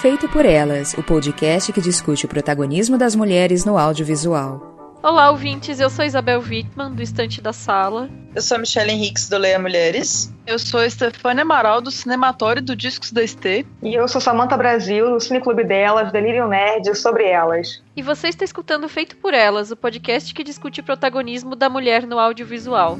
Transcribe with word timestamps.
Feito 0.00 0.28
por 0.28 0.46
Elas, 0.46 0.94
o 0.94 1.02
podcast 1.02 1.72
que 1.72 1.80
discute 1.80 2.24
o 2.24 2.28
protagonismo 2.28 2.96
das 2.96 3.16
mulheres 3.16 3.64
no 3.64 3.76
audiovisual. 3.76 4.96
Olá, 5.02 5.28
ouvintes. 5.28 5.80
Eu 5.80 5.90
sou 5.90 6.04
Isabel 6.04 6.40
Wittmann, 6.40 6.94
do 6.94 7.02
Estante 7.02 7.40
da 7.40 7.52
Sala. 7.52 8.08
Eu 8.32 8.40
sou 8.40 8.56
a 8.56 8.60
Michelle 8.60 8.92
Henriques, 8.92 9.28
do 9.28 9.36
Leia 9.36 9.58
Mulheres. 9.58 10.32
Eu 10.46 10.56
sou 10.56 10.78
a 10.78 10.88
Stefania 10.88 11.42
Amaral, 11.42 11.80
do 11.80 11.90
Cinematório 11.90 12.62
do 12.62 12.76
Discos 12.76 13.10
da 13.10 13.26
ST. 13.26 13.66
E 13.82 13.94
eu 13.94 14.06
sou 14.06 14.20
Samantha 14.20 14.56
Brasil, 14.56 15.10
do 15.10 15.18
Cineclube 15.18 15.64
Delas, 15.64 16.12
Delírio 16.12 16.46
Nerd, 16.46 16.94
sobre 16.94 17.24
elas. 17.24 17.82
E 17.96 18.00
você 18.02 18.28
está 18.28 18.44
escutando 18.44 18.88
Feito 18.88 19.16
por 19.16 19.34
Elas, 19.34 19.72
o 19.72 19.76
podcast 19.76 20.32
que 20.32 20.44
discute 20.44 20.80
o 20.80 20.84
protagonismo 20.84 21.56
da 21.56 21.68
mulher 21.68 22.06
no 22.06 22.20
audiovisual. 22.20 22.96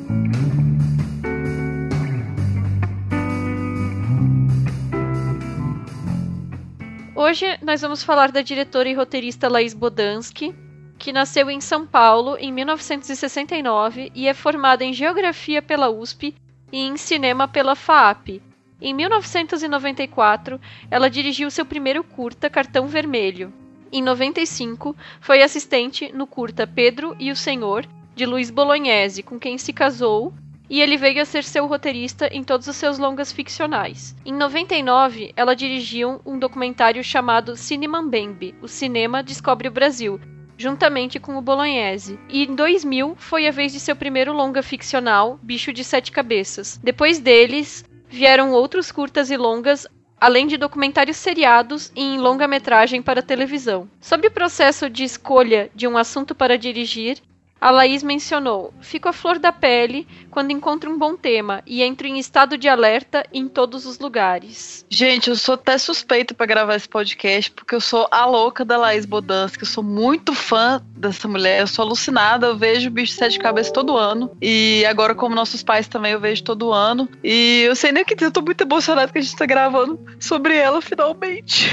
Hoje 7.21 7.59
nós 7.63 7.81
vamos 7.81 8.05
falar 8.05 8.31
da 8.31 8.43
diretora 8.43 8.89
e 8.89 8.95
roteirista 8.95 9.49
Laís 9.49 9.75
Bodansky, 9.75 10.55
que 10.97 11.13
nasceu 11.13 11.51
em 11.51 11.61
São 11.61 11.85
Paulo 11.85 12.37
em 12.39 12.53
1969 12.53 14.13
e 14.15 14.29
é 14.29 14.33
formada 14.33 14.85
em 14.85 14.93
Geografia 14.93 15.61
pela 15.61 15.91
USP 15.91 16.33
e 16.71 16.79
em 16.79 16.97
Cinema 16.97 17.49
pela 17.49 17.75
FAAP. 17.75 18.41
Em 18.81 18.95
1994, 18.95 20.61
ela 20.89 21.11
dirigiu 21.11 21.51
seu 21.51 21.67
primeiro 21.67 22.05
curta, 22.05 22.49
Cartão 22.49 22.87
Vermelho. 22.87 23.53
Em 23.91 24.01
95, 24.01 24.95
foi 25.21 25.43
assistente 25.43 26.13
no 26.13 26.25
curta 26.25 26.69
Pedro 26.69 27.17
e 27.19 27.33
o 27.33 27.37
Senhor, 27.37 27.85
de 28.15 28.25
Luiz 28.27 28.49
Bolognese, 28.49 29.25
com 29.25 29.41
quem 29.41 29.59
se 29.59 29.73
casou 29.73 30.33
e 30.69 30.81
ele 30.81 30.97
veio 30.97 31.23
a 31.23 31.25
ser 31.25 31.45
seu 31.45 31.67
roteirista 31.67 32.29
em 32.33 32.45
todos 32.45 32.67
os 32.67 32.77
seus 32.77 32.99
longas 32.99 33.33
ficcionais. 33.33 34.15
Em 34.25 34.33
99, 34.33 35.33
ela 35.37 35.55
dirigiu 35.55 36.21
um 36.25 36.39
documentário 36.39 37.03
chamado 37.03 37.57
Cinema 37.57 38.03
Bembe, 38.03 38.55
o 38.61 38.69
cinema 38.69 39.23
descobre 39.23 39.69
o 39.69 39.73
Brasil, 39.73 40.21
juntamente 40.57 41.19
com 41.19 41.37
o 41.37 41.43
Bolognese. 41.43 42.19
E 42.29 42.45
em 42.45 42.55
2000 42.55 43.17
foi 43.17 43.47
a 43.47 43.53
vez 43.53 43.73
de 43.73 43.81
seu 43.81 43.97
primeiro 43.97 44.33
longa 44.33 44.63
ficcional, 44.63 45.39
Bicho 45.43 45.73
de 45.73 45.85
Sete 45.85 46.13
Cabeças. 46.13 46.79
Depois 46.83 47.19
deles, 47.19 47.85
vieram 48.09 48.53
outros 48.53 48.91
curtas 48.91 49.31
e 49.31 49.37
longas 49.37 49.87
além 50.21 50.47
de 50.47 50.57
documentários 50.57 51.17
seriados 51.17 51.93
e 51.95 52.03
em 52.03 52.19
longa-metragem 52.19 53.01
para 53.01 53.23
televisão. 53.23 53.89
Sobre 54.01 54.27
o 54.27 54.31
processo 54.31 54.91
de 54.91 55.05
escolha 55.05 55.71
de 55.75 55.87
um 55.87 55.97
assunto 55.97 56.35
para 56.35 56.59
dirigir, 56.59 57.19
a 57.61 57.71
Laís 57.71 58.03
mencionou: 58.03 58.73
Fico 58.81 59.09
à 59.09 59.13
flor 59.13 59.39
da 59.39 59.53
pele 59.53 60.07
quando 60.31 60.53
encontro 60.53 60.91
um 60.91 60.99
bom 60.99 61.17
tema 61.17 61.63
e 61.67 61.83
entro 61.83 62.07
em 62.07 62.19
estado 62.19 62.57
de 62.57 62.69
alerta 62.69 63.25
em 63.33 63.49
todos 63.49 63.87
os 63.87 63.99
lugares. 63.99 64.87
Gente, 64.89 65.31
eu 65.31 65.37
sou 65.37 65.55
até 65.55 65.77
suspeita 65.79 66.35
para 66.35 66.47
gravar 66.47 66.77
esse 66.77 66.89
podcast 66.89 67.51
porque 67.51 67.75
eu 67.75 67.81
sou 67.81 68.07
a 68.11 68.25
louca 68.25 68.65
da 68.65 68.77
Laís 68.77 69.05
Bodansky. 69.05 69.63
Eu 69.63 69.67
sou 69.67 69.83
muito 69.83 70.35
fã 70.35 70.81
dessa 70.97 71.27
mulher, 71.27 71.61
eu 71.61 71.67
sou 71.67 71.85
alucinada. 71.85 72.47
Eu 72.47 72.57
vejo 72.57 72.89
o 72.89 72.93
Bicho 72.93 73.13
de 73.13 73.19
Sete 73.19 73.39
Cabeças 73.39 73.73
todo 73.73 73.97
ano 73.97 74.37
e 74.41 74.85
agora, 74.87 75.15
como 75.15 75.35
nossos 75.35 75.63
pais 75.63 75.89
também, 75.89 76.13
eu 76.13 76.21
vejo 76.21 76.45
todo 76.45 76.73
ano. 76.73 77.09
E 77.25 77.63
eu 77.67 77.75
sei 77.75 77.93
nem 77.93 78.03
o 78.03 78.07
que 78.07 78.15
dizer, 78.15 78.27
eu 78.27 78.33
tô 78.33 78.43
muito 78.43 78.61
emocionada 78.61 79.11
que 79.11 79.19
a 79.19 79.23
gente 79.23 79.37
tá 79.37 79.47
gravando 79.47 79.99
sobre 80.21 80.57
ela 80.57 80.81
finalmente. 80.81 81.69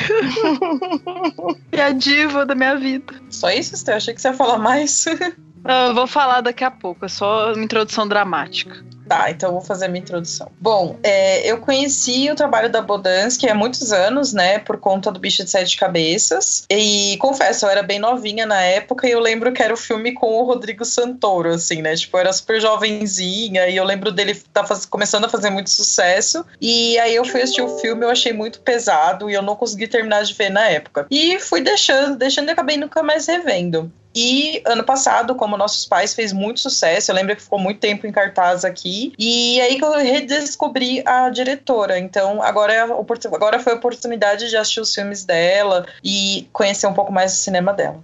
é 1.72 1.82
a 1.84 1.92
diva 1.92 2.46
da 2.46 2.56
minha 2.56 2.76
vida. 2.76 3.14
Só 3.30 3.50
isso, 3.52 3.76
Stê? 3.78 3.92
Eu 3.92 3.98
achei 3.98 4.14
que 4.14 4.22
você 4.22 4.30
ia 4.30 4.34
falar 4.34 4.58
mais. 4.58 5.06
Eu 5.68 5.96
vou 5.96 6.06
falar 6.06 6.42
daqui 6.42 6.64
a 6.64 6.72
pouco, 6.72 7.06
é 7.06 7.10
só 7.10 7.54
uma 7.54 7.64
introdução 7.64 8.08
dramática. 8.08 8.84
Tá, 9.08 9.30
então 9.30 9.52
vou 9.52 9.62
fazer 9.62 9.86
a 9.86 9.88
minha 9.88 10.02
introdução. 10.02 10.52
Bom, 10.60 10.98
é, 11.04 11.50
eu 11.50 11.60
conheci 11.60 12.30
o 12.32 12.36
trabalho 12.36 12.70
da 12.70 12.82
Bodansky 12.82 13.48
há 13.48 13.54
muitos 13.54 13.94
anos, 13.94 14.34
né, 14.34 14.60
por 14.60 14.78
conta 14.78 15.12
do 15.12 15.20
Bicho 15.20 15.44
de 15.44 15.50
Sete 15.50 15.78
Cabeças. 15.78 16.66
E 16.70 17.16
confesso, 17.18 17.66
eu 17.66 17.70
era 17.70 17.84
bem 17.84 18.00
novinha 18.00 18.46
na 18.46 18.62
época 18.62 19.08
e 19.08 19.12
eu 19.12 19.20
lembro 19.20 19.52
que 19.54 19.62
era 19.62 19.74
o 19.74 19.78
filme 19.78 20.14
com 20.14 20.28
o 20.40 20.44
Rodrigo 20.44 20.84
Santoro, 20.84 21.50
assim, 21.50 21.82
né? 21.82 21.96
Tipo, 21.96 22.18
eu 22.18 22.22
era 22.22 22.34
super 22.34 22.60
jovenzinha 22.60 23.68
e 23.68 23.78
eu 23.78 23.84
lembro 23.84 24.12
dele 24.12 24.36
tá 24.52 24.64
faz... 24.64 24.86
começando 24.86 25.26
a 25.26 25.30
fazer 25.30 25.50
muito 25.50 25.70
sucesso. 25.70 26.44
E 26.60 26.98
aí 27.00 27.16
eu 27.16 27.26
fui 27.26 27.42
assistir 27.42 27.62
o 27.62 27.78
filme, 27.80 28.04
eu 28.04 28.10
achei 28.10 28.34
muito 28.34 28.60
pesado 28.62 29.30
e 29.30 29.34
eu 29.34 29.42
não 29.42 29.56
consegui 29.56 29.88
terminar 29.88 30.24
de 30.24 30.34
ver 30.34 30.50
na 30.50 30.68
época. 30.68 31.06
E 31.12 31.40
fui 31.40 31.62
deixando, 31.62 32.18
deixando 32.18 32.50
e 32.50 32.52
acabei 32.52 32.78
nunca 32.78 33.04
mais 33.04 33.28
revendo. 33.28 33.92
E 34.16 34.62
ano 34.66 34.84
passado, 34.84 35.36
como 35.36 35.58
Nossos 35.58 35.86
Pais 35.86 36.14
fez 36.14 36.32
muito 36.32 36.62
sucesso, 36.62 37.12
eu 37.12 37.16
lembro 37.16 37.36
que 37.36 37.42
ficou 37.42 37.60
muito 37.60 37.80
tempo 37.80 38.08
em 38.08 38.12
cartaz 38.12 38.64
aqui. 38.64 39.14
E 39.20 39.60
aí 39.60 39.78
que 39.78 39.84
eu 39.84 39.92
redescobri 39.92 41.04
a 41.06 41.30
diretora. 41.30 42.00
Então 42.00 42.42
agora, 42.42 42.74
é 42.74 42.80
agora 42.82 43.60
foi 43.60 43.74
a 43.74 43.76
oportunidade 43.76 44.50
de 44.50 44.56
assistir 44.56 44.80
os 44.80 44.94
filmes 44.94 45.26
dela 45.26 45.86
e 46.04 46.48
conhecer 46.54 46.88
um 46.88 46.94
pouco 46.94 47.12
mais 47.12 47.34
do 47.34 47.38
cinema 47.38 47.74
dela. 47.74 48.00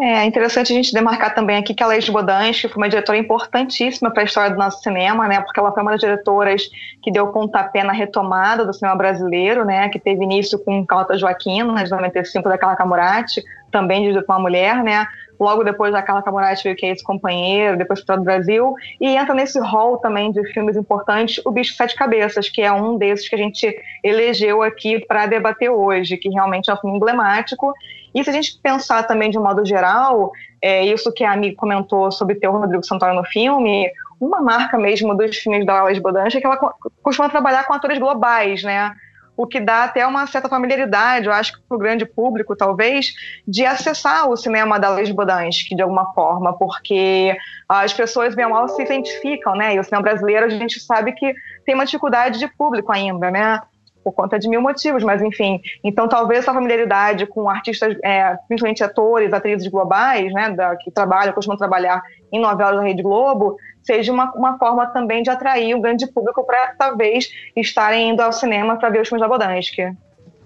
É 0.00 0.24
interessante 0.24 0.72
a 0.72 0.76
gente 0.76 0.92
demarcar 0.92 1.34
também 1.34 1.56
aqui 1.56 1.74
que 1.74 1.82
a 1.82 1.86
Leis 1.86 2.08
Bodansky 2.08 2.68
foi 2.68 2.76
uma 2.76 2.88
diretora 2.88 3.18
importantíssima 3.18 4.10
para 4.10 4.22
a 4.22 4.24
história 4.24 4.50
do 4.50 4.58
nosso 4.58 4.82
cinema, 4.82 5.28
né? 5.28 5.40
Porque 5.40 5.60
ela 5.60 5.72
foi 5.72 5.82
uma 5.82 5.92
das 5.92 6.00
diretoras 6.00 6.62
que 7.02 7.10
deu 7.10 7.28
pontapé 7.28 7.84
na 7.84 7.92
retomada 7.92 8.66
do 8.66 8.72
cinema 8.72 8.96
brasileiro, 8.96 9.64
né? 9.64 9.88
Que 9.88 9.98
teve 9.98 10.24
início 10.24 10.58
com 10.58 10.84
Calta 10.84 11.16
Joaquino, 11.16 11.72
né, 11.72 11.84
de 11.84 11.90
95, 11.90 12.48
da 12.48 12.58
Carla 12.58 12.76
Camurati, 12.76 13.42
também 13.70 14.12
por 14.12 14.24
uma 14.28 14.38
mulher, 14.38 14.82
né? 14.82 15.06
Logo 15.38 15.64
depois 15.64 15.94
a 15.94 16.02
Carla 16.02 16.22
Camurati 16.22 16.64
veio 16.64 16.76
que 16.76 16.86
é 16.86 16.90
esse 16.90 17.02
companheiro, 17.02 17.76
depois 17.76 18.04
para 18.04 18.16
do 18.16 18.22
Brasil, 18.22 18.74
e 19.00 19.08
entra 19.08 19.34
nesse 19.34 19.58
hall 19.58 19.98
também 19.98 20.30
de 20.30 20.44
filmes 20.52 20.76
importantes 20.76 21.44
o 21.44 21.50
Bicho 21.50 21.74
Sete 21.74 21.96
Cabeças, 21.96 22.48
que 22.48 22.62
é 22.62 22.72
um 22.72 22.96
desses 22.96 23.28
que 23.28 23.34
a 23.34 23.38
gente 23.38 23.74
elegeu 24.04 24.62
aqui 24.62 25.04
para 25.04 25.26
debater 25.26 25.70
hoje, 25.70 26.16
que 26.16 26.28
realmente 26.28 26.70
é 26.70 26.74
um 26.74 26.76
filme 26.76 26.96
emblemático. 26.96 27.72
E 28.14 28.22
se 28.22 28.30
a 28.30 28.32
gente 28.32 28.58
pensar 28.62 29.02
também 29.04 29.30
de 29.30 29.38
um 29.38 29.42
modo 29.42 29.64
geral, 29.64 30.30
é, 30.60 30.84
isso 30.84 31.12
que 31.12 31.24
a 31.24 31.32
amiga 31.32 31.56
comentou 31.56 32.12
sobre 32.12 32.34
ter 32.36 32.48
o 32.48 32.52
Rodrigo 32.52 32.84
Santoro 32.84 33.14
no 33.14 33.24
filme, 33.24 33.90
uma 34.20 34.40
marca 34.40 34.78
mesmo 34.78 35.16
dos 35.16 35.36
filmes 35.36 35.66
da 35.66 35.82
Alice 35.82 36.00
Bodansky 36.00 36.38
é 36.38 36.40
que 36.40 36.46
ela 36.46 36.56
costuma 37.02 37.28
trabalhar 37.28 37.64
com 37.64 37.72
atores 37.72 37.98
globais, 37.98 38.62
né? 38.62 38.94
O 39.36 39.46
que 39.46 39.60
dá 39.60 39.84
até 39.84 40.06
uma 40.06 40.26
certa 40.26 40.48
familiaridade, 40.48 41.26
eu 41.26 41.32
acho 41.32 41.54
que 41.54 41.60
para 41.66 41.76
o 41.76 41.80
grande 41.80 42.04
público, 42.04 42.54
talvez, 42.54 43.14
de 43.46 43.64
acessar 43.64 44.28
o 44.28 44.36
cinema 44.36 44.78
da 44.78 44.90
Luiz 44.90 45.10
Bodansky, 45.10 45.74
de 45.74 45.82
alguma 45.82 46.12
forma, 46.12 46.56
porque 46.56 47.36
as 47.68 47.92
pessoas, 47.92 48.34
bem 48.34 48.44
ou 48.44 48.50
mal, 48.50 48.68
se 48.68 48.82
identificam, 48.82 49.54
né? 49.54 49.74
E 49.74 49.80
o 49.80 49.84
cinema 49.84 50.02
brasileiro, 50.02 50.46
a 50.46 50.50
gente 50.50 50.78
sabe 50.80 51.12
que 51.12 51.34
tem 51.64 51.74
uma 51.74 51.86
dificuldade 51.86 52.38
de 52.38 52.48
público 52.48 52.92
ainda, 52.92 53.30
né? 53.30 53.60
Por 54.02 54.12
conta 54.12 54.38
de 54.38 54.48
mil 54.48 54.60
motivos, 54.60 55.02
mas 55.02 55.22
enfim. 55.22 55.60
Então, 55.82 56.08
talvez 56.08 56.40
essa 56.40 56.52
familiaridade 56.52 57.26
com 57.26 57.48
artistas, 57.48 57.96
é, 58.02 58.36
principalmente 58.48 58.82
atores, 58.82 59.32
atrizes 59.32 59.68
globais, 59.68 60.32
né, 60.32 60.50
da, 60.50 60.76
que 60.76 60.90
trabalham, 60.90 61.32
costumam 61.32 61.56
trabalhar 61.56 62.02
em 62.32 62.40
novelas 62.40 62.76
da 62.76 62.82
Rede 62.82 63.02
Globo, 63.02 63.56
seja 63.82 64.12
uma, 64.12 64.32
uma 64.32 64.58
forma 64.58 64.86
também 64.86 65.22
de 65.22 65.30
atrair 65.30 65.74
o 65.74 65.80
grande 65.80 66.06
público 66.06 66.44
para 66.44 66.74
talvez 66.78 67.30
estarem 67.56 68.10
indo 68.10 68.20
ao 68.20 68.32
cinema 68.32 68.76
para 68.76 68.90
ver 68.90 69.02
os 69.02 69.08
filmes 69.08 69.22
da 69.22 69.28
Bodansky. 69.28 69.94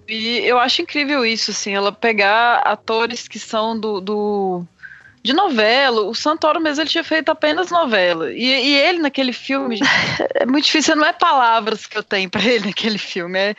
E 0.07 0.39
eu 0.39 0.57
acho 0.57 0.81
incrível 0.81 1.25
isso, 1.25 1.51
assim, 1.51 1.75
ela 1.75 1.91
pegar 1.91 2.59
atores 2.59 3.27
que 3.27 3.37
são 3.37 3.77
do, 3.77 3.99
do 3.99 4.63
de 5.27 5.33
novela. 5.33 6.01
O 6.03 6.15
Santoro 6.15 6.59
mesmo 6.59 6.81
ele 6.81 6.89
tinha 6.89 7.03
feito 7.03 7.29
apenas 7.29 7.69
novela. 7.69 8.31
E, 8.31 8.45
e 8.45 8.75
ele 8.75 8.99
naquele 8.99 9.33
filme, 9.33 9.79
é 10.35 10.45
muito 10.45 10.65
difícil, 10.65 10.95
não 10.95 11.05
é 11.05 11.13
palavras 11.13 11.85
que 11.85 11.97
eu 11.97 12.03
tenho 12.03 12.29
para 12.29 12.43
ele 12.43 12.67
naquele 12.67 12.97
filme. 12.97 13.37
É, 13.37 13.55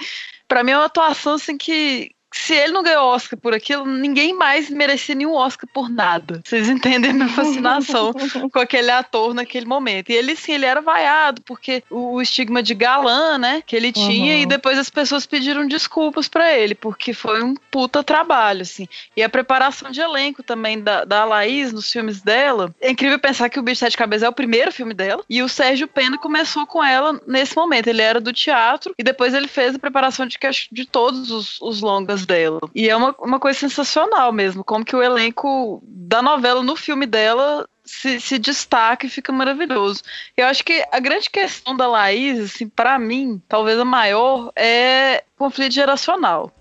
para 0.48 0.64
mim 0.64 0.72
é 0.72 0.76
uma 0.76 0.86
atuação 0.86 1.34
assim 1.34 1.58
que 1.58 2.10
se 2.32 2.54
ele 2.54 2.72
não 2.72 2.82
ganhou 2.82 3.06
Oscar 3.06 3.38
por 3.38 3.54
aquilo, 3.54 3.86
ninguém 3.86 4.34
mais 4.34 4.68
merecia 4.68 5.14
nenhum 5.14 5.34
Oscar 5.34 5.68
por 5.72 5.88
nada. 5.88 6.40
Vocês 6.44 6.68
entendem 6.68 7.10
a 7.10 7.14
minha 7.14 7.28
fascinação 7.28 8.12
com 8.52 8.58
aquele 8.58 8.90
ator 8.90 9.32
naquele 9.34 9.66
momento. 9.66 10.10
E 10.10 10.14
ele, 10.14 10.36
sim, 10.36 10.52
ele 10.52 10.66
era 10.66 10.80
vaiado, 10.80 11.40
porque 11.42 11.82
o, 11.90 12.14
o 12.14 12.22
estigma 12.22 12.62
de 12.62 12.74
galã, 12.74 13.38
né, 13.38 13.62
que 13.66 13.74
ele 13.74 13.92
tinha, 13.92 14.34
uhum. 14.34 14.42
e 14.42 14.46
depois 14.46 14.78
as 14.78 14.90
pessoas 14.90 15.26
pediram 15.26 15.66
desculpas 15.66 16.28
para 16.28 16.56
ele, 16.56 16.74
porque 16.74 17.12
foi 17.12 17.42
um 17.42 17.54
puta 17.70 18.02
trabalho, 18.02 18.62
assim. 18.62 18.86
E 19.16 19.22
a 19.22 19.28
preparação 19.28 19.90
de 19.90 20.00
elenco 20.00 20.42
também 20.42 20.80
da, 20.80 21.04
da 21.04 21.24
Laís 21.24 21.72
nos 21.72 21.90
filmes 21.90 22.20
dela. 22.20 22.74
É 22.80 22.90
incrível 22.90 23.18
pensar 23.18 23.48
que 23.48 23.58
o 23.58 23.62
Bicho 23.62 23.80
Sete 23.80 23.96
Cabeças 23.96 24.24
é 24.24 24.28
o 24.28 24.32
primeiro 24.32 24.70
filme 24.70 24.92
dela, 24.92 25.24
e 25.28 25.42
o 25.42 25.48
Sérgio 25.48 25.88
Pena 25.88 26.18
começou 26.18 26.66
com 26.66 26.84
ela 26.84 27.20
nesse 27.26 27.56
momento. 27.56 27.88
Ele 27.88 28.02
era 28.02 28.20
do 28.20 28.32
teatro, 28.32 28.94
e 28.98 29.02
depois 29.02 29.32
ele 29.32 29.48
fez 29.48 29.74
a 29.74 29.78
preparação 29.78 30.26
de, 30.26 30.38
de 30.70 30.84
todos 30.84 31.30
os, 31.30 31.60
os 31.60 31.80
longas 31.80 32.17
dela. 32.26 32.60
E 32.74 32.88
é 32.88 32.96
uma, 32.96 33.14
uma 33.18 33.40
coisa 33.40 33.58
sensacional 33.58 34.32
mesmo, 34.32 34.64
como 34.64 34.84
que 34.84 34.96
o 34.96 35.02
elenco 35.02 35.82
da 35.84 36.22
novela 36.22 36.62
no 36.62 36.76
filme 36.76 37.06
dela 37.06 37.68
se, 37.84 38.20
se, 38.20 38.38
destaca 38.38 39.06
e 39.06 39.10
fica 39.10 39.32
maravilhoso. 39.32 40.02
Eu 40.36 40.46
acho 40.46 40.64
que 40.64 40.84
a 40.92 41.00
grande 41.00 41.30
questão 41.30 41.76
da 41.76 41.86
Laís, 41.86 42.38
assim, 42.38 42.68
para 42.68 42.98
mim, 42.98 43.40
talvez 43.48 43.78
a 43.78 43.84
maior, 43.84 44.52
é 44.54 45.24
conflito 45.36 45.72
geracional. 45.72 46.52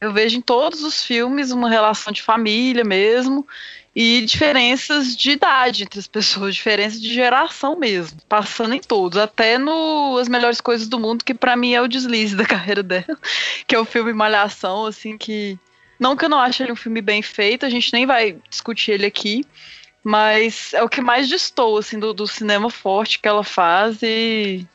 Eu 0.00 0.12
vejo 0.12 0.36
em 0.36 0.40
todos 0.40 0.82
os 0.82 1.04
filmes 1.04 1.50
uma 1.50 1.70
relação 1.70 2.12
de 2.12 2.22
família 2.22 2.84
mesmo 2.84 3.46
e 3.94 4.22
diferenças 4.22 5.16
de 5.16 5.30
idade 5.32 5.84
entre 5.84 6.00
as 6.00 6.06
pessoas, 6.08 6.56
diferenças 6.56 7.00
de 7.00 7.12
geração 7.12 7.78
mesmo, 7.78 8.18
passando 8.28 8.74
em 8.74 8.80
todos, 8.80 9.16
até 9.18 9.56
no 9.56 10.18
As 10.18 10.28
Melhores 10.28 10.60
Coisas 10.60 10.88
do 10.88 10.98
Mundo, 10.98 11.24
que 11.24 11.32
para 11.32 11.54
mim 11.54 11.74
é 11.74 11.80
o 11.80 11.86
deslize 11.86 12.34
da 12.34 12.44
carreira 12.46 12.82
dela, 12.82 13.16
que 13.66 13.74
é 13.74 13.78
o 13.78 13.84
filme 13.84 14.12
Malhação, 14.12 14.86
assim, 14.86 15.16
que 15.16 15.56
não 15.98 16.16
que 16.16 16.24
eu 16.24 16.28
não 16.28 16.40
ache 16.40 16.62
ele 16.62 16.72
um 16.72 16.76
filme 16.76 17.00
bem 17.00 17.22
feito, 17.22 17.64
a 17.64 17.70
gente 17.70 17.92
nem 17.92 18.04
vai 18.04 18.36
discutir 18.50 18.92
ele 18.92 19.06
aqui, 19.06 19.44
mas 20.02 20.74
é 20.74 20.82
o 20.82 20.88
que 20.88 21.00
mais 21.00 21.28
distou, 21.28 21.78
assim, 21.78 21.98
do, 21.98 22.12
do 22.12 22.26
cinema 22.26 22.68
forte 22.70 23.20
que 23.20 23.28
ela 23.28 23.44
faz 23.44 24.02
e, 24.02 24.66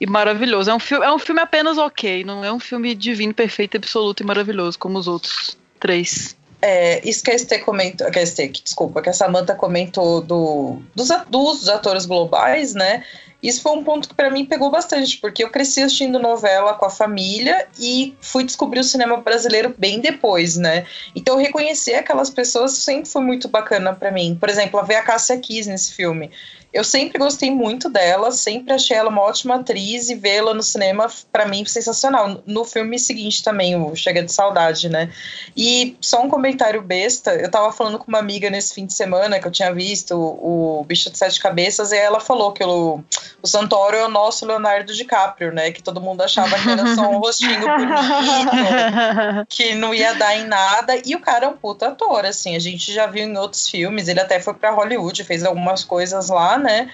e 0.00 0.06
maravilhoso. 0.06 0.70
É 0.70 0.74
um, 0.74 0.78
filme, 0.78 1.04
é 1.04 1.12
um 1.12 1.18
filme 1.18 1.40
apenas 1.40 1.76
ok, 1.76 2.22
não 2.22 2.44
é 2.44 2.52
um 2.52 2.60
filme 2.60 2.94
divino, 2.94 3.34
perfeito, 3.34 3.76
absoluto 3.76 4.22
e 4.22 4.26
maravilhoso, 4.26 4.78
como 4.78 4.96
os 4.96 5.08
outros 5.08 5.58
três. 5.80 6.36
É, 6.62 7.06
isso 7.08 7.22
que 7.22 7.30
a 7.30 7.34
Estê 7.34 7.58
comentou, 7.58 8.10
que 8.10 8.18
a 8.18 8.22
Estê, 8.22 8.48
desculpa, 8.48 9.00
que 9.00 9.08
a 9.08 9.12
Samantha 9.12 9.54
comentou 9.54 10.20
do, 10.20 10.82
dos, 10.94 11.08
dos 11.28 11.68
atores 11.68 12.04
globais, 12.04 12.74
né? 12.74 13.02
Isso 13.42 13.62
foi 13.62 13.72
um 13.72 13.82
ponto 13.82 14.08
que 14.08 14.14
para 14.14 14.30
mim 14.30 14.44
pegou 14.44 14.70
bastante, 14.70 15.16
porque 15.16 15.42
eu 15.42 15.50
cresci 15.50 15.80
assistindo 15.80 16.18
novela 16.18 16.74
com 16.74 16.84
a 16.84 16.90
família 16.90 17.66
e 17.78 18.14
fui 18.20 18.44
descobrir 18.44 18.80
o 18.80 18.84
cinema 18.84 19.16
brasileiro 19.16 19.74
bem 19.78 19.98
depois, 20.00 20.56
né? 20.56 20.84
Então 21.14 21.38
reconhecer 21.38 21.94
aquelas 21.94 22.28
pessoas 22.28 22.72
sempre 22.72 23.08
foi 23.08 23.22
muito 23.22 23.48
bacana 23.48 23.94
para 23.94 24.10
mim. 24.10 24.36
Por 24.38 24.50
exemplo, 24.50 24.82
ver 24.84 24.96
a 24.96 25.02
Cássia 25.02 25.38
Kiss 25.38 25.68
nesse 25.68 25.94
filme. 25.94 26.30
Eu 26.72 26.84
sempre 26.84 27.18
gostei 27.18 27.50
muito 27.50 27.90
dela, 27.90 28.30
sempre 28.30 28.72
achei 28.72 28.96
ela 28.96 29.10
uma 29.10 29.22
ótima 29.22 29.56
atriz 29.56 30.08
e 30.08 30.14
vê-la 30.14 30.54
no 30.54 30.62
cinema, 30.62 31.10
para 31.32 31.46
mim, 31.46 31.64
sensacional. 31.64 32.42
No 32.46 32.64
filme 32.64 32.98
seguinte 32.98 33.42
também, 33.42 33.74
o 33.74 33.94
Chega 33.96 34.22
de 34.22 34.32
Saudade, 34.32 34.88
né? 34.88 35.10
E 35.56 35.96
só 36.00 36.22
um 36.22 36.28
comentário 36.28 36.80
besta, 36.80 37.34
eu 37.34 37.50
tava 37.50 37.72
falando 37.72 37.98
com 37.98 38.06
uma 38.06 38.18
amiga 38.18 38.48
nesse 38.48 38.72
fim 38.72 38.86
de 38.86 38.94
semana 38.94 39.40
que 39.40 39.48
eu 39.48 39.50
tinha 39.50 39.74
visto 39.74 40.16
o, 40.16 40.80
o 40.80 40.84
Bicho 40.84 41.10
de 41.10 41.18
Sete 41.18 41.40
Cabeças 41.40 41.90
e 41.90 41.96
ela 41.96 42.20
falou 42.20 42.52
que 42.52 42.62
o, 42.62 43.02
o 43.42 43.46
Santoro 43.46 43.96
é 43.96 44.04
o 44.04 44.08
nosso 44.08 44.46
Leonardo 44.46 44.94
DiCaprio, 44.94 45.52
né? 45.52 45.72
Que 45.72 45.82
todo 45.82 46.00
mundo 46.00 46.22
achava 46.22 46.56
que 46.56 46.68
era 46.68 46.94
só 46.94 47.10
um 47.10 47.18
rostinho 47.18 47.60
bonito, 47.66 49.46
que 49.48 49.74
não 49.74 49.92
ia 49.92 50.14
dar 50.14 50.36
em 50.36 50.46
nada. 50.46 50.94
E 51.04 51.16
o 51.16 51.20
cara 51.20 51.46
é 51.46 51.48
um 51.48 51.56
puta 51.56 51.88
ator, 51.88 52.24
assim, 52.24 52.54
a 52.54 52.60
gente 52.60 52.92
já 52.92 53.06
viu 53.06 53.24
em 53.24 53.36
outros 53.36 53.68
filmes, 53.68 54.06
ele 54.06 54.20
até 54.20 54.38
foi 54.38 54.54
para 54.54 54.70
Hollywood, 54.70 55.24
fez 55.24 55.42
algumas 55.42 55.82
coisas 55.82 56.28
lá, 56.28 56.59
né? 56.60 56.90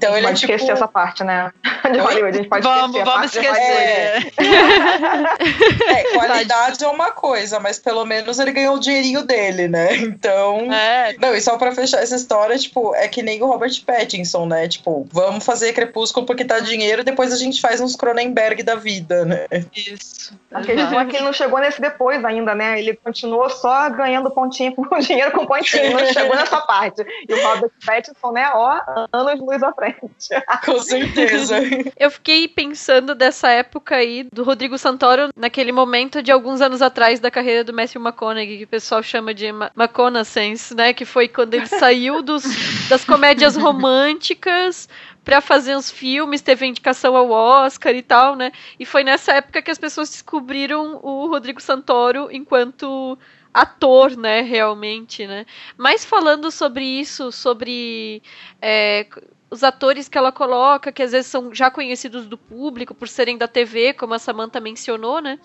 Então 0.00 0.16
ele 0.16 0.26
pode 0.26 0.38
é 0.38 0.40
tipo... 0.40 0.52
esquecer 0.54 0.72
essa 0.72 0.88
parte, 0.88 1.22
né? 1.22 1.52
De 1.92 1.98
Hollywood, 1.98 2.28
a 2.28 2.32
gente 2.32 2.48
pode 2.48 2.62
vamos, 2.62 2.96
esquecer. 2.96 3.04
Vamos 3.04 3.36
esquecer. 3.36 4.32
É. 4.38 5.92
é, 5.92 6.04
qualidade 6.14 6.82
é 6.82 6.88
uma 6.88 7.10
coisa, 7.10 7.60
mas 7.60 7.78
pelo 7.78 8.06
menos 8.06 8.38
ele 8.38 8.52
ganhou 8.52 8.76
o 8.76 8.80
dinheirinho 8.80 9.22
dele, 9.22 9.68
né? 9.68 9.90
Então. 10.20 10.72
É. 10.72 11.14
Não, 11.18 11.34
e 11.34 11.40
só 11.40 11.56
pra 11.56 11.72
fechar 11.72 12.02
essa 12.02 12.16
história, 12.16 12.58
tipo, 12.58 12.94
é 12.94 13.08
que 13.08 13.22
nem 13.22 13.42
o 13.42 13.46
Robert 13.46 13.72
Pattinson, 13.84 14.46
né? 14.46 14.68
Tipo, 14.68 15.06
vamos 15.12 15.44
fazer 15.44 15.72
Crepúsculo 15.72 16.26
porque 16.26 16.44
tá 16.44 16.58
dinheiro, 16.60 17.04
depois 17.04 17.32
a 17.32 17.36
gente 17.36 17.60
faz 17.60 17.80
uns 17.80 17.96
Cronenberg 17.96 18.62
da 18.62 18.74
vida, 18.74 19.24
né? 19.24 19.46
Isso. 19.74 20.34
A 20.52 20.62
questão 20.62 21.00
é 21.00 21.06
que 21.06 21.16
ele 21.16 21.24
não 21.24 21.32
chegou 21.32 21.58
nesse 21.58 21.80
depois 21.80 22.24
ainda, 22.24 22.54
né? 22.54 22.78
Ele 22.78 22.94
continuou 22.96 23.48
só 23.50 23.88
ganhando 23.90 24.30
pontinho 24.30 24.74
com 24.74 24.82
dinheiro 24.98 25.32
com 25.32 25.46
pontinho, 25.46 25.92
não 25.92 26.06
chegou 26.06 26.34
nessa 26.34 26.60
parte. 26.60 27.04
E 27.28 27.32
o 27.32 27.42
Robert 27.42 27.70
Pattinson, 27.84 28.32
né? 28.32 28.50
Ó, 28.54 28.80
anos 29.12 29.40
luz 29.40 29.62
à 29.62 29.72
frente. 29.72 29.89
Com 30.64 30.78
certeza. 30.80 31.56
Eu 31.98 32.10
fiquei 32.10 32.48
pensando 32.48 33.14
dessa 33.14 33.48
época 33.50 33.96
aí 33.96 34.24
do 34.32 34.42
Rodrigo 34.42 34.78
Santoro, 34.78 35.30
naquele 35.36 35.72
momento 35.72 36.22
de 36.22 36.30
alguns 36.30 36.60
anos 36.60 36.82
atrás 36.82 37.20
da 37.20 37.30
carreira 37.30 37.64
do 37.64 37.72
Matthew 37.72 38.02
McConaughey, 38.02 38.58
que 38.58 38.64
o 38.64 38.68
pessoal 38.68 39.02
chama 39.02 39.32
de 39.32 39.46
McConaughey, 39.46 40.54
né? 40.74 40.92
Que 40.92 41.04
foi 41.04 41.28
quando 41.28 41.54
ele 41.54 41.66
saiu 41.68 42.22
dos, 42.22 42.42
das 42.88 43.04
comédias 43.04 43.56
românticas 43.56 44.88
para 45.24 45.40
fazer 45.40 45.76
uns 45.76 45.90
filmes, 45.90 46.40
teve 46.40 46.66
indicação 46.66 47.14
ao 47.16 47.30
Oscar 47.30 47.94
e 47.94 48.02
tal, 48.02 48.34
né? 48.34 48.52
E 48.78 48.84
foi 48.84 49.04
nessa 49.04 49.32
época 49.34 49.62
que 49.62 49.70
as 49.70 49.78
pessoas 49.78 50.10
descobriram 50.10 50.98
o 51.02 51.26
Rodrigo 51.28 51.60
Santoro 51.60 52.28
enquanto 52.32 53.18
ator, 53.52 54.16
né, 54.16 54.40
realmente, 54.42 55.26
né? 55.26 55.44
Mas 55.76 56.04
falando 56.04 56.50
sobre 56.50 56.84
isso, 56.84 57.32
sobre 57.32 58.22
é, 58.62 59.06
os 59.50 59.64
atores 59.64 60.08
que 60.08 60.16
ela 60.16 60.30
coloca, 60.30 60.92
que 60.92 61.02
às 61.02 61.10
vezes 61.10 61.26
são 61.26 61.52
já 61.52 61.70
conhecidos 61.70 62.26
do 62.26 62.38
público 62.38 62.94
por 62.94 63.08
serem 63.08 63.36
da 63.36 63.48
TV, 63.48 63.92
como 63.92 64.14
a 64.14 64.18
Samantha 64.18 64.60
mencionou, 64.60 65.20
né? 65.20 65.40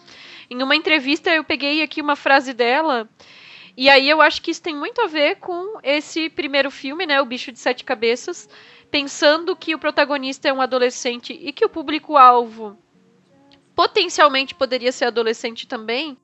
Em 0.50 0.62
uma 0.62 0.76
entrevista 0.76 1.32
eu 1.32 1.44
peguei 1.44 1.82
aqui 1.82 2.02
uma 2.02 2.16
frase 2.16 2.54
dela, 2.54 3.10
e 3.76 3.90
aí 3.90 4.08
eu 4.08 4.22
acho 4.22 4.42
que 4.42 4.52
isso 4.52 4.62
tem 4.62 4.76
muito 4.76 5.02
a 5.02 5.08
ver 5.08 5.38
com 5.38 5.80
esse 5.84 6.30
primeiro 6.30 6.70
filme, 6.70 7.06
né, 7.06 7.20
O 7.20 7.26
Bicho 7.26 7.52
de 7.52 7.60
Sete 7.60 7.84
Cabeças, 7.84 8.48
pensando 8.92 9.56
que 9.56 9.74
o 9.74 9.80
protagonista 9.80 10.48
é 10.48 10.54
um 10.54 10.62
adolescente 10.62 11.34
e 11.34 11.52
que 11.52 11.66
o 11.66 11.70
público-alvo 11.70 12.78
potencialmente 13.76 14.54
poderia 14.54 14.92
ser 14.92 15.06
adolescente 15.06 15.68
também. 15.68 16.18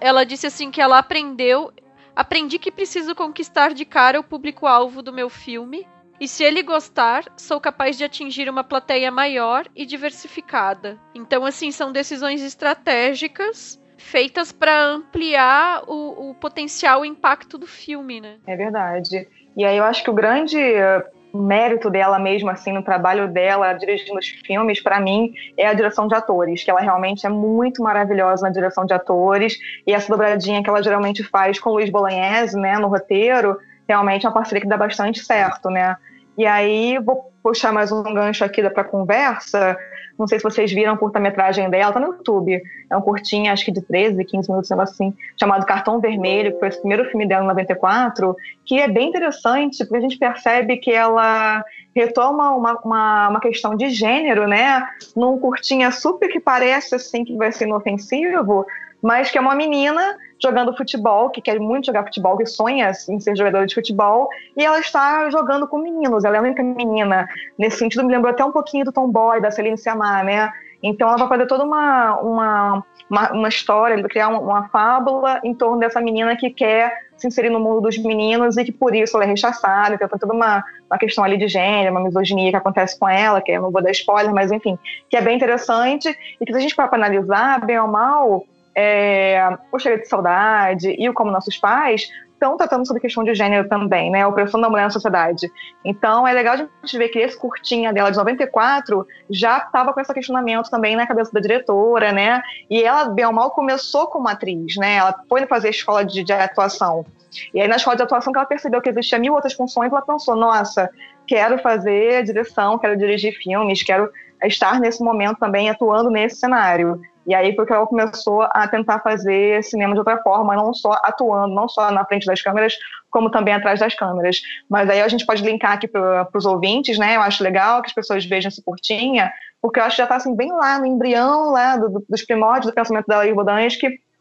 Ela 0.00 0.24
disse 0.24 0.46
assim 0.46 0.70
que 0.70 0.80
ela 0.80 0.98
aprendeu, 0.98 1.72
aprendi 2.16 2.58
que 2.58 2.72
preciso 2.72 3.14
conquistar 3.14 3.74
de 3.74 3.84
cara 3.84 4.18
o 4.18 4.24
público-alvo 4.24 5.02
do 5.02 5.12
meu 5.12 5.28
filme 5.28 5.86
e 6.20 6.26
se 6.26 6.42
ele 6.42 6.62
gostar, 6.62 7.24
sou 7.36 7.60
capaz 7.60 7.96
de 7.96 8.04
atingir 8.04 8.48
uma 8.48 8.64
plateia 8.64 9.10
maior 9.10 9.66
e 9.74 9.86
diversificada. 9.86 10.98
Então, 11.14 11.44
assim, 11.44 11.70
são 11.70 11.92
decisões 11.92 12.42
estratégicas 12.42 13.80
feitas 13.96 14.52
para 14.52 14.84
ampliar 14.84 15.82
o, 15.86 16.30
o 16.30 16.34
potencial 16.34 17.04
impacto 17.04 17.58
do 17.58 17.66
filme, 17.66 18.20
né? 18.20 18.36
É 18.46 18.56
verdade. 18.56 19.28
E 19.56 19.64
aí 19.64 19.76
eu 19.76 19.84
acho 19.84 20.04
que 20.04 20.10
o 20.10 20.14
grande 20.14 20.56
eh, 20.56 21.04
mérito 21.34 21.90
dela 21.90 22.18
mesmo, 22.18 22.48
assim, 22.48 22.72
no 22.72 22.82
trabalho 22.82 23.28
dela, 23.28 23.72
dirigindo 23.72 24.18
os 24.18 24.28
filmes, 24.28 24.80
para 24.80 25.00
mim, 25.00 25.32
é 25.56 25.66
a 25.66 25.74
direção 25.74 26.06
de 26.06 26.14
atores, 26.14 26.62
que 26.62 26.70
ela 26.70 26.80
realmente 26.80 27.26
é 27.26 27.28
muito 27.28 27.82
maravilhosa 27.82 28.46
na 28.46 28.52
direção 28.52 28.86
de 28.86 28.94
atores, 28.94 29.58
e 29.86 29.92
essa 29.92 30.08
dobradinha 30.08 30.62
que 30.62 30.70
ela 30.70 30.82
geralmente 30.82 31.22
faz 31.24 31.58
com 31.58 31.70
o 31.70 31.74
Luiz 31.74 31.90
Bolognese, 31.90 32.58
né, 32.58 32.78
no 32.78 32.88
roteiro, 32.88 33.58
realmente 33.88 34.26
é 34.26 34.28
uma 34.28 34.34
parceria 34.34 34.60
que 34.60 34.68
dá 34.68 34.76
bastante 34.76 35.24
certo, 35.24 35.70
né? 35.70 35.96
E 36.36 36.46
aí, 36.46 36.98
vou 36.98 37.32
puxar 37.42 37.72
mais 37.72 37.90
um 37.90 38.02
gancho 38.02 38.44
aqui 38.44 38.62
para 38.70 38.84
conversa. 38.84 39.76
Não 40.16 40.26
sei 40.26 40.38
se 40.38 40.44
vocês 40.44 40.72
viram 40.72 40.94
a 40.94 40.96
curta-metragem 40.96 41.70
dela, 41.70 41.92
tá 41.92 41.98
no 41.98 42.08
YouTube. 42.08 42.60
É 42.90 42.96
um 42.96 43.00
curtinho, 43.00 43.52
acho 43.52 43.64
que 43.64 43.72
de 43.72 43.80
13, 43.80 44.24
15 44.24 44.48
minutos, 44.48 44.70
assim, 44.70 45.14
chamado 45.38 45.64
Cartão 45.64 46.00
Vermelho, 46.00 46.52
que 46.52 46.58
foi 46.58 46.68
o 46.68 46.78
primeiro 46.78 47.04
filme 47.06 47.26
dela 47.26 47.44
em 47.44 47.48
94, 47.48 48.36
que 48.64 48.78
é 48.78 48.86
bem 48.88 49.08
interessante, 49.08 49.78
porque 49.78 49.96
a 49.96 50.00
gente 50.00 50.18
percebe 50.18 50.76
que 50.76 50.92
ela 50.92 51.64
retoma 51.94 52.50
uma, 52.50 52.78
uma, 52.84 53.28
uma 53.30 53.40
questão 53.40 53.74
de 53.74 53.90
gênero, 53.90 54.46
né? 54.46 54.86
Num 55.16 55.38
curtinha 55.38 55.90
super 55.90 56.28
que 56.28 56.38
parece, 56.38 56.94
assim, 56.94 57.24
que 57.24 57.36
vai 57.36 57.50
ser 57.50 57.66
inofensivo, 57.66 58.64
mas 59.02 59.30
que 59.30 59.38
é 59.38 59.40
uma 59.40 59.54
menina 59.54 60.16
jogando 60.40 60.76
futebol, 60.76 61.30
que 61.30 61.40
quer 61.40 61.58
muito 61.58 61.86
jogar 61.86 62.04
futebol, 62.04 62.36
que 62.36 62.46
sonha 62.46 62.92
em 63.08 63.20
ser 63.20 63.36
jogadora 63.36 63.66
de 63.66 63.74
futebol, 63.74 64.28
e 64.56 64.64
ela 64.64 64.78
está 64.78 65.28
jogando 65.30 65.66
com 65.66 65.78
meninos. 65.78 66.24
Ela 66.24 66.36
é 66.36 66.38
a 66.38 66.42
única 66.42 66.62
menina. 66.62 67.28
Nesse 67.58 67.78
sentido, 67.78 68.04
me 68.04 68.12
lembrou 68.12 68.32
até 68.32 68.44
um 68.44 68.52
pouquinho 68.52 68.84
do 68.84 68.92
Tomboy, 68.92 69.40
da 69.40 69.50
Celine 69.50 69.76
Sciamma, 69.76 70.22
né? 70.22 70.52
Então, 70.82 71.08
ela 71.08 71.18
vai 71.18 71.28
fazer 71.28 71.46
toda 71.46 71.64
uma, 71.64 72.20
uma, 72.20 72.84
uma, 73.10 73.32
uma 73.32 73.48
história, 73.48 74.00
criar 74.04 74.28
uma, 74.28 74.38
uma, 74.38 74.68
fábula 74.68 75.40
em 75.42 75.52
torno 75.52 75.80
dessa 75.80 76.00
menina 76.00 76.36
que 76.36 76.50
quer 76.50 76.92
se 77.16 77.26
inserir 77.26 77.50
no 77.50 77.58
mundo 77.58 77.80
dos 77.80 77.98
meninos 77.98 78.56
e 78.56 78.64
que 78.64 78.70
por 78.70 78.94
isso 78.94 79.16
ela 79.16 79.24
é 79.24 79.28
rechaçada. 79.28 79.96
Então, 79.96 80.08
tem 80.08 80.18
toda 80.18 80.32
uma, 80.32 80.62
uma 80.88 80.98
questão 80.98 81.24
ali 81.24 81.36
de 81.36 81.48
gênero, 81.48 81.90
uma 81.90 82.04
misoginia 82.04 82.50
que 82.50 82.56
acontece 82.56 82.96
com 82.96 83.08
ela, 83.08 83.40
que 83.40 83.50
eu 83.50 83.62
não 83.62 83.72
vou 83.72 83.82
dar 83.82 83.90
spoiler, 83.90 84.32
mas 84.32 84.52
enfim, 84.52 84.78
que 85.10 85.16
é 85.16 85.20
bem 85.20 85.34
interessante 85.34 86.16
e 86.40 86.46
que 86.46 86.52
se 86.52 86.58
a 86.58 86.60
gente 86.60 86.76
for 86.76 86.88
analisar, 86.92 87.66
bem 87.66 87.80
ou 87.80 87.88
mal, 87.88 88.46
é, 88.80 89.58
O 89.72 89.78
Cheiro 89.78 90.00
de 90.00 90.08
Saudade 90.08 90.94
e 90.96 91.08
o 91.08 91.12
Como 91.12 91.32
Nossos 91.32 91.56
Pais 91.56 92.08
estão 92.32 92.56
tratando 92.56 92.86
sobre 92.86 93.02
questão 93.02 93.24
de 93.24 93.34
gênero 93.34 93.68
também, 93.68 94.08
né? 94.08 94.22
A 94.22 94.28
opressão 94.28 94.60
da 94.60 94.70
mulher 94.70 94.84
na 94.84 94.90
sociedade. 94.90 95.50
Então 95.84 96.26
é 96.26 96.32
legal 96.32 96.54
a 96.54 96.58
gente 96.58 96.96
ver 96.96 97.08
que 97.08 97.18
esse 97.18 97.36
curtinha 97.36 97.92
dela 97.92 98.10
de 98.10 98.16
94 98.16 99.04
já 99.28 99.58
estava 99.58 99.92
com 99.92 100.00
esse 100.00 100.14
questionamento 100.14 100.70
também 100.70 100.94
na 100.94 101.08
cabeça 101.08 101.32
da 101.32 101.40
diretora, 101.40 102.12
né? 102.12 102.40
E 102.70 102.84
ela, 102.84 103.08
bem 103.08 103.26
ou 103.26 103.32
mal, 103.32 103.50
começou 103.50 104.06
como 104.06 104.28
atriz, 104.28 104.76
né? 104.76 104.94
Ela 104.94 105.12
foi 105.28 105.44
fazer 105.46 105.70
escola 105.70 106.04
de, 106.04 106.22
de 106.22 106.32
atuação. 106.32 107.04
E 107.52 107.60
aí 107.60 107.66
na 107.66 107.76
escola 107.76 107.96
de 107.96 108.04
atuação 108.04 108.32
que 108.32 108.38
ela 108.38 108.46
percebeu 108.46 108.80
que 108.80 108.90
existia 108.90 109.18
mil 109.18 109.34
outras 109.34 109.54
funções, 109.54 109.90
ela 109.90 110.02
pensou, 110.02 110.36
nossa, 110.36 110.88
quero 111.26 111.58
fazer 111.58 112.22
direção, 112.22 112.78
quero 112.78 112.96
dirigir 112.96 113.32
filmes, 113.32 113.82
quero 113.82 114.08
estar 114.44 114.78
nesse 114.78 115.02
momento 115.02 115.38
também 115.38 115.68
atuando 115.68 116.10
nesse 116.10 116.36
cenário. 116.36 117.00
E 117.28 117.34
aí 117.34 117.54
foi 117.54 117.66
que 117.66 117.72
ela 117.74 117.86
começou 117.86 118.40
a 118.40 118.66
tentar 118.66 119.00
fazer 119.00 119.62
cinema 119.62 119.92
de 119.92 119.98
outra 119.98 120.16
forma, 120.22 120.56
não 120.56 120.72
só 120.72 120.92
atuando, 121.02 121.54
não 121.54 121.68
só 121.68 121.90
na 121.90 122.02
frente 122.06 122.24
das 122.24 122.40
câmeras, 122.40 122.74
como 123.10 123.30
também 123.30 123.52
atrás 123.52 123.80
das 123.80 123.94
câmeras. 123.94 124.40
Mas 124.66 124.88
aí 124.88 125.02
a 125.02 125.08
gente 125.08 125.26
pode 125.26 125.42
linkar 125.42 125.72
aqui 125.72 125.86
para 125.86 126.26
os 126.34 126.46
ouvintes, 126.46 126.98
né? 126.98 127.16
Eu 127.16 127.20
acho 127.20 127.44
legal 127.44 127.82
que 127.82 127.88
as 127.88 127.92
pessoas 127.92 128.24
vejam 128.24 128.48
esse 128.48 128.62
curtinha, 128.62 129.30
porque 129.60 129.78
eu 129.78 129.84
acho 129.84 129.96
que 129.96 129.98
já 129.98 130.04
está 130.04 130.16
assim, 130.16 130.34
bem 130.34 130.50
lá 130.50 130.78
no 130.78 130.86
embrião 130.86 131.50
lá 131.50 131.76
do, 131.76 131.90
do, 131.90 132.04
dos 132.08 132.24
primórdios 132.24 132.72
do 132.72 132.74
pensamento 132.74 133.06
da 133.06 133.18
Laís 133.18 133.76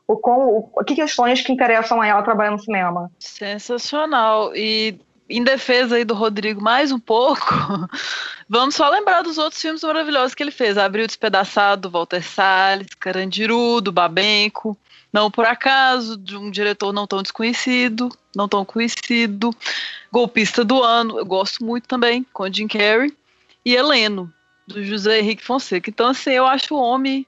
o, 0.05 0.17
com, 0.17 0.69
o, 0.73 0.83
que 0.83 0.95
questões 0.95 1.41
que 1.41 1.53
interessam 1.53 2.01
a 2.01 2.07
ela 2.07 2.23
trabalhar 2.23 2.51
no 2.51 2.59
cinema. 2.59 3.09
Sensacional. 3.19 4.53
E 4.53 4.99
em 5.29 5.43
defesa 5.43 5.95
aí 5.95 6.05
do 6.05 6.13
Rodrigo 6.13 6.61
mais 6.61 6.91
um 6.91 6.99
pouco, 6.99 7.45
vamos 8.47 8.75
só 8.75 8.89
lembrar 8.89 9.21
dos 9.21 9.37
outros 9.37 9.61
filmes 9.61 9.83
maravilhosos 9.83 10.33
que 10.33 10.43
ele 10.43 10.51
fez. 10.51 10.77
Abril 10.77 11.07
Despedaçado, 11.07 11.83
do 11.83 11.89
Walter 11.89 12.23
Salles, 12.23 12.87
Carandiru, 12.99 13.81
do 13.81 13.91
Babenco, 13.91 14.77
Não 15.11 15.29
Por 15.29 15.45
Acaso, 15.45 16.17
de 16.17 16.37
um 16.37 16.49
diretor 16.49 16.93
não 16.93 17.05
tão 17.05 17.21
desconhecido, 17.21 18.09
não 18.35 18.47
tão 18.47 18.63
conhecido, 18.63 19.53
Golpista 20.11 20.63
do 20.63 20.81
Ano, 20.81 21.19
eu 21.19 21.25
gosto 21.25 21.63
muito 21.63 21.87
também, 21.87 22.25
com 22.31 22.51
Jim 22.51 22.67
Carrey, 22.67 23.13
e 23.65 23.75
Heleno, 23.75 24.31
do 24.65 24.83
José 24.83 25.19
Henrique 25.19 25.43
Fonseca. 25.43 25.89
Então, 25.89 26.07
assim, 26.07 26.31
eu 26.31 26.45
acho 26.45 26.73
o 26.73 26.81
homem 26.81 27.25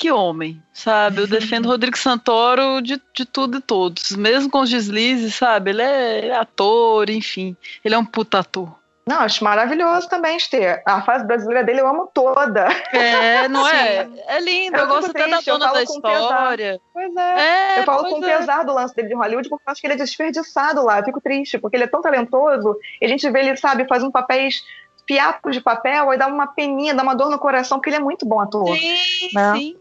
que 0.00 0.10
homem, 0.10 0.62
sabe? 0.72 1.20
Eu 1.20 1.26
defendo 1.26 1.66
o 1.66 1.68
Rodrigo 1.68 1.98
Santoro 1.98 2.80
de, 2.80 2.98
de 3.14 3.26
tudo 3.26 3.58
e 3.58 3.60
todos, 3.60 4.12
mesmo 4.16 4.50
com 4.50 4.60
os 4.60 4.70
deslizes, 4.70 5.34
sabe? 5.34 5.72
Ele 5.72 5.82
é, 5.82 6.18
ele 6.18 6.28
é 6.28 6.36
ator, 6.36 7.10
enfim. 7.10 7.54
Ele 7.84 7.94
é 7.94 7.98
um 7.98 8.04
puta 8.04 8.38
ator. 8.38 8.74
Não, 9.06 9.20
acho 9.20 9.44
maravilhoso 9.44 10.08
também, 10.08 10.38
Esther. 10.38 10.82
A 10.86 11.02
fase 11.02 11.26
brasileira 11.26 11.64
dele 11.64 11.82
eu 11.82 11.86
amo 11.86 12.08
toda. 12.14 12.68
É, 12.92 13.46
não 13.48 13.68
é? 13.68 14.08
É 14.26 14.40
lindo, 14.40 14.76
eu, 14.78 14.84
eu 14.84 14.88
gosto 14.88 15.10
até 15.10 15.28
da 15.28 15.40
dona 15.40 15.72
da 15.72 15.82
história. 15.82 16.80
Pois 16.94 17.14
é. 17.16 17.76
é 17.76 17.80
eu 17.80 17.84
falo 17.84 18.08
com 18.08 18.24
é. 18.24 18.38
pesar 18.38 18.64
do 18.64 18.72
lance 18.72 18.94
dele 18.94 19.08
de 19.08 19.14
Hollywood, 19.14 19.50
porque 19.50 19.64
eu 19.66 19.72
acho 19.72 19.80
que 19.82 19.86
ele 19.86 19.94
é 19.94 19.98
desperdiçado 19.98 20.82
lá. 20.82 21.00
Eu 21.00 21.04
fico 21.04 21.20
triste, 21.20 21.58
porque 21.58 21.76
ele 21.76 21.84
é 21.84 21.88
tão 21.88 22.00
talentoso, 22.00 22.74
e 23.02 23.04
a 23.04 23.08
gente 23.08 23.28
vê 23.30 23.40
ele, 23.40 23.56
sabe, 23.56 23.86
fazendo 23.86 24.10
papéis 24.10 24.62
fiapos 25.06 25.54
de 25.54 25.60
papel, 25.60 26.14
e 26.14 26.16
dá 26.16 26.28
uma 26.28 26.46
peninha, 26.46 26.94
dá 26.94 27.02
uma 27.02 27.14
dor 27.14 27.30
no 27.30 27.38
coração, 27.38 27.78
porque 27.78 27.90
ele 27.90 27.96
é 27.96 28.00
muito 28.00 28.24
bom 28.24 28.40
ator. 28.40 28.76
Sim, 28.76 29.28
né? 29.34 29.52
sim. 29.56 29.79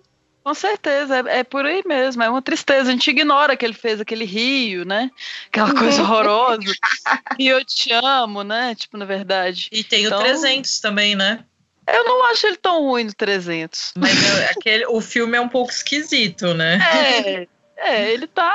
Com 0.49 0.55
certeza, 0.55 1.19
é, 1.19 1.41
é, 1.41 1.43
por 1.43 1.63
aí 1.63 1.83
mesmo, 1.85 2.23
é 2.23 2.29
uma 2.29 2.41
tristeza. 2.41 2.89
A 2.89 2.91
gente 2.91 3.07
ignora 3.11 3.55
que 3.55 3.63
ele 3.63 3.75
fez 3.75 4.01
aquele 4.01 4.25
rio, 4.25 4.83
né? 4.83 5.11
Aquela 5.47 5.75
coisa 5.75 6.01
uhum. 6.01 6.09
horrorosa. 6.09 6.73
e 7.37 7.47
eu 7.47 7.63
te 7.63 7.93
amo, 7.93 8.43
né? 8.43 8.73
Tipo, 8.73 8.97
na 8.97 9.05
verdade. 9.05 9.69
E 9.71 9.83
tem 9.83 10.05
então, 10.05 10.19
o 10.19 10.23
300 10.23 10.79
também, 10.79 11.15
né? 11.15 11.45
Eu 11.87 12.03
não 12.03 12.25
acho 12.31 12.47
ele 12.47 12.57
tão 12.57 12.81
ruim 12.81 13.03
no 13.03 13.13
300. 13.13 13.93
Mas 13.95 14.23
é, 14.23 14.45
aquele, 14.49 14.87
o 14.87 14.99
filme 14.99 15.37
é 15.37 15.41
um 15.41 15.49
pouco 15.49 15.71
esquisito, 15.71 16.55
né? 16.55 16.79
É, 16.83 17.47
é 17.77 18.11
ele 18.11 18.25
tá. 18.25 18.51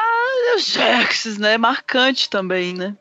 É 0.50 0.56
o 0.56 0.58
Xerxes, 0.58 1.38
né? 1.38 1.56
Marcante 1.56 2.28
também, 2.28 2.74
né? 2.74 2.96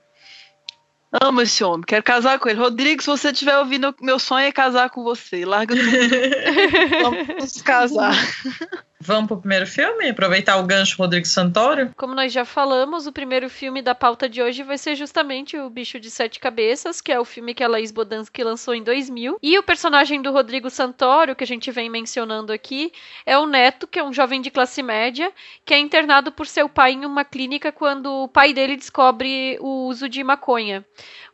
Amo 1.22 1.42
esse 1.42 1.64
homem, 1.64 1.86
quero 1.86 2.04
casar 2.04 2.40
com 2.40 2.50
ele. 2.50 2.60
Rodrigo, 2.60 3.02
se 3.02 3.08
você 3.08 3.30
estiver 3.30 3.58
ouvindo, 3.60 3.94
meu 4.02 4.18
sonho 4.18 4.48
é 4.48 4.52
casar 4.52 4.90
com 4.90 5.04
você. 5.04 5.46
Larga 5.46 5.76
tudo. 5.76 5.92
Vamos 7.38 7.62
casar. 7.62 8.16
Vamos 9.06 9.28
pro 9.28 9.38
primeiro 9.38 9.68
filme? 9.68 10.10
Aproveitar 10.10 10.56
o 10.56 10.64
gancho 10.64 10.98
Rodrigo 10.98 11.26
Santoro? 11.26 11.92
Como 11.98 12.16
nós 12.16 12.32
já 12.32 12.46
falamos, 12.46 13.06
o 13.06 13.12
primeiro 13.12 13.50
filme 13.50 13.82
da 13.82 13.94
pauta 13.94 14.30
de 14.30 14.42
hoje 14.42 14.64
vai 14.64 14.78
ser 14.78 14.96
justamente 14.96 15.58
O 15.58 15.70
Bicho 15.70 16.00
de 16.00 16.10
Sete 16.10 16.40
Cabeças, 16.40 17.02
que 17.02 17.12
é 17.12 17.20
o 17.20 17.26
filme 17.26 17.54
que 17.54 17.62
a 17.62 17.68
Laís 17.68 17.92
Bodansky 17.92 18.42
lançou 18.44 18.74
em 18.74 18.82
2000. 18.82 19.38
E 19.44 19.60
o 19.60 19.64
personagem 19.64 20.22
do 20.22 20.32
Rodrigo 20.32 20.70
Santoro, 20.70 21.36
que 21.36 21.44
a 21.44 21.48
gente 21.48 21.70
vem 21.70 21.90
mencionando 21.90 22.54
aqui, 22.54 22.94
é 23.26 23.38
o 23.38 23.46
Neto, 23.46 23.88
que 23.88 24.00
é 24.00 24.04
um 24.04 24.14
jovem 24.14 24.42
de 24.42 24.50
classe 24.50 24.82
média, 24.82 25.34
que 25.66 25.74
é 25.74 25.80
internado 25.80 26.32
por 26.32 26.48
seu 26.48 26.70
pai 26.70 26.94
em 26.94 27.06
uma 27.06 27.26
clínica 27.26 27.74
quando 27.74 28.10
o 28.10 28.30
pai 28.30 28.54
dele 28.54 28.78
descobre 28.78 29.58
o 29.60 29.88
uso 29.88 30.08
de 30.08 30.24
maconha. 30.24 30.86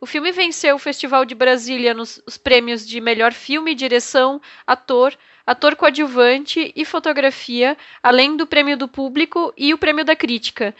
O 0.01 0.07
filme 0.07 0.31
venceu 0.31 0.75
o 0.75 0.79
Festival 0.79 1.23
de 1.23 1.35
Brasília 1.35 1.93
nos 1.93 2.19
prêmios 2.41 2.87
de 2.87 2.99
melhor 2.99 3.31
filme, 3.31 3.75
direção, 3.75 4.41
ator, 4.65 5.13
ator 5.49 5.75
coadjuvante 5.75 6.71
e 6.75 6.85
fotografia, 6.85 7.75
além 8.03 8.37
do 8.37 8.45
prêmio 8.45 8.77
do 8.77 8.87
público 8.87 9.51
e 9.57 9.73
o 9.73 9.79
prêmio 9.79 10.05
da 10.05 10.15
crítica. 10.15 10.75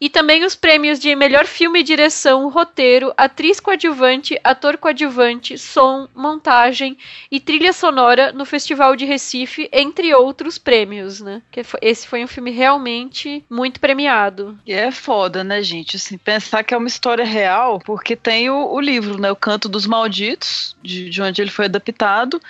E 0.00 0.08
também 0.08 0.44
os 0.44 0.54
prêmios 0.54 1.00
de 1.00 1.14
melhor 1.16 1.44
filme, 1.44 1.82
direção, 1.82 2.48
roteiro, 2.48 3.12
atriz 3.16 3.58
coadjuvante, 3.58 4.38
ator 4.44 4.76
coadjuvante, 4.76 5.58
som, 5.58 6.08
montagem 6.14 6.96
e 7.30 7.40
trilha 7.40 7.72
sonora 7.72 8.30
no 8.30 8.44
Festival 8.44 8.94
de 8.94 9.04
Recife, 9.04 9.68
entre 9.72 10.14
outros 10.14 10.56
prêmios, 10.56 11.20
né? 11.20 11.42
Que 11.50 11.62
esse 11.82 12.06
foi 12.06 12.22
um 12.22 12.28
filme 12.28 12.52
realmente 12.52 13.44
muito 13.50 13.80
premiado. 13.80 14.56
E 14.64 14.72
é 14.72 14.92
foda, 14.92 15.42
né, 15.42 15.62
gente? 15.62 15.96
Assim, 15.96 16.16
pensar 16.16 16.62
que 16.62 16.72
é 16.72 16.76
uma 16.76 16.86
história 16.86 17.24
real, 17.24 17.80
porque 17.84 18.14
tem 18.14 18.48
o, 18.50 18.72
o 18.72 18.80
livro, 18.80 19.20
né? 19.20 19.32
O 19.32 19.36
Canto 19.36 19.68
dos 19.68 19.84
Malditos, 19.84 20.76
de, 20.80 21.10
de 21.10 21.20
onde 21.20 21.42
ele 21.42 21.50
foi 21.50 21.64
adaptado, 21.64 22.40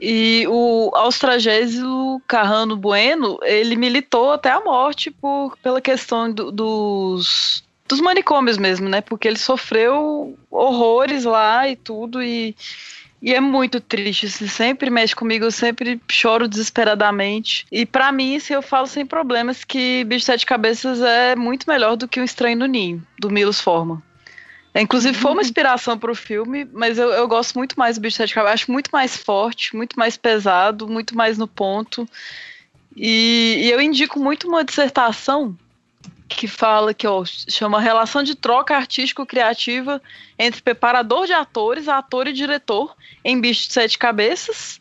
e 0.00 0.46
o 0.48 0.90
Austragésio 0.94 2.20
Carrano 2.26 2.76
Bueno, 2.76 3.38
ele 3.42 3.76
militou 3.76 4.32
até 4.32 4.50
a 4.50 4.60
morte 4.60 5.10
por, 5.10 5.56
pela 5.62 5.80
questão 5.80 6.30
do, 6.30 6.50
dos, 6.50 7.64
dos 7.88 8.00
manicômios 8.00 8.58
mesmo, 8.58 8.88
né? 8.88 9.00
Porque 9.00 9.28
ele 9.28 9.38
sofreu 9.38 10.36
horrores 10.50 11.24
lá 11.24 11.68
e 11.68 11.76
tudo, 11.76 12.22
e, 12.22 12.56
e 13.22 13.32
é 13.32 13.40
muito 13.40 13.80
triste. 13.80 14.26
Assim, 14.26 14.48
sempre 14.48 14.90
mexe 14.90 15.14
comigo, 15.14 15.44
eu 15.44 15.52
sempre 15.52 16.00
choro 16.10 16.48
desesperadamente. 16.48 17.66
E 17.70 17.86
para 17.86 18.10
mim, 18.10 18.36
assim, 18.36 18.54
eu 18.54 18.62
falo 18.62 18.86
sem 18.86 19.06
problemas 19.06 19.64
que 19.64 20.04
Bicho 20.04 20.26
Sete 20.26 20.44
Cabeças 20.44 21.00
é 21.00 21.36
muito 21.36 21.68
melhor 21.68 21.96
do 21.96 22.08
que 22.08 22.20
o 22.20 22.24
Estranho 22.24 22.58
no 22.58 22.66
Ninho, 22.66 23.02
do 23.18 23.30
Milos 23.30 23.60
Forma. 23.60 24.02
É, 24.74 24.80
inclusive 24.80 25.16
foi 25.16 25.30
uma 25.30 25.36
uhum. 25.36 25.46
inspiração 25.46 25.96
para 25.96 26.10
o 26.10 26.16
filme, 26.16 26.68
mas 26.72 26.98
eu, 26.98 27.08
eu 27.10 27.28
gosto 27.28 27.56
muito 27.56 27.78
mais 27.78 27.96
do 27.96 28.00
Bicho 28.00 28.14
de 28.14 28.16
Sete 28.16 28.34
Cabeças. 28.34 28.62
Acho 28.62 28.72
muito 28.72 28.90
mais 28.92 29.16
forte, 29.16 29.76
muito 29.76 29.96
mais 29.96 30.16
pesado, 30.16 30.88
muito 30.88 31.16
mais 31.16 31.38
no 31.38 31.46
ponto. 31.46 32.08
E, 32.96 33.60
e 33.62 33.70
eu 33.70 33.80
indico 33.80 34.18
muito 34.18 34.48
uma 34.48 34.64
dissertação 34.64 35.56
que 36.28 36.48
fala 36.48 36.92
que 36.92 37.06
ó, 37.06 37.24
chama 37.24 37.80
Relação 37.80 38.22
de 38.22 38.34
Troca 38.34 38.76
Artístico-Criativa 38.76 40.02
entre 40.38 40.60
preparador 40.60 41.26
de 41.26 41.32
atores, 41.32 41.88
ator 41.88 42.26
e 42.26 42.32
diretor 42.32 42.96
em 43.24 43.40
Bicho 43.40 43.68
de 43.68 43.72
Sete 43.72 43.96
Cabeças, 43.96 44.80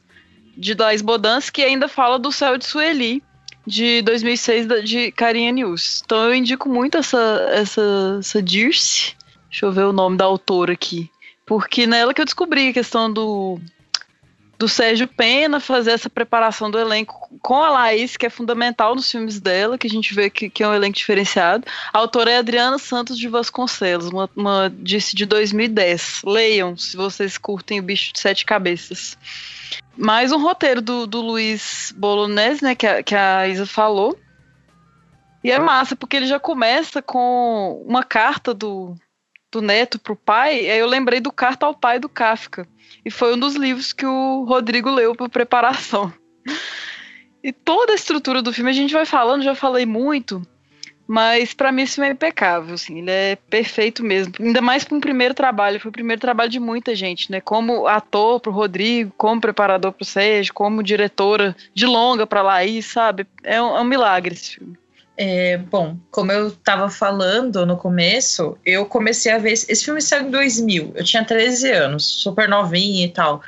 de 0.57 0.73
Dais 0.73 1.01
Bodans, 1.01 1.49
que 1.49 1.61
ainda 1.61 1.87
fala 1.87 2.17
do 2.17 2.31
Céu 2.31 2.57
de 2.57 2.65
Sueli, 2.65 3.21
de 3.65 4.01
2006, 4.01 4.83
de 4.83 5.11
Carinha 5.11 5.51
News. 5.51 6.01
Então 6.03 6.23
eu 6.23 6.33
indico 6.33 6.67
muito 6.69 6.97
essa, 6.97 7.47
essa, 7.51 8.17
essa 8.19 8.41
Dirce. 8.41 9.15
Deixa 9.53 9.67
eu 9.67 9.71
ver 9.71 9.85
o 9.85 9.93
nome 9.93 10.17
da 10.17 10.25
autora 10.25 10.73
aqui. 10.73 11.11
Porque 11.45 11.85
nela 11.85 12.11
que 12.11 12.19
eu 12.19 12.25
descobri 12.25 12.69
a 12.69 12.73
questão 12.73 13.13
do, 13.13 13.59
do 14.57 14.67
Sérgio 14.67 15.07
Pena 15.07 15.59
fazer 15.59 15.91
essa 15.91 16.09
preparação 16.09 16.71
do 16.71 16.79
elenco 16.79 17.29
com 17.39 17.61
a 17.61 17.69
Laís, 17.69 18.17
que 18.17 18.25
é 18.25 18.31
fundamental 18.31 18.95
nos 18.95 19.11
filmes 19.11 19.39
dela, 19.39 19.77
que 19.77 19.85
a 19.85 19.89
gente 19.89 20.11
vê 20.11 20.27
que, 20.27 20.49
que 20.49 20.63
é 20.63 20.67
um 20.67 20.73
elenco 20.73 20.97
diferenciado. 20.97 21.67
A 21.93 21.99
autora 21.99 22.31
é 22.31 22.37
Adriana 22.39 22.79
Santos 22.79 23.15
de 23.15 23.27
Vasconcelos, 23.27 24.07
uma, 24.07 24.27
uma 24.35 24.73
disse 24.75 25.15
de 25.15 25.23
2010. 25.23 26.23
Leiam, 26.25 26.75
se 26.75 26.97
vocês 26.97 27.37
curtem 27.37 27.79
o 27.79 27.83
Bicho 27.83 28.11
de 28.11 28.19
Sete 28.19 28.45
Cabeças. 28.45 29.15
Mais 29.95 30.31
um 30.31 30.41
roteiro 30.41 30.81
do, 30.81 31.05
do 31.05 31.21
Luiz 31.21 31.93
Bolognese, 31.95 32.63
né, 32.63 32.73
que 32.73 32.87
a, 32.87 33.03
que 33.03 33.13
a 33.13 33.47
Isa 33.47 33.67
falou. 33.67 34.17
E 35.43 35.51
é 35.51 35.59
massa, 35.59 35.95
porque 35.95 36.15
ele 36.15 36.25
já 36.25 36.39
começa 36.39 37.03
com 37.03 37.83
uma 37.85 38.01
carta 38.01 38.51
do, 38.51 38.95
do 39.53 39.61
neto 39.61 39.99
pro 39.99 40.15
pai, 40.15 40.69
aí 40.69 40.79
eu 40.79 40.87
lembrei 40.87 41.19
do 41.19 41.31
Carta 41.31 41.65
ao 41.65 41.75
Pai 41.75 41.99
do 41.99 42.09
Kafka. 42.09 42.67
E 43.05 43.11
foi 43.11 43.35
um 43.35 43.39
dos 43.39 43.55
livros 43.55 43.93
que 43.93 44.05
o 44.05 44.43
Rodrigo 44.43 44.89
leu 44.89 45.15
para 45.15 45.29
preparação. 45.29 46.11
E 47.43 47.51
toda 47.51 47.91
a 47.91 47.95
estrutura 47.95 48.41
do 48.41 48.53
filme 48.53 48.71
a 48.71 48.73
gente 48.73 48.93
vai 48.93 49.05
falando, 49.05 49.43
já 49.43 49.53
falei 49.53 49.85
muito, 49.85 50.41
mas 51.05 51.53
para 51.53 51.71
mim 51.71 51.81
esse 51.81 51.95
filme 51.95 52.09
é 52.09 52.13
impecável, 52.13 52.73
assim, 52.73 52.99
ele 52.99 53.11
é 53.11 53.35
perfeito 53.35 54.03
mesmo. 54.03 54.33
Ainda 54.39 54.61
mais 54.61 54.85
para 54.85 54.97
um 54.97 55.01
primeiro 55.01 55.33
trabalho, 55.33 55.79
foi 55.79 55.89
o 55.89 55.93
primeiro 55.93 56.21
trabalho 56.21 56.49
de 56.49 56.59
muita 56.59 56.95
gente, 56.95 57.29
né? 57.29 57.41
Como 57.41 57.85
ator 57.85 58.39
pro 58.39 58.51
Rodrigo, 58.51 59.13
como 59.17 59.41
preparador 59.41 59.91
pro 59.91 60.05
Sérgio, 60.05 60.53
como 60.53 60.81
diretora 60.81 61.55
de 61.73 61.85
longa 61.85 62.25
para 62.25 62.41
Laís, 62.41 62.85
sabe? 62.85 63.27
É 63.43 63.61
um, 63.61 63.77
é 63.77 63.81
um 63.81 63.85
milagre 63.85 64.33
esse 64.33 64.55
filme. 64.55 64.77
É, 65.15 65.57
bom, 65.57 65.97
como 66.09 66.31
eu 66.31 66.47
estava 66.47 66.89
falando 66.89 67.65
no 67.65 67.77
começo, 67.77 68.57
eu 68.65 68.85
comecei 68.85 69.31
a 69.31 69.37
ver. 69.37 69.51
Esse 69.51 69.85
filme 69.85 70.01
saiu 70.01 70.27
em 70.27 70.31
2000, 70.31 70.93
eu 70.95 71.03
tinha 71.03 71.23
13 71.23 71.71
anos, 71.71 72.05
super 72.05 72.49
novinha 72.49 73.05
e 73.05 73.09
tal. 73.09 73.41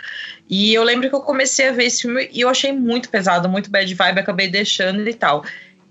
E 0.48 0.74
eu 0.74 0.84
lembro 0.84 1.10
que 1.10 1.16
eu 1.16 1.22
comecei 1.22 1.70
a 1.70 1.72
ver 1.72 1.86
esse 1.86 2.04
filme 2.04 2.30
e 2.32 2.42
eu 2.42 2.50
achei 2.50 2.72
muito 2.72 3.10
pesado, 3.10 3.50
muito 3.50 3.72
bad 3.72 3.92
vibe, 3.92 4.20
acabei 4.20 4.48
deixando 4.48 5.08
e 5.10 5.14
tal. 5.14 5.44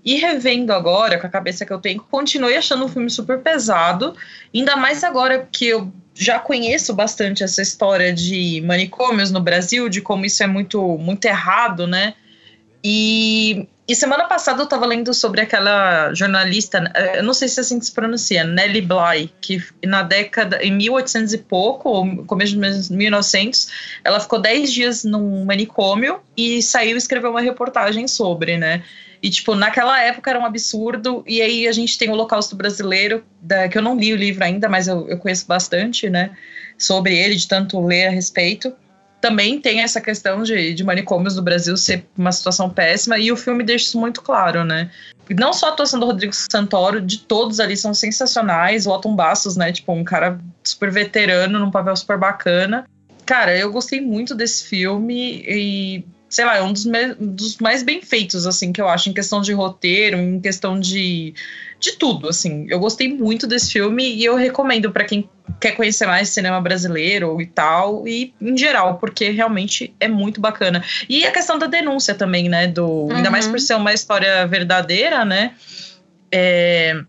E 0.03 0.15
revendo 0.15 0.71
agora, 0.71 1.19
com 1.19 1.27
a 1.27 1.29
cabeça 1.29 1.65
que 1.65 1.73
eu 1.73 1.79
tenho, 1.79 1.99
continuei 1.99 2.55
achando 2.55 2.85
um 2.85 2.87
filme 2.87 3.09
super 3.09 3.39
pesado, 3.39 4.15
ainda 4.53 4.77
mais 4.77 5.03
agora 5.03 5.47
que 5.51 5.67
eu 5.67 5.91
já 6.13 6.39
conheço 6.39 6.93
bastante 6.93 7.43
essa 7.43 7.61
história 7.61 8.13
de 8.13 8.61
manicômios 8.61 9.31
no 9.31 9.41
Brasil, 9.41 9.89
de 9.89 9.99
como 10.01 10.25
isso 10.25 10.41
é 10.41 10.47
muito, 10.47 10.97
muito 10.97 11.25
errado, 11.25 11.85
né? 11.85 12.13
E, 12.83 13.67
e 13.87 13.95
semana 13.95 14.25
passada 14.25 14.61
eu 14.61 14.63
estava 14.63 14.85
lendo 14.85 15.13
sobre 15.13 15.41
aquela 15.41 16.11
jornalista, 16.13 16.91
eu 17.15 17.23
não 17.23 17.35
sei 17.35 17.47
se 17.47 17.59
é 17.59 17.61
assim 17.61 17.77
que 17.77 17.85
se 17.85 17.91
pronuncia, 17.91 18.43
Nellie 18.43 18.81
Bly, 18.81 19.31
que 19.39 19.63
na 19.85 20.01
década, 20.01 20.63
em 20.63 20.71
1800 20.71 21.33
e 21.33 21.37
pouco, 21.37 21.89
ou 21.89 22.25
começo 22.25 22.53
de 22.53 22.93
1900, 22.93 23.67
ela 24.03 24.19
ficou 24.19 24.39
10 24.39 24.73
dias 24.73 25.03
num 25.03 25.45
manicômio 25.45 26.19
e 26.35 26.63
saiu 26.63 26.95
e 26.95 26.97
escreveu 26.97 27.29
uma 27.29 27.41
reportagem 27.41 28.07
sobre, 28.07 28.57
né? 28.57 28.83
E, 29.21 29.29
tipo, 29.29 29.55
naquela 29.55 29.99
época 30.01 30.29
era 30.29 30.39
um 30.39 30.45
absurdo. 30.45 31.23
E 31.27 31.41
aí 31.41 31.67
a 31.67 31.71
gente 31.71 31.97
tem 31.97 32.09
o 32.09 32.11
Holocausto 32.11 32.55
Brasileiro, 32.55 33.23
da, 33.41 33.67
que 33.67 33.77
eu 33.77 33.81
não 33.81 33.97
li 33.97 34.13
o 34.13 34.15
livro 34.15 34.43
ainda, 34.43 34.69
mas 34.69 34.87
eu, 34.87 35.07
eu 35.09 35.17
conheço 35.17 35.47
bastante, 35.47 36.09
né? 36.09 36.37
Sobre 36.77 37.17
ele, 37.17 37.35
de 37.35 37.47
tanto 37.47 37.83
ler 37.83 38.07
a 38.07 38.11
respeito. 38.11 38.71
Também 39.25 39.59
tem 39.59 39.81
essa 39.81 39.99
questão 39.99 40.43
de, 40.43 40.75
de 40.75 40.83
manicômios 40.83 41.33
do 41.33 41.41
Brasil 41.41 41.75
ser 41.75 42.05
uma 42.15 42.31
situação 42.31 42.69
péssima, 42.69 43.17
e 43.17 43.31
o 43.31 43.35
filme 43.35 43.63
deixa 43.63 43.85
isso 43.85 43.99
muito 43.99 44.21
claro, 44.21 44.63
né? 44.63 44.91
Não 45.31 45.51
só 45.51 45.65
a 45.65 45.69
atuação 45.69 45.99
do 45.99 46.05
Rodrigo 46.05 46.31
Santoro, 46.31 47.01
de 47.01 47.17
todos 47.17 47.59
ali 47.59 47.75
são 47.75 47.91
sensacionais. 47.91 48.85
O 48.85 48.91
Otton 48.91 49.15
Bastos, 49.15 49.57
né? 49.57 49.71
Tipo, 49.71 49.93
um 49.93 50.03
cara 50.03 50.39
super 50.63 50.91
veterano, 50.91 51.57
num 51.57 51.71
papel 51.71 51.95
super 51.95 52.19
bacana. 52.19 52.85
Cara, 53.25 53.57
eu 53.57 53.71
gostei 53.71 53.99
muito 53.99 54.35
desse 54.35 54.65
filme 54.65 55.43
e 55.47 56.05
sei 56.29 56.45
lá, 56.45 56.57
é 56.57 56.61
um 56.61 56.71
dos, 56.71 56.85
dos, 57.17 57.57
mais 57.57 57.81
bem 57.81 58.03
feitos, 58.03 58.45
assim, 58.45 58.71
que 58.71 58.79
eu 58.79 58.87
acho, 58.87 59.09
em 59.09 59.13
questão 59.13 59.41
de 59.41 59.53
roteiro, 59.53 60.17
em 60.17 60.39
questão 60.39 60.79
de, 60.79 61.33
de 61.85 61.93
tudo, 61.93 62.27
assim. 62.27 62.65
Eu 62.69 62.79
gostei 62.79 63.13
muito 63.13 63.45
desse 63.45 63.73
filme 63.73 64.03
e 64.03 64.25
eu 64.25 64.35
recomendo 64.35 64.91
para 64.91 65.05
quem 65.05 65.29
quer 65.61 65.71
conhecer 65.71 66.07
mais 66.07 66.29
cinema 66.29 66.59
brasileiro 66.59 67.39
e 67.39 67.45
tal, 67.45 68.07
e 68.07 68.33
em 68.41 68.57
geral, 68.57 68.97
porque 68.97 69.29
realmente 69.29 69.93
é 69.99 70.07
muito 70.07 70.41
bacana. 70.41 70.83
E 71.07 71.25
a 71.25 71.31
questão 71.31 71.59
da 71.59 71.67
denúncia 71.67 72.15
também, 72.15 72.49
né, 72.49 72.67
do, 72.67 72.85
uhum. 72.85 73.15
ainda 73.15 73.29
mais 73.29 73.47
por 73.47 73.59
ser 73.59 73.75
uma 73.75 73.93
história 73.93 74.47
verdadeira, 74.47 75.23
né, 75.23 75.53
é, 76.31 77.03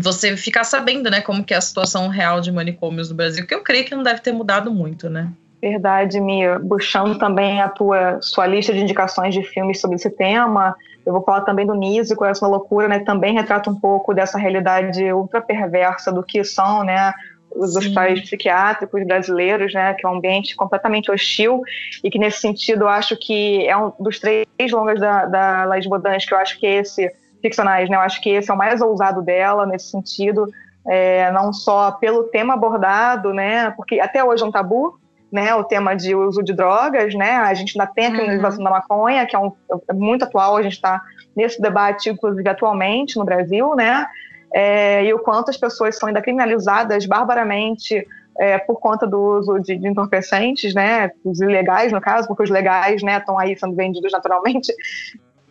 você 0.00 0.36
ficar 0.36 0.64
sabendo, 0.64 1.10
né, 1.10 1.20
como 1.20 1.42
que 1.42 1.52
é 1.52 1.56
a 1.56 1.60
situação 1.60 2.08
real 2.08 2.40
de 2.40 2.52
manicômios 2.52 3.10
no 3.10 3.16
Brasil, 3.16 3.46
que 3.46 3.54
eu 3.54 3.62
creio 3.62 3.84
que 3.84 3.94
não 3.94 4.02
deve 4.02 4.20
ter 4.20 4.32
mudado 4.32 4.70
muito, 4.70 5.10
né. 5.10 5.28
Verdade, 5.60 6.20
Mia. 6.20 6.58
Buchando 6.58 7.18
também 7.18 7.60
a 7.60 7.68
tua 7.68 8.20
sua 8.20 8.46
lista 8.46 8.72
de 8.72 8.80
indicações 8.80 9.34
de 9.34 9.42
filmes 9.42 9.80
sobre 9.80 9.96
esse 9.96 10.10
tema. 10.10 10.76
Eu 11.04 11.12
vou 11.12 11.22
falar 11.22 11.40
também 11.40 11.66
do 11.66 11.74
Nise, 11.74 12.14
com 12.14 12.24
essa 12.24 12.46
loucura, 12.46 12.86
né? 12.86 13.00
Também 13.00 13.34
retrata 13.34 13.70
um 13.70 13.74
pouco 13.74 14.14
dessa 14.14 14.38
realidade 14.38 15.12
ultra 15.12 15.40
perversa 15.40 16.12
do 16.12 16.22
que 16.22 16.44
são, 16.44 16.84
né? 16.84 17.12
Os 17.50 17.72
Sim. 17.72 17.78
hospitais 17.78 18.20
psiquiátricos 18.20 19.04
brasileiros, 19.04 19.74
né? 19.74 19.94
Que 19.94 20.06
é 20.06 20.08
um 20.08 20.16
ambiente 20.16 20.54
completamente 20.54 21.10
hostil 21.10 21.62
e 22.04 22.10
que 22.10 22.18
nesse 22.18 22.40
sentido 22.40 22.82
eu 22.82 22.88
acho 22.88 23.16
que 23.16 23.66
é 23.66 23.76
um 23.76 23.92
dos 23.98 24.20
três 24.20 24.46
longas 24.70 25.00
da, 25.00 25.26
da 25.26 25.64
Laís 25.64 25.86
Bodans 25.86 26.24
que 26.24 26.34
eu 26.34 26.38
acho 26.38 26.58
que 26.60 26.66
esse 26.66 27.10
ficcionais, 27.40 27.88
né? 27.88 27.96
Eu 27.96 28.00
acho 28.00 28.20
que 28.20 28.30
esse 28.30 28.50
é 28.50 28.54
o 28.54 28.56
mais 28.56 28.80
ousado 28.80 29.22
dela 29.22 29.66
nesse 29.66 29.90
sentido, 29.90 30.46
é, 30.86 31.30
não 31.32 31.52
só 31.52 31.92
pelo 31.92 32.24
tema 32.24 32.54
abordado, 32.54 33.32
né? 33.32 33.70
Porque 33.72 33.98
até 34.00 34.22
hoje 34.22 34.42
é 34.42 34.46
um 34.46 34.52
tabu, 34.52 34.98
né, 35.30 35.54
o 35.54 35.64
tema 35.64 35.94
de 35.94 36.14
uso 36.14 36.42
de 36.42 36.54
drogas, 36.54 37.14
né, 37.14 37.32
a 37.32 37.52
gente 37.54 37.78
ainda 37.78 37.92
tem 37.92 38.06
a 38.06 38.10
criminalização 38.10 38.58
uhum. 38.58 38.64
da 38.64 38.70
maconha, 38.70 39.26
que 39.26 39.36
é, 39.36 39.38
um, 39.38 39.52
é 39.88 39.92
muito 39.92 40.24
atual, 40.24 40.56
a 40.56 40.62
gente 40.62 40.72
está 40.72 41.02
nesse 41.36 41.60
debate, 41.60 42.10
inclusive, 42.10 42.48
atualmente 42.48 43.18
no 43.18 43.24
Brasil, 43.24 43.74
né, 43.74 44.06
é, 44.52 45.04
e 45.04 45.12
o 45.12 45.18
quanto 45.18 45.50
as 45.50 45.56
pessoas 45.56 45.98
são 45.98 46.08
ainda 46.08 46.22
criminalizadas 46.22 47.04
barbaramente 47.04 48.06
é, 48.38 48.56
por 48.56 48.80
conta 48.80 49.06
do 49.06 49.20
uso 49.38 49.58
de, 49.58 49.76
de, 49.76 49.88
entorpecentes, 49.88 50.74
né, 50.74 51.10
os 51.24 51.40
ilegais, 51.40 51.92
no 51.92 52.00
caso, 52.00 52.26
porque 52.26 52.44
os 52.44 52.50
legais, 52.50 53.02
né, 53.02 53.18
estão 53.18 53.38
aí 53.38 53.58
sendo 53.58 53.74
vendidos 53.76 54.12
naturalmente, 54.12 54.72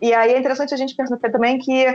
e 0.01 0.13
aí 0.13 0.33
é 0.33 0.39
interessante 0.39 0.73
a 0.73 0.77
gente 0.77 0.95
perceber 0.95 1.29
também 1.29 1.59
que 1.59 1.87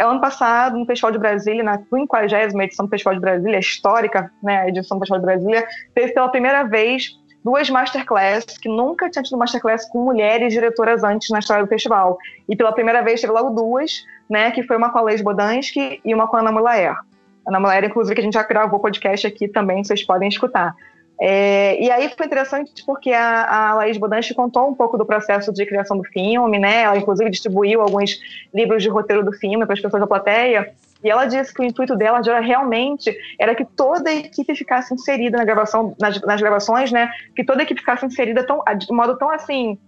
ano 0.00 0.20
passado, 0.20 0.78
no 0.78 0.86
Festival 0.86 1.12
de 1.12 1.18
Brasília, 1.18 1.62
na 1.62 1.78
50 1.78 2.62
edição 2.64 2.86
do 2.86 2.90
Festival 2.90 3.14
de 3.14 3.20
Brasília, 3.20 3.58
histórica, 3.58 4.30
né, 4.42 4.60
a 4.60 4.68
edição 4.68 4.96
do 4.96 5.00
Festival 5.00 5.20
de 5.20 5.26
Brasília, 5.26 5.66
teve 5.94 6.12
pela 6.12 6.28
primeira 6.28 6.62
vez 6.64 7.18
duas 7.44 7.68
masterclass, 7.68 8.44
que 8.58 8.68
nunca 8.68 9.10
tinha 9.10 9.22
tido 9.22 9.36
masterclass 9.36 9.88
com 9.88 10.04
mulheres 10.04 10.52
diretoras 10.52 11.02
antes 11.02 11.28
na 11.30 11.40
história 11.40 11.64
do 11.64 11.68
festival. 11.68 12.16
E 12.48 12.54
pela 12.54 12.72
primeira 12.72 13.02
vez 13.02 13.20
teve 13.20 13.32
logo 13.32 13.50
duas, 13.50 14.04
né, 14.30 14.50
que 14.50 14.62
foi 14.62 14.76
uma 14.76 14.90
com 14.90 14.98
a 14.98 15.02
Leis 15.02 15.20
Bodansky 15.20 16.00
e 16.04 16.14
uma 16.14 16.28
com 16.28 16.36
a 16.36 16.40
Ana 16.40 16.52
Mulaer. 16.52 16.96
Ana 17.46 17.58
Mulaer, 17.58 17.84
inclusive, 17.84 18.14
que 18.14 18.20
a 18.20 18.24
gente 18.24 18.34
já 18.34 18.44
gravou 18.44 18.78
podcast 18.78 19.26
aqui 19.26 19.48
também, 19.48 19.82
vocês 19.82 20.04
podem 20.04 20.28
escutar. 20.28 20.74
É, 21.24 21.80
e 21.80 21.88
aí 21.88 22.08
foi 22.16 22.26
interessante 22.26 22.84
porque 22.84 23.12
a, 23.12 23.68
a 23.70 23.74
Laís 23.74 23.96
Bodanchi 23.96 24.34
contou 24.34 24.68
um 24.68 24.74
pouco 24.74 24.98
do 24.98 25.06
processo 25.06 25.52
de 25.52 25.64
criação 25.64 25.96
do 25.96 26.02
filme, 26.02 26.58
né? 26.58 26.82
Ela 26.82 26.98
inclusive 26.98 27.30
distribuiu 27.30 27.80
alguns 27.80 28.18
livros 28.52 28.82
de 28.82 28.88
roteiro 28.88 29.24
do 29.24 29.30
filme 29.30 29.64
para 29.64 29.74
as 29.74 29.80
pessoas 29.80 30.00
da 30.00 30.06
plateia. 30.08 30.74
E 31.00 31.08
ela 31.08 31.26
disse 31.26 31.54
que 31.54 31.60
o 31.60 31.64
intuito 31.64 31.94
dela 31.94 32.20
era 32.26 32.40
realmente 32.40 33.16
era 33.38 33.54
que 33.54 33.64
toda 33.64 34.10
a 34.10 34.14
equipe 34.14 34.52
ficasse 34.56 34.92
inserida 34.92 35.38
na 35.38 35.44
gravação, 35.44 35.94
nas, 36.00 36.20
nas 36.22 36.40
gravações, 36.40 36.90
né? 36.90 37.08
Que 37.36 37.44
toda 37.44 37.60
a 37.60 37.62
equipe 37.62 37.78
ficasse 37.78 38.04
inserida 38.04 38.44
tão, 38.44 38.60
de 38.76 38.92
modo 38.92 39.16
tão 39.16 39.30
assim 39.30 39.78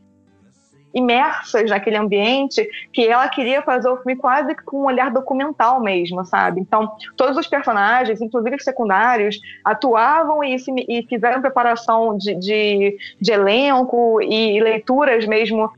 imersas 0.94 1.68
naquele 1.68 1.96
ambiente 1.96 2.66
que 2.92 3.06
ela 3.06 3.28
queria 3.28 3.60
fazer 3.62 3.88
o 3.88 3.96
filme 3.96 4.16
quase 4.16 4.54
com 4.64 4.82
um 4.82 4.86
olhar 4.86 5.10
documental 5.10 5.80
mesmo, 5.80 6.24
sabe? 6.24 6.60
Então, 6.60 6.92
todos 7.16 7.36
os 7.36 7.46
personagens, 7.46 8.22
inclusive 8.22 8.56
os 8.56 8.64
secundários, 8.64 9.38
atuavam 9.64 10.44
e, 10.44 10.58
se, 10.58 10.72
e 10.88 11.02
fizeram 11.06 11.40
preparação 11.40 12.16
de, 12.16 12.34
de, 12.36 12.96
de 13.20 13.32
elenco 13.32 14.22
e, 14.22 14.56
e 14.56 14.60
leituras 14.60 15.26
mesmo 15.26 15.70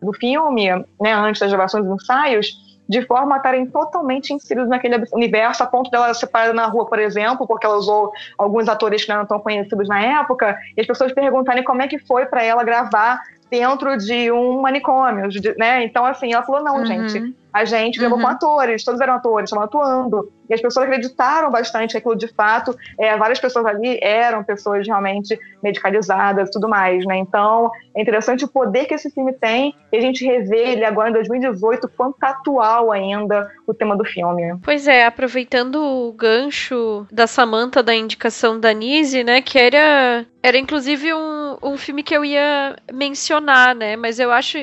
do 0.00 0.12
filme, 0.12 0.68
né, 1.00 1.12
antes 1.12 1.40
das 1.40 1.50
gravações 1.50 1.84
e 1.84 1.88
ensaios, 1.88 2.68
de 2.88 3.02
forma 3.02 3.34
a 3.34 3.36
estarem 3.36 3.66
totalmente 3.66 4.32
inseridos 4.32 4.68
naquele 4.68 5.04
universo, 5.12 5.62
a 5.62 5.66
ponto 5.66 5.90
dela 5.90 6.14
ser 6.14 6.28
parada 6.28 6.54
na 6.54 6.66
rua, 6.66 6.86
por 6.86 6.98
exemplo, 6.98 7.46
porque 7.46 7.66
ela 7.66 7.76
usou 7.76 8.10
alguns 8.38 8.68
atores 8.68 9.02
que 9.02 9.10
não 9.10 9.16
eram 9.16 9.26
tão 9.26 9.40
conhecidos 9.40 9.88
na 9.88 10.00
época, 10.00 10.56
e 10.76 10.80
as 10.80 10.86
pessoas 10.86 11.12
perguntarem 11.12 11.62
como 11.62 11.82
é 11.82 11.88
que 11.88 11.98
foi 11.98 12.24
para 12.24 12.42
ela 12.42 12.64
gravar 12.64 13.20
dentro 13.50 13.96
de 13.96 14.30
um 14.30 14.60
manicômio, 14.60 15.28
né? 15.56 15.84
Então, 15.84 16.04
assim, 16.04 16.32
ela 16.32 16.44
falou, 16.44 16.62
não, 16.62 16.78
uhum. 16.78 16.86
gente, 16.86 17.34
a 17.52 17.64
gente 17.64 17.98
gravou 17.98 18.18
uhum. 18.18 18.24
com 18.24 18.30
atores, 18.30 18.84
todos 18.84 19.00
eram 19.00 19.14
atores, 19.14 19.48
estavam 19.48 19.64
atuando. 19.64 20.32
E 20.48 20.54
as 20.54 20.60
pessoas 20.60 20.86
acreditaram 20.86 21.50
bastante 21.50 21.92
que 21.92 21.98
aquilo 21.98 22.16
de 22.16 22.28
fato, 22.28 22.74
é, 22.98 23.16
várias 23.16 23.38
pessoas 23.38 23.66
ali 23.66 23.98
eram 24.02 24.42
pessoas 24.42 24.86
realmente 24.86 25.38
medicalizadas 25.62 26.48
e 26.48 26.52
tudo 26.52 26.68
mais, 26.68 27.04
né? 27.04 27.18
Então, 27.18 27.70
é 27.94 28.00
interessante 28.00 28.44
o 28.44 28.48
poder 28.48 28.86
que 28.86 28.94
esse 28.94 29.10
filme 29.10 29.32
tem 29.34 29.74
e 29.92 29.96
a 29.96 30.00
gente 30.00 30.24
rever 30.24 30.70
ele 30.70 30.84
agora 30.84 31.10
em 31.10 31.12
2018, 31.12 31.88
quanto 31.88 32.18
tá 32.18 32.30
atual 32.30 32.90
ainda 32.90 33.50
o 33.66 33.74
tema 33.74 33.96
do 33.96 34.04
filme. 34.04 34.58
Pois 34.62 34.88
é, 34.88 35.04
aproveitando 35.04 35.76
o 35.82 36.12
gancho 36.12 37.06
da 37.10 37.26
Samantha 37.26 37.82
da 37.82 37.94
indicação 37.94 38.58
da 38.58 38.72
Nise, 38.72 39.22
né, 39.22 39.42
que 39.42 39.58
era, 39.58 40.24
era 40.42 40.56
inclusive 40.56 41.12
um, 41.12 41.58
um 41.62 41.76
filme 41.76 42.02
que 42.02 42.16
eu 42.16 42.24
ia 42.24 42.76
mencionar, 42.92 43.74
né, 43.74 43.96
mas 43.96 44.18
eu 44.18 44.32
acho 44.32 44.58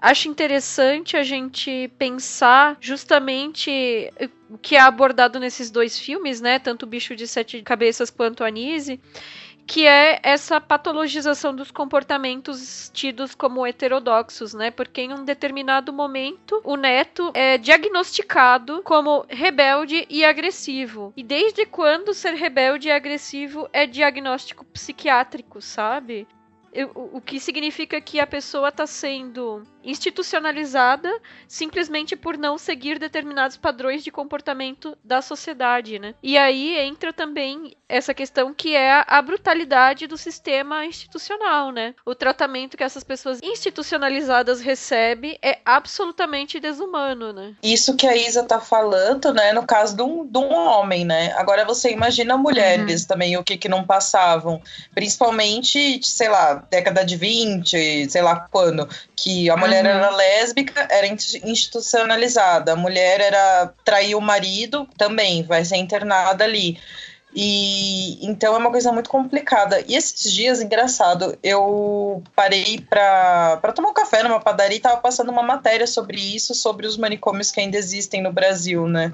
acho 0.00 0.28
interessante 0.28 1.16
a 1.16 1.22
gente 1.22 1.90
pensar 1.98 2.76
justamente 2.80 4.12
o 4.50 4.58
que 4.58 4.76
é 4.76 4.80
abordado 4.80 5.40
nesses 5.40 5.70
dois 5.70 5.98
filmes, 5.98 6.40
né? 6.40 6.58
Tanto 6.58 6.84
o 6.84 6.86
Bicho 6.86 7.16
de 7.16 7.26
Sete 7.26 7.62
Cabeças 7.62 8.10
quanto 8.10 8.44
Anise 8.44 9.00
que 9.66 9.84
é 9.84 10.20
essa 10.22 10.60
patologização 10.60 11.54
dos 11.54 11.72
comportamentos 11.72 12.88
tidos 12.94 13.34
como 13.34 13.66
heterodoxos, 13.66 14.54
né? 14.54 14.70
Porque 14.70 15.00
em 15.00 15.12
um 15.12 15.24
determinado 15.24 15.92
momento 15.92 16.60
o 16.62 16.76
neto 16.76 17.32
é 17.34 17.58
diagnosticado 17.58 18.80
como 18.84 19.26
rebelde 19.28 20.06
e 20.08 20.24
agressivo. 20.24 21.12
E 21.16 21.22
desde 21.22 21.66
quando 21.66 22.14
ser 22.14 22.34
rebelde 22.34 22.88
e 22.88 22.92
agressivo 22.92 23.68
é 23.72 23.86
diagnóstico 23.86 24.64
psiquiátrico, 24.66 25.60
sabe? 25.60 26.28
o 26.94 27.22
que 27.22 27.40
significa 27.40 27.98
que 28.02 28.20
a 28.20 28.26
pessoa 28.26 28.68
está 28.68 28.86
sendo 28.86 29.62
institucionalizada 29.86 31.10
simplesmente 31.48 32.16
por 32.16 32.36
não 32.36 32.58
seguir 32.58 32.98
determinados 32.98 33.56
padrões 33.56 34.02
de 34.02 34.10
comportamento 34.10 34.98
da 35.02 35.22
sociedade, 35.22 35.98
né? 35.98 36.14
E 36.22 36.36
aí 36.36 36.76
entra 36.78 37.12
também 37.12 37.76
essa 37.88 38.12
questão 38.12 38.52
que 38.52 38.74
é 38.74 39.04
a 39.06 39.22
brutalidade 39.22 40.06
do 40.06 40.18
sistema 40.18 40.84
institucional, 40.84 41.70
né? 41.70 41.94
O 42.04 42.14
tratamento 42.14 42.76
que 42.76 42.82
essas 42.82 43.04
pessoas 43.04 43.38
institucionalizadas 43.42 44.60
recebem 44.60 45.38
é 45.40 45.58
absolutamente 45.64 46.58
desumano, 46.58 47.32
né? 47.32 47.54
Isso 47.62 47.96
que 47.96 48.06
a 48.06 48.16
Isa 48.16 48.42
tá 48.42 48.60
falando, 48.60 49.32
né, 49.32 49.52
no 49.52 49.64
caso 49.64 49.96
de 49.96 50.02
um, 50.02 50.26
de 50.26 50.38
um 50.38 50.52
homem, 50.52 51.04
né? 51.04 51.32
Agora 51.36 51.64
você 51.64 51.92
imagina 51.92 52.36
mulheres 52.36 53.02
uhum. 53.02 53.08
também, 53.08 53.36
o 53.36 53.44
que 53.44 53.56
que 53.56 53.68
não 53.68 53.84
passavam, 53.84 54.60
principalmente, 54.94 56.00
sei 56.02 56.28
lá, 56.28 56.54
década 56.68 57.04
de 57.04 57.16
20, 57.16 58.10
sei 58.10 58.22
lá 58.22 58.48
quando, 58.50 58.88
que 59.14 59.48
a 59.48 59.56
mulher 59.56 59.75
uhum. 59.75 59.75
Era 59.84 60.10
lésbica, 60.10 60.86
era 60.90 61.06
institucionalizada, 61.06 62.72
a 62.72 62.76
mulher 62.76 63.20
era 63.20 63.72
trair 63.84 64.14
o 64.14 64.20
marido, 64.20 64.88
também 64.96 65.42
vai 65.42 65.64
ser 65.64 65.76
internada 65.76 66.44
ali. 66.44 66.78
E 67.38 68.18
então 68.26 68.54
é 68.54 68.58
uma 68.58 68.70
coisa 68.70 68.90
muito 68.90 69.10
complicada. 69.10 69.84
E 69.86 69.94
esses 69.94 70.32
dias, 70.32 70.62
engraçado, 70.62 71.36
eu 71.42 72.22
parei 72.34 72.80
para 72.80 73.72
tomar 73.74 73.90
um 73.90 73.94
café 73.94 74.22
numa 74.22 74.40
padaria 74.40 74.78
e 74.78 74.80
tava 74.80 74.96
passando 74.96 75.30
uma 75.30 75.42
matéria 75.42 75.86
sobre 75.86 76.18
isso, 76.18 76.54
sobre 76.54 76.86
os 76.86 76.96
manicômios 76.96 77.50
que 77.50 77.60
ainda 77.60 77.76
existem 77.76 78.22
no 78.22 78.32
Brasil, 78.32 78.88
né? 78.88 79.12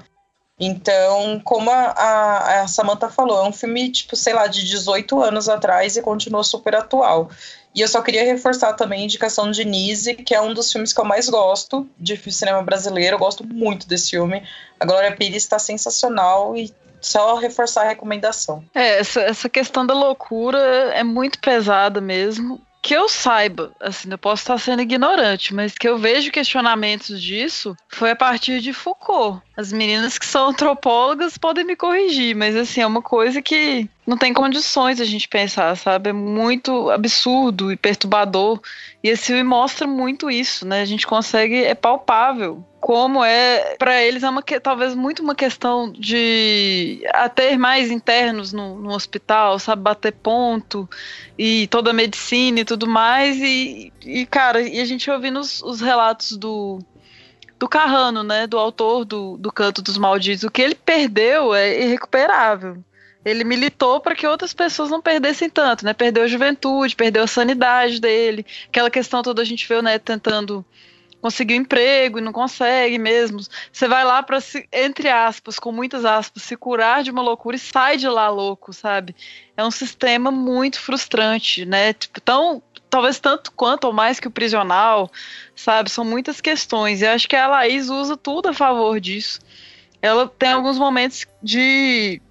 Então, 0.57 1.41
como 1.43 1.69
a, 1.69 1.91
a, 1.91 2.61
a 2.61 2.67
Samantha 2.67 3.09
falou, 3.09 3.43
é 3.43 3.49
um 3.49 3.51
filme, 3.51 3.91
tipo, 3.91 4.15
sei 4.15 4.33
lá, 4.33 4.47
de 4.47 4.63
18 4.63 5.21
anos 5.21 5.49
atrás 5.49 5.97
e 5.97 6.01
continua 6.01 6.43
super 6.43 6.75
atual. 6.75 7.29
E 7.73 7.81
eu 7.81 7.87
só 7.87 8.01
queria 8.01 8.23
reforçar 8.23 8.73
também 8.73 9.01
a 9.01 9.05
indicação 9.05 9.49
de 9.49 9.65
Nise, 9.65 10.13
que 10.13 10.35
é 10.35 10.41
um 10.41 10.53
dos 10.53 10.71
filmes 10.71 10.93
que 10.93 10.99
eu 10.99 11.05
mais 11.05 11.27
gosto 11.27 11.89
de 11.97 12.15
cinema 12.31 12.61
brasileiro. 12.61 13.15
Eu 13.15 13.19
gosto 13.19 13.43
muito 13.45 13.87
desse 13.87 14.11
filme. 14.11 14.43
A 14.79 14.85
Glória 14.85 15.15
Pires 15.15 15.43
está 15.43 15.57
sensacional 15.57 16.55
e 16.55 16.71
só 17.01 17.35
reforçar 17.35 17.81
a 17.81 17.89
recomendação. 17.89 18.63
É, 18.73 18.99
essa, 18.99 19.21
essa 19.21 19.49
questão 19.49 19.85
da 19.85 19.93
loucura 19.93 20.59
é 20.93 21.03
muito 21.03 21.39
pesada 21.39 21.99
mesmo 21.99 22.61
que 22.83 22.93
eu 22.93 23.07
saiba, 23.07 23.71
assim, 23.79 24.11
eu 24.11 24.17
posso 24.17 24.41
estar 24.41 24.57
sendo 24.57 24.81
ignorante, 24.81 25.53
mas 25.53 25.73
que 25.73 25.87
eu 25.87 25.97
vejo 25.97 26.33
questionamentos 26.33 27.21
disso 27.21 27.77
foi 27.87 28.11
a 28.11 28.15
partir 28.15 28.59
de 28.59 28.73
Foucault. 28.73 29.41
As 29.55 29.71
meninas 29.71 30.17
que 30.17 30.25
são 30.25 30.49
antropólogas 30.49 31.37
podem 31.37 31.63
me 31.63 31.77
corrigir, 31.77 32.35
mas 32.35 32.57
assim, 32.57 32.81
é 32.81 32.85
uma 32.85 33.01
coisa 33.01 33.41
que 33.41 33.89
não 34.05 34.17
tem 34.17 34.33
condições 34.33 34.99
a 34.99 35.05
gente 35.05 35.29
pensar, 35.29 35.77
sabe? 35.77 36.09
É 36.09 36.13
muito 36.13 36.89
absurdo 36.89 37.71
e 37.71 37.77
perturbador. 37.77 38.59
E 39.01 39.07
esse 39.07 39.27
filme 39.27 39.43
mostra 39.43 39.87
muito 39.87 40.29
isso, 40.29 40.67
né? 40.67 40.81
A 40.81 40.85
gente 40.85 41.07
consegue, 41.07 41.63
é 41.63 41.73
palpável 41.73 42.65
como 42.83 43.23
é 43.23 43.77
para 43.77 44.03
eles 44.03 44.23
é 44.23 44.29
uma 44.29 44.43
talvez 44.43 44.93
muito 44.93 45.23
uma 45.23 45.33
questão 45.33 45.89
de 45.89 47.01
ter 47.33 47.57
mais 47.57 47.89
internos 47.89 48.51
no, 48.51 48.77
no, 48.77 48.89
hospital, 48.93 49.57
sabe 49.57 49.81
bater 49.81 50.11
ponto 50.11 50.89
e 51.39 51.65
toda 51.67 51.91
a 51.91 51.93
medicina 51.93 52.59
e 52.59 52.65
tudo 52.65 52.85
mais 52.85 53.37
e, 53.37 53.93
e 54.05 54.25
cara 54.25 54.61
e 54.61 54.81
a 54.81 54.85
gente 54.85 55.09
ouvindo 55.09 55.39
os, 55.39 55.61
os 55.63 55.79
relatos 55.79 56.35
do 56.35 56.79
do 57.57 57.69
Carrano, 57.69 58.21
né, 58.21 58.47
do 58.47 58.59
autor 58.59 59.05
do, 59.05 59.37
do 59.37 59.49
Canto 59.49 59.81
dos 59.81 59.97
Malditos, 59.97 60.43
o 60.43 60.51
que 60.51 60.61
ele 60.61 60.75
perdeu 60.75 61.55
é 61.55 61.83
irrecuperável. 61.83 62.83
Ele 63.23 63.45
militou 63.45 64.01
para 64.01 64.13
que 64.13 64.27
outras 64.27 64.53
pessoas 64.53 64.89
não 64.89 65.01
perdessem 65.01 65.49
tanto, 65.49 65.85
né? 65.85 65.93
Perdeu 65.93 66.23
a 66.23 66.27
juventude, 66.27 66.93
perdeu 66.93 67.23
a 67.23 67.27
sanidade 67.27 68.01
dele. 68.01 68.45
Aquela 68.67 68.89
questão 68.91 69.23
toda 69.23 69.41
a 69.41 69.45
gente 69.45 69.65
viu, 69.65 69.81
né, 69.81 69.97
tentando 69.97 70.65
conseguir 71.23 71.53
um 71.53 71.61
emprego 71.61 72.19
e 72.19 72.21
não 72.21 72.33
consegue 72.33 72.99
mesmo. 72.99 73.39
Você 73.71 73.87
vai 73.87 74.03
lá 74.03 74.21
para 74.21 74.39
entre 74.73 75.07
aspas, 75.07 75.57
com 75.57 75.71
muitas 75.71 76.03
aspas, 76.03 76.43
se 76.43 76.57
curar 76.57 77.01
de 77.01 77.11
uma 77.11 77.21
loucura 77.21 77.55
e 77.55 77.59
sai 77.59 77.95
de 77.95 78.09
lá 78.09 78.27
louco, 78.29 78.73
sabe? 78.73 79.15
É 79.55 79.63
um 79.63 79.71
sistema 79.71 80.29
muito 80.29 80.81
frustrante, 80.81 81.63
né? 81.63 81.93
Tipo, 81.93 82.19
tão 82.19 82.61
talvez 82.89 83.19
tanto 83.19 83.53
quanto 83.53 83.85
ou 83.85 83.93
mais 83.93 84.19
que 84.19 84.27
o 84.27 84.31
prisional, 84.31 85.09
sabe? 85.55 85.89
São 85.89 86.03
muitas 86.03 86.41
questões. 86.41 87.01
E 87.01 87.07
acho 87.07 87.29
que 87.29 87.37
a 87.37 87.47
Laís 87.47 87.89
usa 87.89 88.17
tudo 88.17 88.49
a 88.49 88.53
favor 88.53 88.99
disso. 88.99 89.39
Ela 90.01 90.27
tem 90.27 90.51
alguns 90.51 90.77
momentos 90.77 91.25
de 91.41 92.21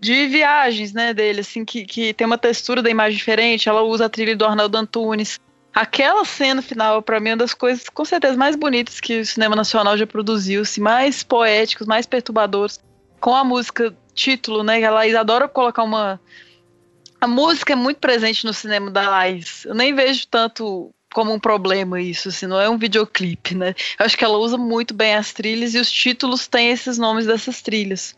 de 0.00 0.26
viagens, 0.26 0.92
né, 0.92 1.14
dele, 1.14 1.40
assim, 1.40 1.64
que, 1.64 1.86
que 1.86 2.12
tem 2.12 2.26
uma 2.26 2.36
textura 2.36 2.82
da 2.82 2.90
imagem 2.90 3.16
diferente. 3.16 3.70
Ela 3.70 3.80
usa 3.80 4.04
a 4.04 4.08
trilha 4.08 4.36
do 4.36 4.44
Arnaldo 4.44 4.76
Antunes. 4.76 5.40
Aquela 5.74 6.24
cena 6.24 6.62
final, 6.62 7.02
para 7.02 7.18
mim, 7.18 7.30
é 7.30 7.32
uma 7.32 7.38
das 7.38 7.52
coisas, 7.52 7.88
com 7.88 8.04
certeza, 8.04 8.36
mais 8.36 8.54
bonitas 8.54 9.00
que 9.00 9.20
o 9.20 9.26
cinema 9.26 9.56
nacional 9.56 9.98
já 9.98 10.06
produziu, 10.06 10.62
assim, 10.62 10.80
mais 10.80 11.22
poéticos, 11.22 11.86
mais 11.86 12.06
perturbadores. 12.06 12.78
Com 13.20 13.34
a 13.34 13.42
música 13.42 13.94
título, 14.14 14.62
né? 14.62 14.82
A 14.84 14.90
Laís 14.90 15.14
adora 15.14 15.48
colocar 15.48 15.82
uma. 15.82 16.20
A 17.20 17.26
música 17.26 17.72
é 17.72 17.76
muito 17.76 17.98
presente 17.98 18.44
no 18.44 18.52
cinema 18.52 18.90
da 18.90 19.08
Laís. 19.08 19.64
Eu 19.64 19.74
nem 19.74 19.94
vejo 19.94 20.26
tanto 20.28 20.90
como 21.12 21.32
um 21.32 21.38
problema 21.38 22.00
isso, 22.00 22.28
assim, 22.28 22.46
não 22.46 22.60
é 22.60 22.68
um 22.68 22.76
videoclipe, 22.76 23.54
né? 23.54 23.74
Eu 23.98 24.04
acho 24.04 24.18
que 24.18 24.24
ela 24.24 24.36
usa 24.36 24.58
muito 24.58 24.92
bem 24.92 25.14
as 25.14 25.32
trilhas 25.32 25.72
e 25.74 25.78
os 25.78 25.90
títulos 25.90 26.48
têm 26.48 26.70
esses 26.70 26.98
nomes 26.98 27.24
dessas 27.24 27.62
trilhas. 27.62 28.16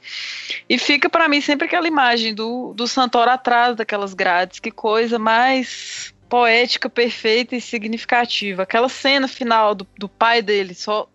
E 0.68 0.78
fica 0.78 1.08
para 1.08 1.28
mim 1.28 1.42
sempre 1.42 1.66
aquela 1.66 1.86
imagem 1.86 2.34
do, 2.34 2.72
do 2.74 2.88
Santoro 2.88 3.30
atrás 3.30 3.76
daquelas 3.76 4.14
grades, 4.14 4.58
que 4.58 4.70
coisa 4.70 5.18
mais 5.18 6.14
poética, 6.28 6.88
perfeita 6.88 7.56
e 7.56 7.60
significativa. 7.60 8.62
Aquela 8.62 8.88
cena 8.88 9.28
final 9.28 9.74
do, 9.74 9.86
do 9.98 10.08
pai 10.08 10.42
dele, 10.42 10.74
só 10.74 11.08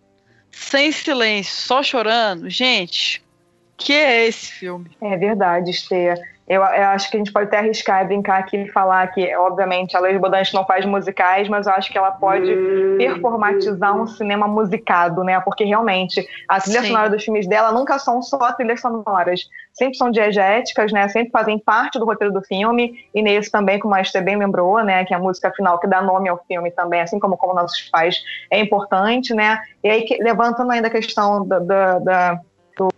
sem 0.50 0.92
silêncio, 0.92 1.54
só 1.54 1.82
chorando. 1.82 2.48
Gente, 2.50 3.22
que 3.76 3.92
é 3.92 4.26
esse 4.26 4.52
filme? 4.52 4.90
É 5.00 5.16
verdade, 5.16 5.70
Esther. 5.70 6.31
Eu, 6.46 6.60
eu, 6.60 6.84
acho 6.88 7.08
que 7.08 7.16
a 7.16 7.18
gente 7.18 7.32
pode 7.32 7.46
até 7.46 7.58
arriscar 7.58 8.02
e 8.02 8.06
brincar 8.06 8.40
aqui 8.40 8.56
e 8.56 8.68
falar 8.70 9.06
que, 9.08 9.34
obviamente, 9.36 9.96
a 9.96 10.00
Leis 10.00 10.20
Bodante 10.20 10.52
não 10.52 10.66
faz 10.66 10.84
musicais, 10.84 11.48
mas 11.48 11.66
eu 11.66 11.72
acho 11.72 11.90
que 11.90 11.96
ela 11.96 12.10
pode 12.10 12.52
performatizar 12.98 13.96
um 13.96 14.06
cinema 14.06 14.48
musicado, 14.48 15.22
né? 15.22 15.40
Porque 15.40 15.64
realmente 15.64 16.26
a 16.48 16.60
trilha 16.60 16.80
Sim. 16.80 16.88
sonora 16.88 17.10
dos 17.10 17.24
filmes 17.24 17.46
dela 17.46 17.70
nunca 17.70 17.98
são 17.98 18.20
só 18.20 18.52
trilhas 18.52 18.80
sonoras. 18.80 19.48
Sempre 19.72 19.96
são 19.96 20.10
diegéticas, 20.10 20.92
né? 20.92 21.08
Sempre 21.08 21.30
fazem 21.30 21.58
parte 21.58 21.98
do 21.98 22.04
roteiro 22.04 22.34
do 22.34 22.42
filme. 22.42 23.06
E 23.14 23.22
nesse 23.22 23.50
também, 23.50 23.78
como 23.78 23.94
a 23.94 24.00
Esther 24.00 24.24
bem 24.24 24.36
lembrou, 24.36 24.82
né? 24.82 25.04
Que 25.04 25.14
é 25.14 25.16
a 25.16 25.20
música 25.20 25.50
final 25.52 25.78
que 25.78 25.86
dá 25.86 26.02
nome 26.02 26.28
ao 26.28 26.42
filme 26.46 26.70
também, 26.72 27.00
assim 27.00 27.20
como 27.20 27.36
Como 27.36 27.54
Nossos 27.54 27.88
Pais, 27.88 28.20
é 28.50 28.58
importante, 28.58 29.32
né? 29.32 29.60
E 29.82 29.88
aí, 29.88 30.06
levantando 30.20 30.72
ainda 30.72 30.88
a 30.88 30.90
questão 30.90 31.46
da, 31.46 31.58
da, 31.60 31.98
da 32.00 32.40
do, 32.76 32.88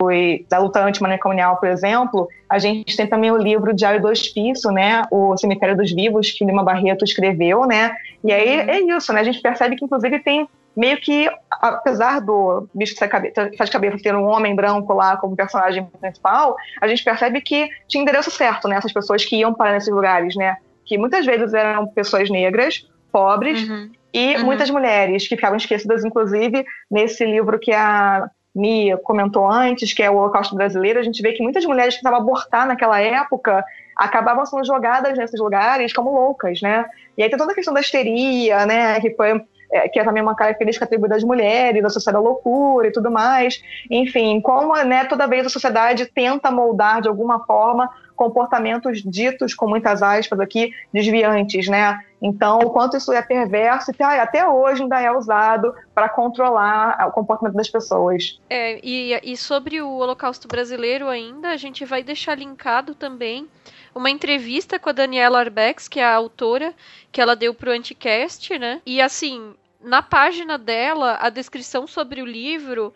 da 0.48 0.58
luta 0.58 0.84
antimanicomial, 0.84 1.58
por 1.58 1.68
exemplo, 1.68 2.28
a 2.48 2.58
gente 2.58 2.96
tem 2.96 3.06
também 3.06 3.30
o 3.30 3.36
livro 3.36 3.74
Diário 3.74 4.00
do 4.00 4.08
Hospício, 4.08 4.70
né, 4.70 5.02
o 5.10 5.36
Cemitério 5.36 5.76
dos 5.76 5.92
Vivos, 5.92 6.30
que 6.30 6.44
Lima 6.44 6.62
Barreto 6.62 7.04
escreveu, 7.04 7.66
né, 7.66 7.94
e 8.22 8.32
aí 8.32 8.60
uhum. 8.60 8.70
é 8.70 8.96
isso, 8.96 9.12
né, 9.12 9.20
a 9.20 9.24
gente 9.24 9.40
percebe 9.40 9.76
que, 9.76 9.84
inclusive, 9.84 10.18
tem 10.20 10.48
meio 10.76 11.00
que, 11.00 11.30
apesar 11.50 12.20
do 12.20 12.68
bicho 12.74 12.96
cabeça, 13.08 13.48
de 13.48 13.70
cabeça 13.70 13.98
ter 14.02 14.14
um 14.14 14.24
homem 14.24 14.54
branco 14.54 14.92
lá 14.92 15.16
como 15.16 15.36
personagem 15.36 15.86
principal, 16.00 16.56
a 16.80 16.88
gente 16.88 17.04
percebe 17.04 17.40
que 17.40 17.68
tinha 17.86 18.02
endereço 18.02 18.30
certo, 18.30 18.68
né, 18.68 18.76
essas 18.76 18.92
pessoas 18.92 19.24
que 19.24 19.36
iam 19.36 19.54
para 19.54 19.72
nesses 19.72 19.92
lugares, 19.92 20.34
né, 20.36 20.56
que 20.84 20.98
muitas 20.98 21.24
vezes 21.24 21.54
eram 21.54 21.86
pessoas 21.86 22.30
negras, 22.30 22.86
pobres, 23.10 23.68
uhum. 23.68 23.90
e 24.12 24.36
uhum. 24.36 24.44
muitas 24.44 24.68
mulheres 24.70 25.26
que 25.28 25.36
ficavam 25.36 25.56
esquecidas, 25.56 26.04
inclusive, 26.04 26.64
nesse 26.90 27.24
livro 27.24 27.58
que 27.58 27.72
a 27.72 28.28
Mia 28.54 28.96
comentou 28.96 29.50
antes, 29.50 29.92
que 29.92 30.02
é 30.02 30.10
o 30.10 30.16
Holocausto 30.16 30.54
Brasileiro, 30.54 31.00
a 31.00 31.02
gente 31.02 31.20
vê 31.20 31.32
que 31.32 31.42
muitas 31.42 31.64
mulheres 31.64 31.94
que 31.94 32.00
estavam 32.00 32.20
abortar 32.20 32.66
naquela 32.66 33.00
época 33.00 33.64
acabavam 33.96 34.46
sendo 34.46 34.64
jogadas 34.64 35.18
nesses 35.18 35.40
lugares 35.40 35.92
como 35.92 36.12
loucas, 36.12 36.60
né? 36.60 36.84
E 37.16 37.22
aí 37.22 37.28
tem 37.28 37.38
toda 37.38 37.52
a 37.52 37.54
questão 37.54 37.74
da 37.74 37.80
histeria, 37.80 38.64
né? 38.66 39.00
Que 39.00 39.10
foi 39.10 39.44
é, 39.74 39.88
que 39.88 39.98
é 39.98 40.04
também 40.04 40.22
uma 40.22 40.36
característica 40.36 40.84
atribuída 40.84 41.16
às 41.16 41.24
mulheres, 41.24 41.84
associada 41.84 42.18
à 42.18 42.20
loucura 42.20 42.86
e 42.86 42.92
tudo 42.92 43.10
mais. 43.10 43.60
Enfim, 43.90 44.40
como 44.40 44.72
né, 44.84 45.04
toda 45.04 45.26
vez 45.26 45.46
a 45.46 45.48
sociedade 45.48 46.06
tenta 46.06 46.48
moldar 46.48 47.02
de 47.02 47.08
alguma 47.08 47.44
forma 47.44 47.90
comportamentos 48.16 49.02
ditos, 49.02 49.54
com 49.54 49.66
muitas 49.66 50.02
aspas 50.02 50.38
aqui, 50.40 50.72
desviantes, 50.92 51.68
né? 51.68 52.00
Então, 52.22 52.58
o 52.60 52.70
quanto 52.70 52.96
isso 52.96 53.12
é 53.12 53.20
perverso 53.20 53.90
e 53.98 54.02
até 54.02 54.48
hoje 54.48 54.82
ainda 54.82 55.00
é 55.00 55.10
usado 55.12 55.74
para 55.94 56.08
controlar 56.08 57.06
o 57.08 57.12
comportamento 57.12 57.56
das 57.56 57.68
pessoas. 57.68 58.40
É, 58.48 58.80
e, 58.82 59.12
e 59.22 59.36
sobre 59.36 59.82
o 59.82 59.98
Holocausto 59.98 60.48
Brasileiro 60.48 61.08
ainda, 61.08 61.50
a 61.50 61.56
gente 61.56 61.84
vai 61.84 62.02
deixar 62.02 62.38
linkado 62.38 62.94
também 62.94 63.46
uma 63.94 64.10
entrevista 64.10 64.78
com 64.78 64.88
a 64.88 64.92
Daniela 64.92 65.40
Arbex, 65.40 65.86
que 65.86 66.00
é 66.00 66.04
a 66.04 66.14
autora, 66.14 66.74
que 67.12 67.20
ela 67.20 67.36
deu 67.36 67.54
para 67.54 67.70
o 67.70 67.72
Anticast, 67.72 68.58
né? 68.58 68.80
E 68.86 69.00
assim, 69.00 69.54
na 69.82 70.02
página 70.02 70.56
dela, 70.56 71.18
a 71.20 71.28
descrição 71.28 71.86
sobre 71.86 72.22
o 72.22 72.26
livro 72.26 72.92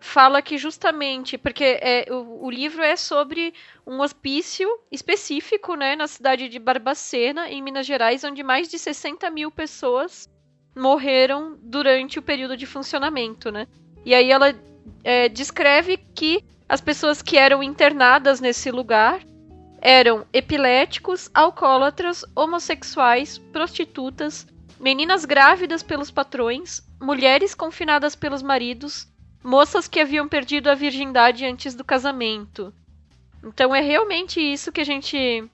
fala 0.00 0.40
que 0.40 0.56
justamente 0.56 1.36
porque 1.36 1.78
é, 1.80 2.06
o, 2.10 2.46
o, 2.46 2.50
livro 2.50 2.82
é 2.82 2.96
sobre 2.96 3.52
um 3.86 4.00
hospício 4.00 4.68
específico 4.90 5.74
né, 5.74 5.96
na 5.96 6.06
cidade 6.06 6.48
de 6.48 6.58
Barbacena, 6.58 7.48
em 7.48 7.60
Minas 7.60 7.86
Gerais, 7.86 8.22
onde 8.24 8.42
mais 8.42 8.68
de 8.68 8.78
60 8.78 9.28
mil 9.30 9.50
pessoas 9.50 10.28
morreram 10.76 11.58
durante 11.60 12.18
o 12.18 12.22
período 12.22 12.56
de 12.56 12.66
funcionamento, 12.66 13.50
né? 13.50 13.66
E 14.04 14.14
aí 14.14 14.30
ela 14.30 14.54
é, 15.02 15.28
descreve 15.28 15.96
que 15.96 16.44
as 16.68 16.80
pessoas 16.80 17.20
que 17.20 17.36
eram 17.36 17.62
internadas 17.62 18.40
nesse 18.40 18.70
lugar 18.70 19.20
eram 19.80 20.26
epiléticos, 20.32 21.30
alcoólatras, 21.34 22.24
homossexuais, 22.34 23.38
prostitutas, 23.38 24.46
meninas 24.78 25.24
grávidas 25.24 25.82
pelos 25.82 26.10
patrões, 26.10 26.82
mulheres 27.00 27.54
confinadas 27.54 28.14
pelos 28.14 28.42
maridos, 28.42 29.08
moças 29.42 29.88
que 29.88 30.00
haviam 30.00 30.28
perdido 30.28 30.68
a 30.68 30.74
virgindade 30.74 31.44
antes 31.44 31.74
do 31.74 31.84
casamento. 31.84 32.72
Então 33.42 33.74
é 33.74 33.80
realmente 33.80 34.40
isso 34.40 34.72
que 34.72 34.80
a 34.80 34.84
gente 34.84 35.48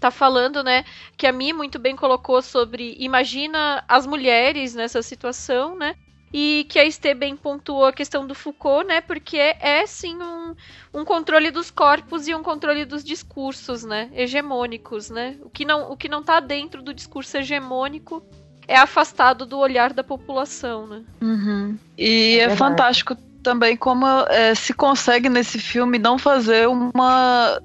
tá 0.00 0.10
falando, 0.10 0.64
né? 0.64 0.84
Que 1.16 1.26
a 1.26 1.32
Mi 1.32 1.52
muito 1.52 1.78
bem 1.78 1.94
colocou 1.94 2.42
sobre 2.42 2.96
imagina 2.98 3.84
as 3.86 4.06
mulheres 4.06 4.74
nessa 4.74 5.00
situação, 5.02 5.76
né? 5.76 5.94
E 6.34 6.66
que 6.68 6.78
a 6.78 6.84
Estê 6.84 7.14
bem 7.14 7.36
pontuou 7.36 7.84
a 7.84 7.92
questão 7.92 8.26
do 8.26 8.34
Foucault, 8.34 8.86
né? 8.86 9.02
Porque 9.02 9.36
é, 9.36 9.86
sim 9.86 10.16
um, 10.16 10.56
um 10.92 11.04
controle 11.04 11.50
dos 11.50 11.70
corpos 11.70 12.26
e 12.26 12.34
um 12.34 12.42
controle 12.42 12.86
dos 12.86 13.04
discursos, 13.04 13.84
né? 13.84 14.10
Hegemônicos, 14.14 15.10
né? 15.10 15.38
O 15.42 15.50
que 15.50 15.64
não, 15.64 15.92
o 15.92 15.96
que 15.96 16.08
não 16.08 16.22
tá 16.22 16.40
dentro 16.40 16.82
do 16.82 16.94
discurso 16.94 17.36
hegemônico 17.36 18.26
é 18.66 18.76
afastado 18.76 19.44
do 19.44 19.58
olhar 19.58 19.92
da 19.92 20.04
população, 20.04 20.86
né? 20.86 21.02
Uhum. 21.20 21.76
E 21.96 22.38
é, 22.38 22.44
é 22.44 22.56
fantástico 22.56 23.16
também 23.42 23.76
como 23.76 24.06
é, 24.06 24.54
se 24.54 24.72
consegue 24.72 25.28
nesse 25.28 25.58
filme 25.58 25.98
não 25.98 26.18
fazer 26.18 26.68
uma 26.68 27.60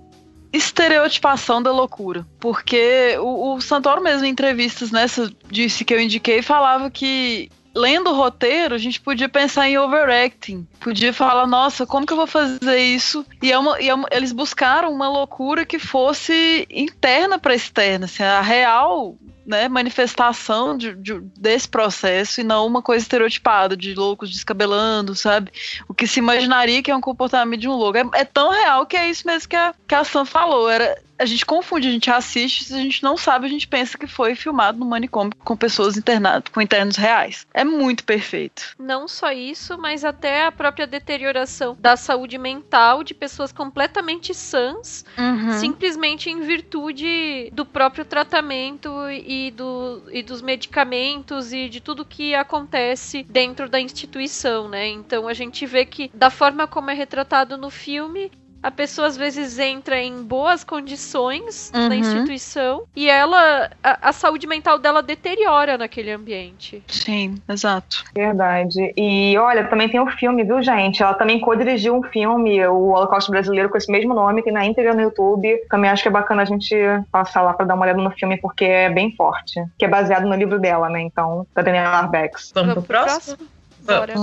estereotipação 0.51 1.61
da 1.61 1.71
loucura. 1.71 2.25
Porque 2.39 3.15
o, 3.19 3.55
o 3.55 3.61
Santoro 3.61 4.01
mesmo 4.01 4.25
em 4.25 4.29
entrevistas 4.29 4.91
nessa 4.91 5.31
disse 5.49 5.85
que 5.85 5.93
eu 5.93 5.99
indiquei 5.99 6.41
falava 6.41 6.89
que 6.89 7.49
lendo 7.77 8.09
o 8.09 8.15
roteiro, 8.15 8.73
a 8.73 8.77
gente 8.77 8.99
podia 8.99 9.29
pensar 9.29 9.69
em 9.69 9.77
overacting. 9.77 10.67
Podia 10.79 11.13
falar, 11.13 11.45
nossa, 11.45 11.85
como 11.85 12.07
que 12.07 12.13
eu 12.13 12.17
vou 12.17 12.25
fazer 12.25 12.77
isso? 12.77 13.23
E, 13.41 13.51
é 13.51 13.57
uma, 13.57 13.79
e 13.79 13.87
é 13.87 13.93
uma, 13.93 14.07
eles 14.11 14.31
buscaram 14.31 14.91
uma 14.91 15.07
loucura 15.07 15.63
que 15.63 15.77
fosse 15.77 16.67
interna 16.71 17.37
para 17.37 17.53
externa. 17.53 18.05
Assim, 18.05 18.23
a 18.23 18.41
real 18.41 19.15
né, 19.47 19.69
manifestação 19.69 20.77
de, 20.77 20.93
de, 20.93 21.21
desse 21.39 21.69
processo 21.69 22.41
e 22.41 22.43
não 22.43 22.67
uma 22.67 22.81
coisa 22.81 23.01
estereotipada 23.01 23.77
de 23.77 23.95
loucos 23.95 24.29
descabelando, 24.29 25.15
sabe? 25.15 25.51
O 25.87 25.93
que 25.93 26.05
se 26.05 26.19
imaginaria 26.19 26.83
que 26.83 26.91
é 26.91 26.95
um 26.95 26.99
comportamento 26.99 27.61
de 27.61 27.69
um 27.69 27.73
louco. 27.73 27.97
É, 27.97 28.03
é 28.13 28.25
tão 28.25 28.51
real 28.51 28.85
que 28.85 28.97
é 28.97 29.09
isso 29.09 29.25
mesmo 29.25 29.47
que 29.47 29.55
a, 29.55 29.73
que 29.87 29.95
a 29.95 30.03
Sam 30.03 30.25
falou. 30.25 30.69
Era, 30.69 31.01
a 31.19 31.25
gente 31.25 31.45
confunde, 31.45 31.87
a 31.87 31.91
gente 31.91 32.09
assiste, 32.09 32.65
se 32.65 32.73
a 32.73 32.77
gente 32.77 33.03
não 33.03 33.17
sabe, 33.17 33.45
a 33.45 33.49
gente 33.49 33.67
pensa 33.67 33.97
que 33.97 34.07
foi 34.07 34.35
filmado 34.35 34.77
no 34.77 34.85
manicômio 34.85 35.33
com 35.43 35.57
pessoas 35.57 35.97
internadas, 35.97 36.51
com 36.51 36.61
internos 36.61 36.95
reais. 36.95 37.47
É 37.53 37.63
muito 37.63 38.03
perfeito. 38.03 38.75
Não 38.77 39.07
só 39.07 39.31
isso, 39.31 39.77
mas 39.77 40.05
até 40.05 40.45
a 40.45 40.51
própria 40.51 40.85
deterioração 40.85 41.75
da 41.79 41.95
saúde 41.95 42.37
mental 42.37 43.03
de 43.03 43.13
pessoas 43.13 43.51
completamente 43.51 44.33
sãs, 44.33 45.03
uhum. 45.17 45.57
simplesmente 45.57 46.29
em 46.29 46.41
virtude 46.41 47.49
do 47.51 47.65
próprio 47.65 48.05
tratamento 48.05 49.09
e, 49.09 49.51
do, 49.51 50.03
e 50.11 50.21
dos 50.21 50.41
medicamentos 50.41 51.51
e 51.51 51.67
de 51.69 51.81
tudo 51.81 52.05
que 52.05 52.35
acontece 52.35 53.23
dentro 53.23 53.67
da 53.67 53.79
instituição, 53.79 54.67
né? 54.67 54.87
Então 54.87 55.27
a 55.27 55.33
gente 55.33 55.65
vê 55.65 55.85
que, 55.85 56.11
da 56.13 56.29
forma 56.29 56.67
como 56.67 56.91
é 56.91 56.93
retratado 56.93 57.57
no 57.57 57.69
filme, 57.69 58.31
a 58.61 58.71
pessoa 58.71 59.07
às 59.07 59.17
vezes 59.17 59.59
entra 59.59 59.99
em 59.99 60.23
boas 60.23 60.63
condições 60.63 61.71
uhum. 61.73 61.89
na 61.89 61.95
instituição 61.95 62.83
e 62.95 63.09
ela 63.09 63.69
a, 63.83 64.09
a, 64.09 64.11
saúde 64.11 64.47
mental 64.47 64.79
dela 64.79 65.01
deteriora 65.01 65.77
naquele 65.77 66.11
ambiente. 66.11 66.83
Sim, 66.87 67.35
exato. 67.47 68.03
Verdade. 68.13 68.93
E 68.95 69.37
olha, 69.37 69.67
também 69.67 69.89
tem 69.89 69.99
o 69.99 70.03
um 70.03 70.11
filme, 70.11 70.43
viu, 70.43 70.61
gente? 70.61 71.01
Ela 71.01 71.13
também 71.13 71.39
co-dirigiu 71.39 71.95
um 71.95 72.03
filme, 72.03 72.65
o 72.67 72.89
Holocausto 72.89 73.31
Brasileiro, 73.31 73.69
com 73.69 73.77
esse 73.77 73.91
mesmo 73.91 74.13
nome, 74.13 74.43
tem 74.43 74.53
na 74.53 74.65
íntegra 74.65 74.93
no 74.93 75.01
YouTube. 75.01 75.57
Também 75.69 75.89
acho 75.89 76.03
que 76.03 76.09
é 76.09 76.11
bacana 76.11 76.41
a 76.41 76.45
gente 76.45 76.75
passar 77.11 77.41
lá 77.41 77.53
para 77.53 77.65
dar 77.65 77.75
uma 77.75 77.83
olhada 77.83 78.01
no 78.01 78.11
filme, 78.11 78.37
porque 78.37 78.65
é 78.65 78.89
bem 78.89 79.15
forte. 79.15 79.63
Que 79.77 79.85
é 79.85 79.87
baseado 79.87 80.27
no 80.27 80.35
livro 80.35 80.59
dela, 80.59 80.89
né? 80.89 81.01
Então, 81.01 81.45
da 81.53 81.61
Daniela 81.61 81.89
Arbex. 81.89 82.51
Vamos, 82.53 82.73
Vamos 82.73 82.85
pro 82.85 82.97
próximo? 82.97 83.37
próximo? 83.37 83.57
Bora. 83.87 84.13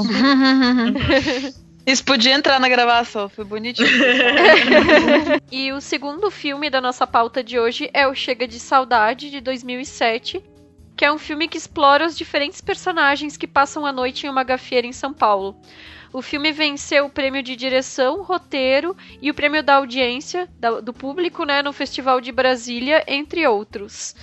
Isso 1.86 2.02
podia 2.04 2.32
entrar 2.32 2.58
na 2.58 2.68
gravação, 2.68 3.28
foi 3.28 3.44
bonitinho. 3.44 3.88
e 5.52 5.70
o 5.72 5.80
segundo 5.80 6.30
filme 6.30 6.70
da 6.70 6.80
nossa 6.80 7.06
pauta 7.06 7.44
de 7.44 7.58
hoje 7.58 7.90
é 7.92 8.08
o 8.08 8.14
Chega 8.14 8.48
de 8.48 8.58
Saudade, 8.58 9.30
de 9.30 9.40
2007, 9.40 10.42
que 10.96 11.04
é 11.04 11.12
um 11.12 11.18
filme 11.18 11.46
que 11.46 11.58
explora 11.58 12.06
os 12.06 12.16
diferentes 12.16 12.62
personagens 12.62 13.36
que 13.36 13.46
passam 13.46 13.84
a 13.84 13.92
noite 13.92 14.26
em 14.26 14.30
uma 14.30 14.44
gafieira 14.44 14.86
em 14.86 14.92
São 14.92 15.12
Paulo. 15.12 15.54
O 16.10 16.22
filme 16.22 16.52
venceu 16.52 17.06
o 17.06 17.10
prêmio 17.10 17.42
de 17.42 17.56
direção, 17.56 18.22
roteiro 18.22 18.96
e 19.20 19.30
o 19.30 19.34
prêmio 19.34 19.62
da 19.62 19.74
audiência, 19.74 20.48
do 20.82 20.92
público, 20.92 21.44
né, 21.44 21.60
no 21.60 21.72
Festival 21.72 22.20
de 22.20 22.30
Brasília, 22.30 23.04
entre 23.06 23.46
outros. 23.46 24.14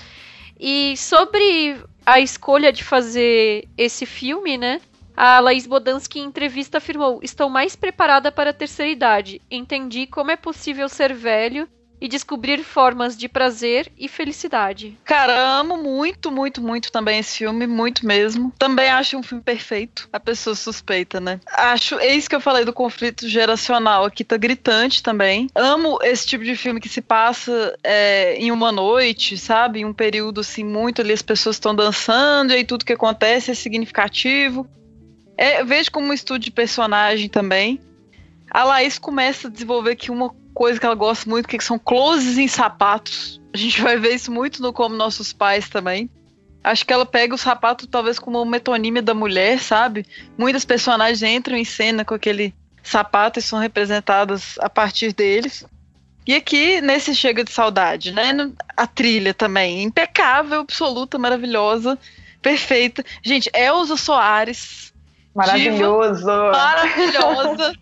E 0.58 0.96
sobre 0.96 1.78
a 2.06 2.20
escolha 2.20 2.72
de 2.72 2.84
fazer 2.84 3.68
esse 3.78 4.06
filme, 4.06 4.58
né? 4.58 4.80
A 5.16 5.40
Laís 5.40 5.68
Bodansky, 5.68 6.20
em 6.20 6.26
entrevista, 6.26 6.78
afirmou: 6.78 7.20
Estou 7.22 7.50
mais 7.50 7.76
preparada 7.76 8.32
para 8.32 8.50
a 8.52 8.54
terceira 8.54 8.92
idade. 8.92 9.42
Entendi 9.50 10.08
como 10.08 10.32
é 10.32 10.36
possível 10.36 10.88
ser 10.90 11.14
velho 11.14 11.68
e 12.02 12.08
descobrir 12.08 12.64
formas 12.64 13.16
de 13.16 13.30
prazer 13.30 13.92
e 13.96 14.08
felicidade. 14.08 14.98
Cara, 15.06 15.60
amo 15.60 15.78
muito, 15.78 16.32
muito, 16.32 16.60
muito 16.60 16.92
também 16.92 17.20
esse 17.20 17.38
filme, 17.38 17.68
muito 17.68 18.06
mesmo. 18.08 18.52
Também 18.58 18.90
acho 18.90 19.16
um 19.16 19.22
filme 19.22 19.44
perfeito. 19.44 20.10
A 20.12 20.20
pessoa 20.20 20.56
suspeita, 20.56 21.20
né? 21.20 21.40
Acho, 21.46 22.00
é 22.00 22.16
isso 22.16 22.28
que 22.28 22.36
eu 22.36 22.42
falei 22.42 22.66
do 22.66 22.74
conflito 22.74 23.30
geracional 23.30 24.04
aqui, 24.04 24.24
tá 24.24 24.36
gritante 24.36 25.04
também. 25.04 25.48
Amo 25.54 26.00
esse 26.02 26.26
tipo 26.26 26.44
de 26.44 26.56
filme 26.56 26.82
que 26.82 26.90
se 26.90 27.02
passa 27.02 27.78
é, 27.84 28.36
em 28.36 28.52
uma 28.52 28.72
noite, 28.72 29.38
sabe? 29.38 29.82
Em 29.82 29.86
um 29.86 29.94
período 29.94 30.42
assim, 30.42 30.64
muito 30.64 31.02
ali 31.02 31.14
as 31.14 31.22
pessoas 31.22 31.58
estão 31.58 31.76
dançando 31.76 32.52
e 32.52 32.56
aí 32.56 32.66
tudo 32.66 32.84
que 32.84 32.94
acontece 32.94 33.52
é 33.52 33.54
significativo. 33.54 34.68
É, 35.38 35.64
vejo 35.64 35.92
como 35.92 36.08
um 36.08 36.14
estudo 36.14 36.40
de 36.40 36.52
personagem 36.52 37.30
também. 37.30 37.80
A 38.50 38.64
Laís 38.64 39.00
começa 39.00 39.48
a 39.48 39.52
desenvolver 39.52 39.92
aqui 39.92 40.12
uma 40.12 40.34
coisa 40.54 40.80
que 40.80 40.86
ela 40.86 40.96
gosta 40.96 41.30
muito, 41.30 41.48
que 41.48 41.64
são 41.64 41.80
closes 41.80 42.38
em 42.38 42.48
sapatos. 42.48 43.42
A 43.54 43.58
gente 43.58 43.82
vai 43.82 43.98
ver 43.98 44.14
isso 44.14 44.32
muito 44.32 44.62
no 44.62 44.74
Como 44.74 44.96
Nossos 44.96 45.34
Pais 45.34 45.70
também. 45.70 46.10
Acho 46.64 46.86
que 46.86 46.94
ela 46.94 47.06
pega 47.06 47.34
o 47.34 47.38
sapato 47.38 47.88
talvez 47.88 48.20
como 48.20 48.40
uma 48.40 48.50
metonímia 48.50 49.02
da 49.02 49.14
mulher, 49.14 49.60
sabe? 49.60 50.06
Muitas 50.38 50.64
personagens 50.64 51.24
entram 51.24 51.58
em 51.58 51.66
cena 51.66 52.06
com 52.06 52.14
aquele 52.14 52.54
sapato 52.84 53.40
e 53.40 53.42
são 53.42 53.58
representadas 53.58 54.58
a 54.60 54.70
partir 54.70 55.14
deles. 55.14 55.66
E 56.26 56.36
aqui, 56.36 56.80
nesse 56.82 57.16
Chega 57.16 57.44
de 57.44 57.52
Saudade, 57.52 58.12
né? 58.12 58.32
A 58.78 58.86
trilha 58.86 59.34
também, 59.34 59.84
impecável, 59.84 60.60
absoluta, 60.60 61.18
maravilhosa, 61.18 61.98
perfeita. 62.42 63.04
Gente, 63.24 63.50
Elza 63.56 63.98
Soares, 63.98 64.91
Maravilhoso! 65.36 66.26
Maravilhosa! 66.26 67.74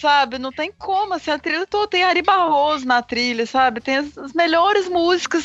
sabe, 0.00 0.38
não 0.38 0.50
tem 0.50 0.72
como, 0.78 1.12
assim, 1.14 1.30
a 1.30 1.38
trilha 1.38 1.66
toda 1.66 1.88
tem 1.88 2.02
Ari 2.02 2.22
Barroso 2.22 2.86
na 2.86 3.02
trilha, 3.02 3.44
sabe, 3.44 3.80
tem 3.80 3.98
as, 3.98 4.16
as 4.16 4.32
melhores 4.32 4.88
músicas, 4.88 5.44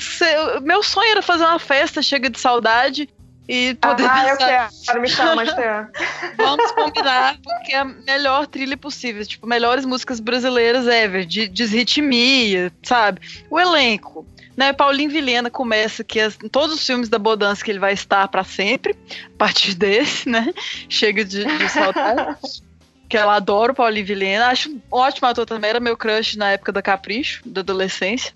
meu 0.61 0.81
sonho 0.81 1.11
era 1.11 1.21
fazer 1.21 1.43
uma 1.43 1.59
festa 1.59 2.01
chega 2.01 2.29
de 2.29 2.39
saudade 2.39 3.09
e 3.47 3.75
poder 3.75 4.07
Ah, 4.09 4.29
eu 4.29 4.37
quero, 4.37 5.01
me 5.01 5.09
chama, 5.09 5.43
Vamos 6.37 6.71
combinar, 6.71 7.37
porque 7.43 7.73
é 7.73 7.79
a 7.79 7.85
melhor 7.85 8.47
trilha 8.47 8.77
possível, 8.77 9.25
tipo, 9.25 9.45
melhores 9.45 9.85
músicas 9.85 10.19
brasileiras 10.19 10.87
ever, 10.87 11.25
de 11.25 11.47
desritmia, 11.47 12.71
sabe, 12.81 13.19
o 13.49 13.59
elenco, 13.59 14.25
né, 14.55 14.73
Paulinho 14.73 15.09
Vilhena 15.09 15.49
começa 15.49 16.03
que 16.03 16.19
as, 16.19 16.37
todos 16.51 16.75
os 16.75 16.85
filmes 16.85 17.09
da 17.09 17.19
Bodança 17.19 17.63
que 17.63 17.71
ele 17.71 17.79
vai 17.79 17.93
estar 17.93 18.27
para 18.27 18.43
sempre, 18.43 18.95
a 19.33 19.37
partir 19.37 19.73
desse, 19.75 20.29
né? 20.29 20.53
Chega 20.89 21.23
de, 21.23 21.43
de 21.43 21.69
saudade. 21.69 22.37
que 23.07 23.17
ela 23.17 23.35
adora 23.35 23.71
o 23.71 23.75
Paulinho 23.75 24.05
Vilhena. 24.05 24.47
Acho 24.47 24.69
um 24.69 24.81
ótimo 24.89 25.27
ator 25.27 25.45
também, 25.45 25.69
era 25.69 25.79
meu 25.79 25.95
crush 25.95 26.37
na 26.37 26.51
época 26.51 26.71
da 26.71 26.81
Capricho, 26.81 27.41
da 27.45 27.61
adolescência. 27.61 28.33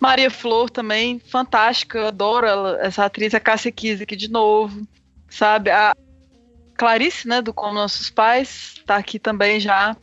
Maria 0.00 0.30
Flor 0.30 0.70
também, 0.70 1.18
fantástica, 1.18 1.98
eu 1.98 2.06
adoro 2.06 2.46
ela, 2.46 2.78
essa 2.80 3.04
atriz, 3.04 3.34
a 3.34 3.40
Cássia 3.40 3.70
Kiss 3.70 4.02
aqui 4.02 4.16
de 4.16 4.30
novo, 4.30 4.86
sabe? 5.28 5.70
A 5.70 5.94
Clarice, 6.74 7.28
né, 7.28 7.42
do 7.42 7.52
Como 7.52 7.74
Nossos 7.74 8.08
Pais, 8.08 8.80
tá 8.86 8.96
aqui 8.96 9.18
também 9.18 9.60
já. 9.60 9.94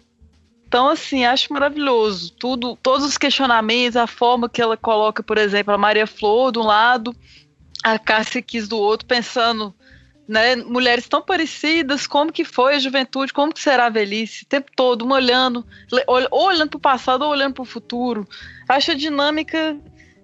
Então, 0.67 0.89
assim, 0.89 1.23
acho 1.25 1.53
maravilhoso. 1.53 2.33
Tudo, 2.33 2.77
todos 2.83 3.05
os 3.05 3.17
questionamentos, 3.17 3.95
a 3.95 4.05
forma 4.05 4.49
que 4.49 4.61
ela 4.61 4.75
coloca, 4.75 5.23
por 5.23 5.37
exemplo, 5.37 5.73
a 5.73 5.77
Maria 5.77 6.05
Flor 6.05 6.51
de 6.51 6.59
um 6.59 6.63
lado, 6.63 7.15
a 7.81 7.97
Cássia 7.97 8.41
Kiss 8.41 8.67
do 8.67 8.77
outro, 8.77 9.07
pensando, 9.07 9.73
né, 10.27 10.57
mulheres 10.57 11.07
tão 11.07 11.21
parecidas, 11.21 12.05
como 12.05 12.33
que 12.33 12.43
foi 12.43 12.75
a 12.75 12.79
juventude, 12.79 13.31
como 13.31 13.53
que 13.53 13.61
será 13.61 13.85
a 13.85 13.89
velhice, 13.89 14.43
o 14.43 14.47
tempo 14.47 14.69
todo, 14.75 15.05
uma 15.05 15.15
olhando, 15.15 15.65
ou 16.05 16.47
olhando 16.47 16.71
para 16.71 16.77
o 16.77 16.81
passado 16.81 17.23
ou 17.23 17.31
olhando 17.31 17.53
para 17.53 17.61
o 17.61 17.65
futuro. 17.65 18.27
Acho 18.67 18.91
a 18.91 18.95
dinâmica 18.95 19.77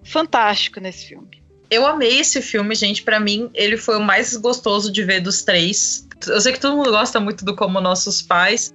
fantástica 0.03 0.81
nesse 0.81 1.07
filme. 1.07 1.41
Eu 1.71 1.87
amei 1.87 2.19
esse 2.19 2.41
filme, 2.41 2.75
gente. 2.75 3.01
Para 3.01 3.19
mim, 3.19 3.49
ele 3.53 3.77
foi 3.77 3.97
o 3.97 4.03
mais 4.03 4.35
gostoso 4.35 4.91
de 4.91 5.03
ver 5.05 5.21
dos 5.21 5.41
três. 5.41 6.05
Eu 6.27 6.41
sei 6.41 6.51
que 6.51 6.59
todo 6.59 6.75
mundo 6.75 6.91
gosta 6.91 7.17
muito 7.21 7.45
do 7.45 7.55
Como 7.55 7.79
Nossos 7.79 8.21
Pais, 8.21 8.73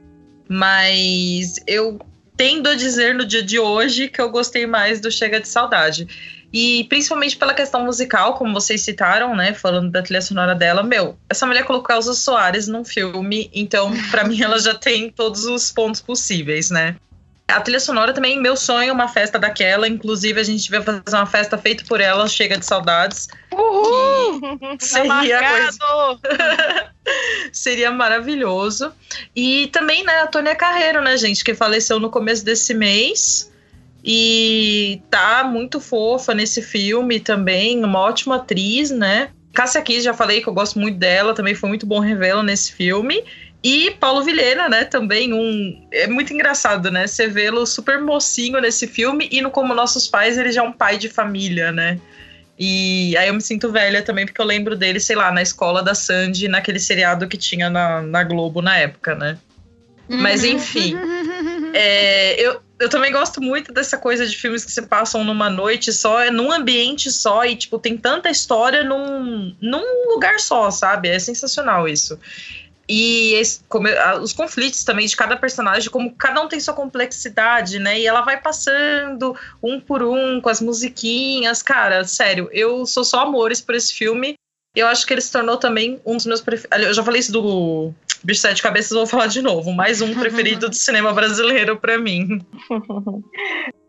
mas 0.49 1.57
eu 1.67 1.99
tendo 2.37 2.69
a 2.69 2.75
dizer 2.75 3.15
no 3.15 3.25
dia 3.25 3.43
de 3.43 3.59
hoje 3.59 4.09
que 4.09 4.21
eu 4.21 4.31
gostei 4.31 4.65
mais 4.65 5.01
do 5.01 5.11
Chega 5.11 5.41
de 5.41 5.49
Saudade. 5.49 6.07
E 6.53 6.85
principalmente 6.85 7.37
pela 7.37 7.53
questão 7.53 7.85
musical, 7.85 8.35
como 8.35 8.55
vocês 8.55 8.81
citaram, 8.81 9.37
né? 9.37 9.53
Falando 9.53 9.91
da 9.91 10.03
trilha 10.03 10.23
sonora 10.23 10.55
dela, 10.55 10.83
meu, 10.83 11.19
essa 11.29 11.45
mulher 11.45 11.65
colocou 11.65 11.95
Elza 11.95 12.15
Soares 12.15 12.67
num 12.67 12.85
filme, 12.85 13.51
então 13.53 13.93
para 14.11 14.25
mim 14.25 14.41
ela 14.41 14.59
já 14.59 14.75
tem 14.75 15.11
todos 15.11 15.45
os 15.45 15.71
pontos 15.71 16.01
possíveis, 16.01 16.71
né? 16.71 16.97
A 17.49 17.61
trilha 17.61 17.81
sonora 17.81 18.13
também, 18.13 18.41
meu 18.41 18.57
sonho, 18.57 18.93
uma 18.93 19.09
festa 19.09 19.39
daquela. 19.39 19.89
Inclusive, 19.89 20.39
a 20.39 20.45
gente 20.45 20.71
vai 20.71 20.83
fazer 20.83 21.17
uma 21.17 21.25
festa 21.25 21.57
feita 21.57 21.83
por 21.89 21.99
ela, 21.99 22.29
chega 22.29 22.59
de 22.59 22.67
saudades. 22.67 23.27
Uhul! 23.59 24.59
Tá 24.79 24.87
seria, 24.87 25.41
coisa... 25.41 26.91
seria 27.53 27.91
maravilhoso. 27.91 28.93
E 29.35 29.67
também, 29.69 30.05
né, 30.05 30.21
a 30.21 30.27
Tônia 30.27 30.55
Carreiro, 30.55 31.03
né, 31.03 31.17
gente, 31.17 31.43
que 31.43 31.55
faleceu 31.55 31.99
no 31.99 32.11
começo 32.11 32.45
desse 32.45 32.73
mês. 32.73 33.53
E 34.05 35.03
tá 35.11 35.45
muito 35.45 35.81
fofa 35.81 36.33
nesse 36.33 36.63
filme 36.63 37.19
também, 37.19 37.83
uma 37.83 37.99
ótima 37.99 38.37
atriz, 38.37 38.91
né? 38.91 39.31
Cássia 39.53 39.83
Kiss, 39.83 40.03
já 40.03 40.15
falei 40.15 40.41
que 40.41 40.49
eu 40.49 40.55
gosto 40.55 40.79
muito 40.79 40.99
dela, 40.99 41.35
também 41.35 41.55
foi 41.55 41.69
muito 41.69 41.85
bom 41.85 41.99
revê-la 41.99 42.43
nesse 42.43 42.73
filme. 42.73 43.25
E 43.63 43.91
Paulo 43.99 44.23
Vilhena, 44.23 44.69
né, 44.69 44.85
também 44.85 45.33
um. 45.33 45.89
É 45.91 46.07
muito 46.07 46.33
engraçado, 46.33 46.93
né? 46.93 47.09
Você 47.09 47.27
vê-lo 47.27 47.67
super 47.67 48.01
mocinho 48.01 48.61
nesse 48.61 48.87
filme 48.87 49.29
e 49.33 49.43
no 49.43 49.51
Como 49.51 49.75
Nossos 49.75 50.07
Pais 50.07 50.39
ele 50.39 50.53
já 50.53 50.63
é 50.63 50.65
um 50.65 50.73
pai 50.73 50.97
de 50.97 51.09
família, 51.09 51.73
né? 51.73 51.99
E 52.59 53.17
aí 53.17 53.29
eu 53.29 53.35
me 53.35 53.41
sinto 53.41 53.71
velha 53.71 54.03
também, 54.03 54.27
porque 54.27 54.41
eu 54.41 54.45
lembro 54.45 54.75
dele, 54.77 54.99
sei 54.99 55.15
lá, 55.15 55.31
na 55.31 55.41
escola 55.41 55.83
da 55.83 55.95
Sandy, 55.95 56.49
naquele 56.49 56.81
seriado 56.81 57.29
que 57.29 57.37
tinha 57.37 57.71
na, 57.71 58.03
na 58.03 58.25
Globo 58.25 58.61
na 58.61 58.77
época, 58.77 59.15
né? 59.15 59.39
Mas 60.09 60.43
uhum. 60.43 60.51
enfim. 60.51 60.95
é, 61.73 62.41
eu, 62.41 62.61
eu 62.81 62.89
também 62.89 63.13
gosto 63.13 63.41
muito 63.41 63.73
dessa 63.73 63.99
coisa 63.99 64.27
de 64.27 64.37
filmes 64.37 64.65
que 64.65 64.73
se 64.73 64.83
passam 64.83 65.23
numa 65.23 65.51
noite 65.51 65.93
só, 65.93 66.21
é 66.21 66.31
num 66.31 66.51
ambiente 66.51 67.13
só, 67.13 67.45
e 67.45 67.55
tipo, 67.55 67.79
tem 67.79 67.97
tanta 67.97 68.31
história 68.31 68.83
num, 68.83 69.55
num 69.61 70.09
lugar 70.09 70.41
só, 70.41 70.71
sabe? 70.71 71.09
É 71.09 71.19
sensacional 71.19 71.87
isso. 71.87 72.19
E 72.89 73.35
esse, 73.35 73.61
como, 73.69 73.87
os 74.23 74.33
conflitos 74.33 74.83
também 74.83 75.07
de 75.07 75.15
cada 75.15 75.37
personagem, 75.37 75.91
como 75.91 76.15
cada 76.15 76.41
um 76.41 76.49
tem 76.49 76.59
sua 76.59 76.73
complexidade, 76.73 77.79
né? 77.79 78.01
E 78.01 78.07
ela 78.07 78.23
vai 78.23 78.41
passando 78.41 79.37
um 79.63 79.79
por 79.79 80.03
um 80.03 80.41
com 80.41 80.49
as 80.49 80.61
musiquinhas. 80.61 81.63
Cara, 81.63 82.05
sério, 82.05 82.49
eu 82.51 82.87
sou 82.87 83.05
só 83.05 83.21
amores 83.21 83.61
por 83.61 83.75
esse 83.75 83.93
filme. 83.93 84.35
Eu 84.75 84.87
acho 84.87 85.07
que 85.07 85.13
ele 85.13 85.21
se 85.21 85.33
tornou 85.33 85.59
também 85.59 86.01
um 86.07 86.17
dos 86.17 86.25
meus 86.25 86.41
preferidos. 86.41 86.87
Eu 86.87 86.95
já 86.95 87.03
falei 87.03 87.21
isso 87.21 87.33
do 87.33 87.93
Bicho 88.25 88.41
Sete 88.41 88.63
Cabeças, 88.63 88.93
vou 88.93 89.07
falar 89.07 89.27
de 89.27 89.43
novo. 89.43 89.71
Mais 89.73 90.01
um 90.01 90.15
preferido 90.19 90.71
do 90.71 90.75
cinema 90.75 91.13
brasileiro 91.13 91.77
para 91.77 91.99
mim. 91.99 92.41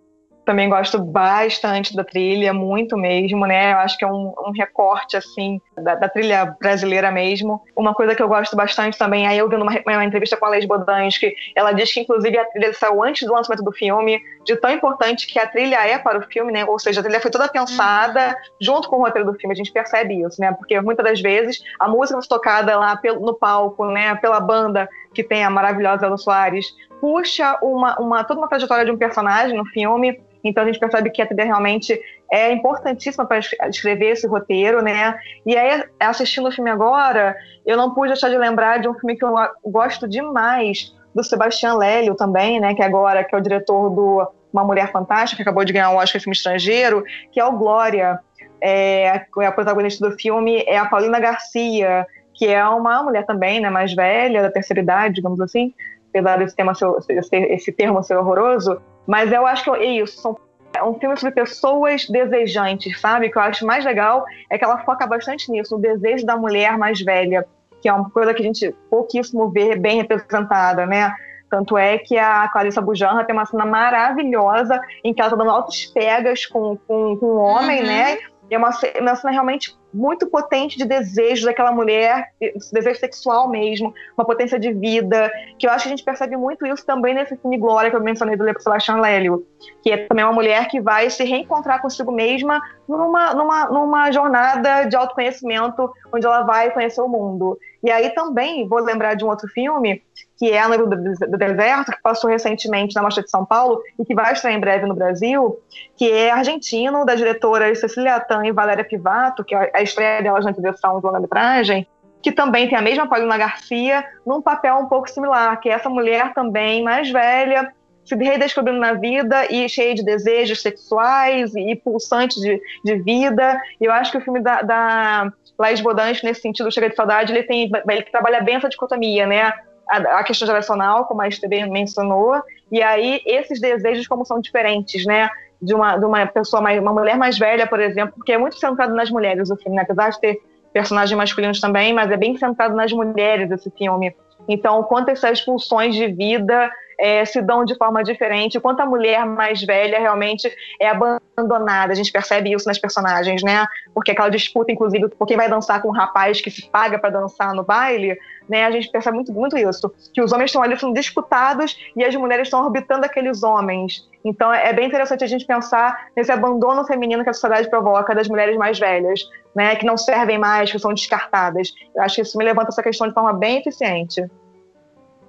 também 0.49 0.67
gosto 0.67 0.97
bastante 0.97 1.95
da 1.95 2.03
trilha, 2.03 2.51
muito 2.51 2.97
mesmo, 2.97 3.45
né? 3.45 3.71
Eu 3.71 3.77
acho 3.77 3.95
que 3.95 4.03
é 4.03 4.07
um, 4.07 4.33
um 4.47 4.51
recorte, 4.51 5.15
assim, 5.15 5.61
da, 5.77 5.93
da, 5.93 6.09
trilha 6.09 6.43
brasileira 6.59 7.11
mesmo. 7.11 7.61
Uma 7.75 7.93
coisa 7.93 8.15
que 8.15 8.23
eu 8.23 8.27
gosto 8.27 8.55
bastante 8.55 8.97
também, 8.97 9.27
aí 9.27 9.37
eu 9.37 9.47
vi 9.47 9.57
numa, 9.57 9.71
uma 9.85 10.03
entrevista 10.03 10.35
com 10.35 10.47
a 10.47 10.49
Leis 10.49 10.65
Bodansky, 10.65 11.35
ela 11.55 11.71
diz 11.71 11.93
que, 11.93 11.99
inclusive, 11.99 12.35
a 12.35 12.45
trilha 12.45 12.73
saiu 12.73 13.03
antes 13.03 13.27
do 13.27 13.33
lançamento 13.35 13.63
do 13.63 13.71
filme, 13.71 14.19
de 14.43 14.55
tão 14.55 14.71
importante 14.71 15.27
que 15.27 15.37
a 15.37 15.45
trilha 15.45 15.85
é 15.85 15.99
para 15.99 16.17
o 16.17 16.23
filme, 16.23 16.51
né? 16.51 16.65
Ou 16.65 16.79
seja, 16.79 17.01
a 17.01 17.03
trilha 17.03 17.21
foi 17.21 17.29
toda 17.29 17.47
pensada 17.47 18.35
junto 18.59 18.89
com 18.89 18.95
o 18.95 19.03
roteiro 19.03 19.31
do 19.31 19.37
filme, 19.37 19.53
a 19.53 19.55
gente 19.55 19.71
percebe 19.71 20.19
isso, 20.19 20.41
né? 20.41 20.51
Porque 20.51 20.81
muitas 20.81 21.05
das 21.05 21.21
vezes 21.21 21.61
a 21.79 21.87
música 21.87 22.19
tocada 22.27 22.75
lá 22.75 22.97
pelo, 22.97 23.19
no 23.19 23.35
palco, 23.35 23.85
né? 23.85 24.15
Pela 24.15 24.39
banda 24.39 24.89
que 25.13 25.23
tem 25.23 25.43
a 25.43 25.49
maravilhosa 25.51 26.07
Elza 26.07 26.17
Soares, 26.17 26.65
puxa 26.99 27.55
uma, 27.61 27.99
uma, 27.99 28.23
toda 28.23 28.39
uma 28.39 28.49
trajetória 28.49 28.83
de 28.83 28.91
um 28.91 28.97
personagem 28.97 29.55
no 29.55 29.65
filme 29.65 30.19
então 30.43 30.63
a 30.63 30.65
gente 30.65 30.79
percebe 30.79 31.09
que 31.09 31.21
a 31.21 31.27
trilha 31.27 31.45
realmente 31.45 31.99
é 32.31 32.51
importantíssima 32.51 33.25
para 33.25 33.39
escrever 33.39 34.11
esse 34.11 34.27
roteiro, 34.27 34.81
né? 34.81 35.17
E 35.45 35.57
aí, 35.57 35.83
assistindo 35.99 36.47
o 36.47 36.51
filme 36.51 36.69
agora, 36.69 37.35
eu 37.65 37.75
não 37.75 37.93
pude 37.93 38.09
deixar 38.09 38.29
de 38.29 38.37
lembrar 38.37 38.79
de 38.79 38.87
um 38.87 38.93
filme 38.93 39.17
que 39.17 39.25
eu 39.25 39.33
gosto 39.65 40.07
demais, 40.07 40.93
do 41.13 41.23
Sebastião 41.23 41.77
Lélio 41.77 42.15
também, 42.15 42.59
né? 42.59 42.73
Que 42.73 42.83
agora 42.83 43.23
que 43.23 43.35
é 43.35 43.37
o 43.37 43.41
diretor 43.41 43.89
do 43.89 44.27
Uma 44.53 44.63
Mulher 44.63 44.91
Fantástica, 44.91 45.37
que 45.37 45.41
acabou 45.41 45.65
de 45.65 45.73
ganhar 45.73 45.89
um 45.89 45.97
Oscar 45.97 46.21
filme 46.21 46.35
estrangeiro, 46.35 47.03
que 47.31 47.39
é 47.39 47.45
o 47.45 47.57
Glória. 47.57 48.19
É, 48.61 49.25
a 49.37 49.51
protagonista 49.51 50.07
do 50.07 50.17
filme 50.17 50.63
é 50.67 50.77
a 50.77 50.85
Paulina 50.85 51.19
Garcia, 51.19 52.05
que 52.33 52.47
é 52.47 52.63
uma 52.65 53.01
mulher 53.03 53.25
também, 53.25 53.59
né? 53.59 53.69
Mais 53.69 53.93
velha, 53.93 54.41
da 54.41 54.51
terceira 54.51 54.81
idade, 54.81 55.15
digamos 55.15 55.41
assim, 55.41 55.73
apesar 56.09 56.37
desse, 56.37 56.55
tema 56.55 56.73
ser, 56.75 56.87
esse 57.31 57.71
termo 57.71 58.03
ser 58.03 58.15
horroroso 58.15 58.81
mas 59.09 59.31
eu 59.31 59.47
acho 59.47 59.63
que 59.63 59.69
é 59.71 59.85
isso, 59.85 60.21
são 60.21 60.37
é 60.71 60.83
um 60.83 60.93
filme 60.93 61.17
sobre 61.17 61.33
pessoas 61.33 62.05
desejantes, 62.07 63.01
sabe? 63.01 63.25
O 63.25 63.31
que 63.31 63.39
eu 63.39 63.41
acho 63.41 63.65
mais 63.65 63.83
legal 63.83 64.23
é 64.51 64.55
que 64.55 64.63
ela 64.63 64.77
foca 64.85 65.07
bastante 65.07 65.51
nisso, 65.51 65.75
no 65.75 65.81
desejo 65.81 66.27
da 66.27 66.37
mulher 66.37 66.77
mais 66.77 67.01
velha, 67.01 67.43
que 67.81 67.89
é 67.89 67.93
uma 67.93 68.07
coisa 68.11 68.35
que 68.35 68.41
a 68.43 68.45
gente 68.45 68.71
pouquíssimo 68.87 69.49
vê 69.49 69.75
bem 69.75 69.97
representada, 69.97 70.85
né? 70.85 71.11
Tanto 71.49 71.75
é 71.75 71.97
que 71.97 72.19
a 72.19 72.47
Clarissa 72.49 72.81
Bujanra 72.81 73.25
tem 73.25 73.35
uma 73.35 73.47
cena 73.47 73.65
maravilhosa 73.65 74.79
em 75.03 75.11
que 75.11 75.19
ela 75.19 75.31
tá 75.31 75.35
dando 75.35 75.49
altas 75.49 75.87
pegas 75.87 76.45
com, 76.45 76.77
com, 76.87 77.17
com 77.17 77.25
um 77.25 77.39
homem, 77.39 77.81
uhum. 77.81 77.87
né? 77.87 78.19
E 78.47 78.53
é 78.53 78.57
uma, 78.59 78.69
uma 78.99 79.15
cena 79.15 79.31
realmente 79.31 79.75
muito 79.93 80.27
potente 80.27 80.77
de 80.77 80.85
desejo 80.85 81.45
daquela 81.45 81.71
mulher, 81.71 82.31
desejo 82.71 82.99
sexual 82.99 83.49
mesmo, 83.49 83.93
uma 84.17 84.25
potência 84.25 84.59
de 84.59 84.71
vida, 84.71 85.31
que 85.57 85.65
eu 85.65 85.71
acho 85.71 85.83
que 85.83 85.89
a 85.89 85.95
gente 85.95 86.03
percebe 86.03 86.37
muito 86.37 86.65
isso 86.65 86.85
também 86.85 87.13
nesse 87.13 87.35
filme 87.37 87.57
Glória 87.57 87.89
que 87.89 87.95
eu 87.95 88.01
mencionei 88.01 88.35
do 88.35 88.45
Sebastian 88.59 88.97
Lélio, 88.97 89.45
que 89.81 89.91
é 89.91 89.97
também 90.07 90.23
uma 90.23 90.33
mulher 90.33 90.67
que 90.67 90.79
vai 90.79 91.09
se 91.09 91.23
reencontrar 91.23 91.81
consigo 91.81 92.11
mesma 92.11 92.61
numa, 92.87 93.33
numa, 93.33 93.65
numa 93.65 94.11
jornada 94.11 94.83
de 94.85 94.95
autoconhecimento, 94.95 95.91
onde 96.13 96.25
ela 96.25 96.43
vai 96.43 96.71
conhecer 96.71 97.01
o 97.01 97.07
mundo. 97.07 97.57
E 97.83 97.89
aí 97.89 98.09
também 98.09 98.67
vou 98.67 98.79
lembrar 98.79 99.13
de 99.13 99.23
um 99.23 99.29
outro 99.29 99.47
filme, 99.47 100.01
que 100.37 100.51
é 100.51 100.59
A 100.59 100.67
do 100.67 101.37
Deserto, 101.37 101.91
que 101.91 102.01
passou 102.01 102.29
recentemente 102.29 102.95
na 102.95 103.01
Mostra 103.01 103.23
de 103.23 103.29
São 103.29 103.45
Paulo 103.45 103.81
e 103.97 104.05
que 104.05 104.13
vai 104.13 104.33
estar 104.33 104.51
em 104.51 104.59
breve 104.59 104.85
no 104.85 104.95
Brasil, 104.95 105.59
que 105.97 106.11
é 106.11 106.31
argentino, 106.31 107.05
da 107.05 107.15
diretora 107.15 107.73
Cecília 107.75 108.19
Tan 108.19 108.45
e 108.45 108.51
Valéria 108.51 108.83
Pivato, 108.83 109.43
que 109.43 109.55
é 109.55 109.71
a 109.73 109.81
estreia 109.81 110.21
delas 110.21 110.45
na 110.45 110.51
direção 110.51 110.99
de 110.99 111.05
longa-metragem, 111.05 111.87
que 112.21 112.31
também 112.31 112.67
tem 112.67 112.77
a 112.77 112.81
mesma 112.81 113.07
Paulina 113.07 113.37
Garcia, 113.37 114.05
num 114.25 114.41
papel 114.41 114.75
um 114.75 114.87
pouco 114.87 115.09
similar, 115.09 115.59
que 115.59 115.69
é 115.69 115.73
essa 115.73 115.89
mulher 115.89 116.33
também 116.33 116.83
mais 116.83 117.09
velha, 117.09 117.73
se 118.05 118.15
redescobrindo 118.15 118.79
na 118.79 118.93
vida 118.93 119.45
e 119.51 119.67
cheia 119.69 119.93
de 119.93 120.03
desejos 120.03 120.61
sexuais 120.61 121.53
e 121.55 121.75
pulsantes 121.75 122.37
de, 122.41 122.59
de 122.83 122.95
vida. 122.95 123.59
E 123.79 123.85
eu 123.85 123.91
acho 123.91 124.11
que 124.11 124.17
o 124.17 124.21
filme 124.21 124.39
da, 124.39 124.61
da 124.61 125.33
Laís 125.57 125.81
Bodante, 125.81 126.23
nesse 126.23 126.41
sentido, 126.41 126.71
Chega 126.71 126.89
de 126.89 126.95
Saudade, 126.95 127.31
ele, 127.31 127.43
tem, 127.43 127.71
ele 127.89 128.01
trabalha 128.03 128.41
bem 128.41 128.55
essa 128.55 128.69
dicotomia, 128.69 129.27
né? 129.27 129.53
A, 129.87 130.23
questão 130.23 130.47
geracional, 130.47 131.05
como 131.05 131.21
a 131.21 131.27
Esther 131.27 131.67
mencionou, 131.69 132.39
e 132.71 132.79
aí 132.79 133.21
esses 133.25 133.59
desejos 133.59 134.07
como 134.07 134.23
são 134.23 134.39
diferentes, 134.39 135.03
né? 135.03 135.29
de 135.61 135.73
uma, 135.73 135.97
de 135.97 136.05
uma 136.05 136.25
pessoa 136.25 136.61
mais, 136.61 136.79
uma 136.79 136.93
mulher 136.93 137.17
mais 137.17 137.37
velha, 137.37 137.67
por 137.67 137.79
exemplo, 137.79 138.13
porque 138.15 138.31
é 138.31 138.37
muito 138.37 138.57
centrado 138.57 138.93
nas 138.95 139.09
mulheres 139.09 139.49
o 139.49 139.57
filme, 139.57 139.75
né? 139.75 139.83
apesar 139.83 140.09
de 140.09 140.19
ter 140.19 140.41
personagens 140.71 141.17
masculinos 141.17 141.59
também, 141.59 141.93
mas 141.93 142.09
é 142.11 142.17
bem 142.17 142.37
centrado 142.37 142.75
nas 142.75 142.91
mulheres 142.91 143.51
esse 143.51 143.69
filme. 143.71 144.15
Então, 144.47 144.81
quantas 144.83 145.23
essas 145.23 145.41
pulsões 145.41 145.95
de 145.95 146.07
vida 146.07 146.71
é, 146.99 147.23
se 147.23 147.41
dão 147.41 147.63
de 147.63 147.75
forma 147.75 148.03
diferente, 148.03 148.59
quanto 148.59 148.81
a 148.81 148.85
mulher 148.85 149.25
mais 149.25 149.63
velha 149.63 149.97
realmente 149.97 150.51
é 150.79 150.89
abandonada. 150.89 151.93
A 151.93 151.95
gente 151.95 152.11
percebe 152.11 152.51
isso 152.53 152.67
nas 152.67 152.77
personagens, 152.77 153.41
né? 153.41 153.65
Porque 153.93 154.11
aquela 154.11 154.29
disputa, 154.29 154.71
inclusive, 154.71 155.07
por 155.09 155.25
quem 155.25 155.37
vai 155.37 155.49
dançar 155.49 155.81
com 155.81 155.87
um 155.87 155.93
rapaz 155.93 156.41
que 156.41 156.51
se 156.51 156.69
paga 156.69 156.99
para 156.99 157.09
dançar 157.09 157.53
no 157.53 157.63
baile, 157.63 158.17
né? 158.49 158.65
A 158.65 158.71
gente 158.71 158.91
percebe 158.91 159.15
muito, 159.15 159.31
muito 159.31 159.57
isso. 159.57 159.89
Que 160.13 160.21
os 160.21 160.33
homens 160.33 160.49
estão 160.49 160.61
ali 160.61 160.77
sendo 160.77 160.93
disputados 160.93 161.77
e 161.95 162.03
as 162.03 162.13
mulheres 162.15 162.47
estão 162.47 162.65
orbitando 162.65 163.05
aqueles 163.05 163.43
homens. 163.43 164.05
Então 164.25 164.53
é 164.53 164.73
bem 164.73 164.87
interessante 164.87 165.23
a 165.23 165.27
gente 165.27 165.45
pensar 165.45 166.07
nesse 166.15 166.31
abandono 166.31 166.85
feminino 166.85 167.23
que 167.23 167.29
a 167.29 167.33
sociedade 167.33 167.69
provoca 167.69 168.13
das 168.13 168.27
mulheres 168.27 168.57
mais 168.57 168.77
velhas, 168.77 169.21
né? 169.55 169.75
Que 169.77 169.85
não 169.85 169.95
servem 169.95 170.37
mais, 170.37 170.69
que 170.69 170.77
são 170.77 170.93
descartadas. 170.93 171.73
Eu 171.95 172.03
acho 172.03 172.15
que 172.15 172.21
isso 172.21 172.37
me 172.37 172.43
levanta 172.43 172.69
essa 172.69 172.83
questão 172.83 173.07
de 173.07 173.13
forma 173.13 173.31
bem 173.31 173.59
eficiente. 173.59 174.25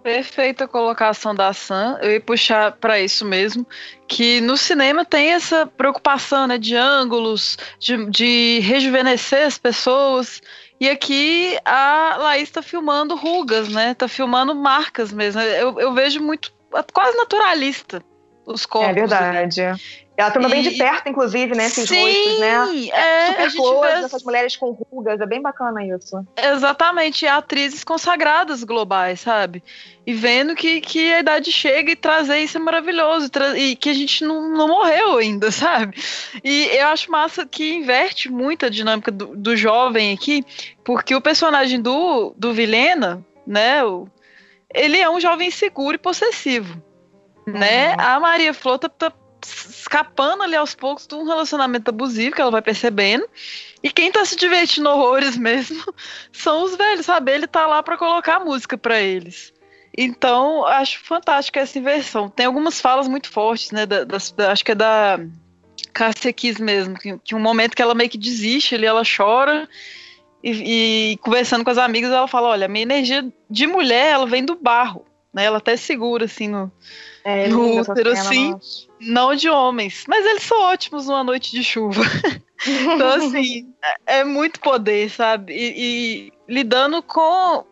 Perfeita 0.03 0.67
colocação 0.67 1.35
da 1.35 1.53
Sam. 1.53 1.99
Eu 2.01 2.13
ia 2.13 2.21
puxar 2.21 2.73
para 2.73 2.99
isso 3.01 3.25
mesmo, 3.25 3.67
que 4.09 4.41
no 4.41 4.57
cinema 4.57 5.05
tem 5.05 5.33
essa 5.33 5.67
preocupação, 5.67 6.47
né, 6.47 6.57
de 6.59 6.75
ângulos, 6.75 7.59
de, 7.79 8.07
de 8.07 8.61
rejuvenescer 8.61 9.47
as 9.47 9.59
pessoas. 9.59 10.41
E 10.81 10.89
aqui 10.89 11.59
a 11.65 12.17
Laís 12.19 12.45
está 12.45 12.63
filmando 12.63 13.15
rugas, 13.15 13.69
né? 13.69 13.93
Tá 13.93 14.09
filmando 14.09 14.55
marcas 14.55 15.13
mesmo. 15.13 15.41
Eu, 15.41 15.79
eu 15.79 15.93
vejo 15.93 16.21
muito, 16.23 16.51
quase 16.93 17.17
naturalista 17.19 18.03
os 18.47 18.67
corpos. 18.67 18.91
É 18.91 18.95
verdade. 18.95 19.63
Ela 20.21 20.31
filma 20.31 20.49
bem 20.49 20.61
E- 20.61 20.69
de 20.71 20.77
perto, 20.79 21.09
inclusive, 21.09 21.55
né? 21.55 21.65
Esses 21.67 21.89
Sim, 21.89 22.01
rostos, 22.01 22.39
né? 22.39 22.91
é, 22.93 23.27
Super 23.27 23.55
close, 23.57 23.99
vê- 23.99 24.05
essas 24.05 24.23
mulheres 24.23 24.57
com 24.57 24.71
rugas, 24.71 25.21
é 25.21 25.27
bem 25.27 25.41
bacana 25.41 25.85
isso. 25.85 26.25
Exatamente, 26.37 27.27
atrizes 27.27 27.83
consagradas 27.85 28.63
globais, 28.65 29.21
sabe? 29.21 29.63
E 30.07 30.13
vendo 30.13 30.55
que, 30.55 30.81
que 30.81 31.13
a 31.15 31.21
idade 31.21 31.53
chega 31.53 31.93
e 31.93 31.97
trazer 31.97 32.39
isso 32.39 32.57
é 32.57 32.61
maravilhoso, 32.61 33.31
e 33.57 33.77
que 33.77 33.89
a 33.91 33.95
gente 33.95 34.25
não, 34.25 34.51
não 34.51 34.69
morreu 34.69 35.17
ainda, 35.19 35.51
sabe? 35.53 35.97
E 36.45 36.67
eu 36.73 36.89
acho 36.89 37.11
massa 37.11 37.47
que 37.47 37.73
inverte 37.75 38.31
muito 38.31 38.67
a 38.67 38.69
dinâmica 38.69 39.11
do, 39.11 39.37
do 39.37 39.57
jovem 39.57 40.13
aqui, 40.13 40.45
porque 40.85 41.15
o 41.15 41.21
personagem 41.21 41.81
do, 41.81 42.35
do 42.37 42.53
Vilhena, 42.53 43.25
né, 43.47 43.83
o- 43.85 44.07
ele 44.75 44.99
é 44.99 45.09
um 45.09 45.19
jovem 45.21 45.49
inseguro 45.49 45.95
e 45.97 45.99
possessivo, 45.99 46.81
né? 47.47 47.95
A 47.99 48.21
Maria 48.21 48.55
Flor 48.55 48.79
tá, 48.79 48.89
tá 48.89 49.13
escapando 49.43 50.43
ali 50.43 50.55
aos 50.57 50.75
poucos 50.75 51.07
de 51.07 51.15
um 51.15 51.25
relacionamento 51.25 51.89
abusivo 51.89 52.35
que 52.35 52.41
ela 52.41 52.51
vai 52.51 52.63
percebendo. 52.63 53.27
E 53.83 53.91
quem 53.91 54.13
tá 54.13 54.25
se 54.25 54.37
divertindo 54.37 54.89
horrores 54.89 55.37
mesmo 55.37 55.83
são 56.33 56.65
os 56.65 56.77
velhos, 56.77 57.07
sabe? 57.07 57.33
Ele 57.33 57.47
tá 57.47 57.67
lá 57.67 57.83
pra 57.83 57.97
colocar 57.97 58.41
música 58.41 58.77
pra 58.77 59.01
eles. 59.01 59.53
Então, 59.97 60.65
acho 60.67 61.01
fantástica 61.01 61.61
essa 61.61 61.79
inversão. 61.79 62.29
Tem 62.29 62.47
algumas 62.47 62.81
falas 62.81 63.09
muito 63.09 63.29
fortes, 63.29 63.71
né? 63.73 63.87
da- 63.87 64.05
das- 64.05 64.31
da- 64.31 64.53
acho 64.53 64.65
que 64.65 64.73
é 64.73 64.75
da 64.75 65.19
Cássia 65.93 66.33
Kiss 66.33 66.63
mesmo, 66.63 66.95
que, 66.99 67.19
que 67.19 67.35
um 67.35 67.41
momento 67.41 67.75
que 67.75 67.83
ela 67.83 67.95
meio 67.95 68.09
que 68.09 68.19
desiste 68.19 68.75
ali, 68.75 68.87
ela 68.87 69.03
chora. 69.05 69.69
E, 70.43 71.13
e 71.13 71.17
conversando 71.19 71.65
com 71.65 71.71
as 71.71 71.79
amigas, 71.79 72.11
ela 72.13 72.29
fala: 72.29 72.49
Olha, 72.49 72.69
minha 72.69 72.83
energia 72.83 73.27
de 73.49 73.67
mulher, 73.67 74.13
ela 74.13 74.27
vem 74.27 74.45
do 74.45 74.55
barro. 74.55 75.05
Né? 75.35 75.45
Ela 75.45 75.59
até 75.59 75.77
segura, 75.77 76.25
assim, 76.25 76.49
no, 76.49 76.71
É, 77.25 77.49
no 77.49 77.81
útero, 77.81 78.11
assim, 78.13 78.51
nossa. 78.53 78.90
Não 79.01 79.35
de 79.35 79.49
homens. 79.49 80.05
Mas 80.07 80.25
eles 80.27 80.43
são 80.43 80.61
ótimos 80.61 81.07
numa 81.07 81.25
noite 81.25 81.51
de 81.51 81.65
chuva. 81.65 82.03
então, 82.67 83.09
assim, 83.15 83.73
é, 84.07 84.21
é 84.21 84.25
muito 84.25 84.61
poder, 84.61 85.11
sabe? 85.11 85.53
E, 85.53 86.29
e 86.29 86.33
lidando 86.49 87.03
com 87.03 87.65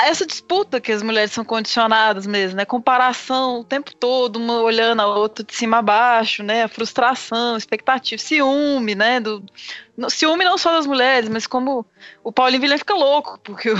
essa 0.00 0.24
disputa 0.24 0.80
que 0.80 0.90
as 0.90 1.02
mulheres 1.02 1.32
são 1.32 1.44
condicionadas 1.44 2.26
mesmo, 2.26 2.56
né? 2.56 2.64
Comparação 2.64 3.60
o 3.60 3.64
tempo 3.64 3.94
todo, 3.94 4.36
uma 4.36 4.60
olhando 4.60 5.02
a 5.02 5.06
outra 5.06 5.44
de 5.44 5.54
cima 5.54 5.78
a 5.78 5.82
baixo, 5.82 6.42
né? 6.42 6.62
A 6.62 6.68
frustração, 6.68 7.56
expectativa, 7.56 8.20
ciúme, 8.20 8.94
né? 8.94 9.20
Do, 9.20 9.44
ciúme 10.08 10.44
não 10.44 10.56
só 10.56 10.72
das 10.72 10.86
mulheres, 10.86 11.28
mas 11.28 11.46
como 11.46 11.84
o 12.24 12.32
Paulinho 12.32 12.62
Vilhena 12.62 12.78
fica 12.78 12.94
louco, 12.94 13.38
porque 13.44 13.70
o, 13.70 13.76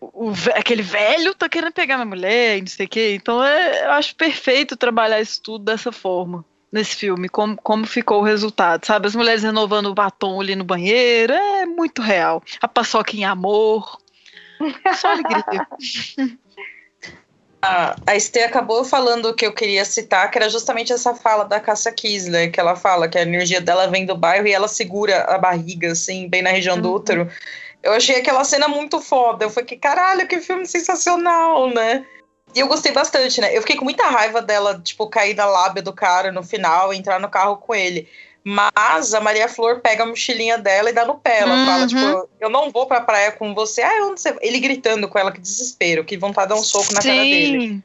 o 0.00 0.32
aquele 0.54 0.82
velho 0.82 1.34
tá 1.34 1.48
querendo 1.48 1.72
pegar 1.72 1.96
minha 1.96 2.06
mulher 2.06 2.58
e 2.58 2.60
não 2.60 2.68
sei 2.68 2.86
o 2.86 2.88
quê. 2.88 3.14
Então 3.14 3.42
é, 3.42 3.86
eu 3.86 3.92
acho 3.92 4.14
perfeito 4.14 4.76
trabalhar 4.76 5.20
isso 5.20 5.40
tudo 5.42 5.64
dessa 5.64 5.92
forma. 5.92 6.44
Nesse 6.70 6.96
filme, 6.96 7.30
como, 7.30 7.56
como 7.56 7.86
ficou 7.86 8.20
o 8.20 8.24
resultado, 8.24 8.84
sabe? 8.84 9.06
As 9.06 9.16
mulheres 9.16 9.42
renovando 9.42 9.86
o 9.86 9.94
batom 9.94 10.38
ali 10.38 10.54
no 10.54 10.64
banheiro, 10.64 11.32
é 11.32 11.64
muito 11.64 12.02
real. 12.02 12.42
A 12.60 12.68
paçoca 12.68 13.16
em 13.16 13.24
amor, 13.24 13.98
só 14.94 15.12
alegria. 15.12 15.66
A, 17.60 17.96
a 18.06 18.14
Estê 18.14 18.44
acabou 18.44 18.84
falando 18.84 19.26
o 19.26 19.34
que 19.34 19.44
eu 19.44 19.52
queria 19.52 19.84
citar, 19.84 20.30
que 20.30 20.38
era 20.38 20.48
justamente 20.48 20.92
essa 20.92 21.12
fala 21.14 21.44
da 21.44 21.58
Cássia 21.58 21.90
Kisler, 21.90 22.52
que 22.52 22.60
ela 22.60 22.76
fala 22.76 23.08
que 23.08 23.18
a 23.18 23.22
energia 23.22 23.60
dela 23.60 23.88
vem 23.88 24.06
do 24.06 24.16
bairro 24.16 24.46
e 24.46 24.52
ela 24.52 24.68
segura 24.68 25.24
a 25.24 25.36
barriga, 25.38 25.90
assim, 25.90 26.28
bem 26.28 26.40
na 26.40 26.50
região 26.50 26.80
do 26.80 26.92
útero. 26.92 27.28
Eu 27.88 27.94
achei 27.94 28.16
aquela 28.16 28.44
cena 28.44 28.68
muito 28.68 29.00
foda. 29.00 29.46
Eu 29.46 29.50
falei, 29.50 29.78
caralho, 29.78 30.28
que 30.28 30.40
filme 30.40 30.66
sensacional, 30.66 31.70
né? 31.70 32.04
E 32.54 32.60
eu 32.60 32.68
gostei 32.68 32.92
bastante, 32.92 33.40
né? 33.40 33.56
Eu 33.56 33.62
fiquei 33.62 33.76
com 33.76 33.84
muita 33.84 34.04
raiva 34.04 34.42
dela, 34.42 34.78
tipo, 34.78 35.08
cair 35.08 35.34
na 35.34 35.46
lábia 35.46 35.82
do 35.82 35.92
cara 35.92 36.30
no 36.30 36.42
final, 36.42 36.92
entrar 36.92 37.18
no 37.18 37.30
carro 37.30 37.56
com 37.56 37.74
ele. 37.74 38.06
Mas 38.44 39.14
a 39.14 39.20
Maria 39.22 39.48
Flor 39.48 39.80
pega 39.80 40.02
a 40.02 40.06
mochilinha 40.06 40.58
dela 40.58 40.90
e 40.90 40.92
dá 40.92 41.06
no 41.06 41.14
pé. 41.18 41.40
Ela 41.40 41.54
Uhum. 41.54 41.64
fala, 41.64 41.86
tipo, 41.86 42.28
eu 42.38 42.50
não 42.50 42.70
vou 42.70 42.86
pra 42.86 43.00
praia 43.00 43.32
com 43.32 43.54
você. 43.54 43.80
Ah, 43.80 44.06
onde 44.06 44.20
você? 44.20 44.36
Ele 44.42 44.60
gritando 44.60 45.08
com 45.08 45.18
ela, 45.18 45.32
que 45.32 45.40
desespero, 45.40 46.04
que 46.04 46.18
vontade 46.18 46.48
de 46.48 46.54
dar 46.54 46.60
um 46.60 46.64
soco 46.64 46.92
na 46.92 47.00
cara 47.00 47.22
dele. 47.22 47.60
Sim. 47.60 47.82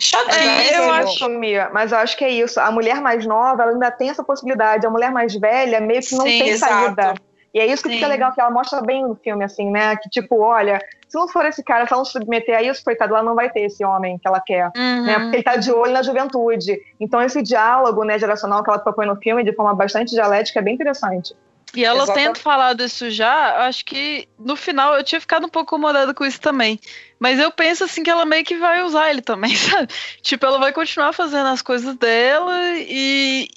Chatinho. 0.00 0.50
É, 0.50 0.78
eu 0.78 0.86
né? 0.86 0.90
acho, 1.04 1.28
Mia, 1.28 1.70
mas 1.72 1.92
eu 1.92 1.98
acho 1.98 2.16
que 2.16 2.24
é 2.24 2.30
isso. 2.30 2.58
A 2.58 2.72
mulher 2.72 3.00
mais 3.00 3.24
nova, 3.24 3.62
ela 3.62 3.70
ainda 3.72 3.90
tem 3.92 4.10
essa 4.10 4.24
possibilidade. 4.24 4.84
A 4.84 4.90
mulher 4.90 5.12
mais 5.12 5.32
velha 5.36 5.80
meio 5.80 6.00
que 6.02 6.16
não 6.16 6.24
Sim, 6.26 6.38
tem 6.40 6.48
exato. 6.48 6.72
saída. 6.96 7.14
E 7.54 7.60
é 7.60 7.66
isso 7.66 7.84
que 7.84 7.88
Sim. 7.88 7.94
fica 7.94 8.08
legal, 8.08 8.32
que 8.32 8.40
ela 8.40 8.50
mostra 8.50 8.82
bem 8.82 9.04
no 9.06 9.14
filme, 9.14 9.44
assim, 9.44 9.70
né? 9.70 9.94
Que, 9.96 10.10
tipo, 10.10 10.40
olha, 10.40 10.80
se 11.08 11.16
não 11.16 11.28
for 11.28 11.46
esse 11.46 11.62
cara, 11.62 11.86
se 11.86 11.92
ela 11.92 12.00
não 12.00 12.04
se 12.04 12.10
submeter 12.10 12.58
a 12.58 12.60
isso, 12.62 12.82
coitado, 12.82 13.14
ela 13.14 13.22
não 13.22 13.36
vai 13.36 13.48
ter 13.48 13.60
esse 13.60 13.84
homem 13.84 14.18
que 14.18 14.26
ela 14.26 14.40
quer. 14.40 14.72
Uhum. 14.76 15.04
Né? 15.06 15.18
Porque 15.20 15.36
ele 15.36 15.42
tá 15.44 15.54
de 15.54 15.70
olho 15.70 15.92
na 15.92 16.02
juventude. 16.02 16.76
Então, 16.98 17.22
esse 17.22 17.40
diálogo 17.42 18.02
né, 18.02 18.18
geracional 18.18 18.64
que 18.64 18.70
ela 18.70 18.80
propõe 18.80 19.06
no 19.06 19.14
filme, 19.14 19.44
de 19.44 19.54
forma 19.54 19.72
bastante 19.72 20.10
dialética, 20.10 20.58
é 20.58 20.62
bem 20.62 20.74
interessante. 20.74 21.32
E 21.76 21.84
ela 21.84 22.02
Exatamente. 22.04 22.26
tendo 22.26 22.38
falado 22.40 22.82
isso 22.84 23.08
já, 23.10 23.66
acho 23.66 23.84
que 23.84 24.28
no 24.38 24.54
final 24.56 24.94
eu 24.96 25.04
tinha 25.04 25.20
ficado 25.20 25.46
um 25.46 25.48
pouco 25.48 25.76
incomodada 25.76 26.12
com 26.14 26.24
isso 26.24 26.40
também. 26.40 26.78
Mas 27.20 27.38
eu 27.38 27.50
penso 27.52 27.84
assim 27.84 28.02
que 28.02 28.10
ela 28.10 28.24
meio 28.24 28.44
que 28.44 28.56
vai 28.56 28.82
usar 28.82 29.10
ele 29.10 29.22
também, 29.22 29.54
sabe? 29.54 29.88
Tipo, 30.22 30.46
ela 30.46 30.58
vai 30.58 30.72
continuar 30.72 31.12
fazendo 31.12 31.46
as 31.48 31.62
coisas 31.62 31.94
dela 31.96 32.56
e. 32.78 33.48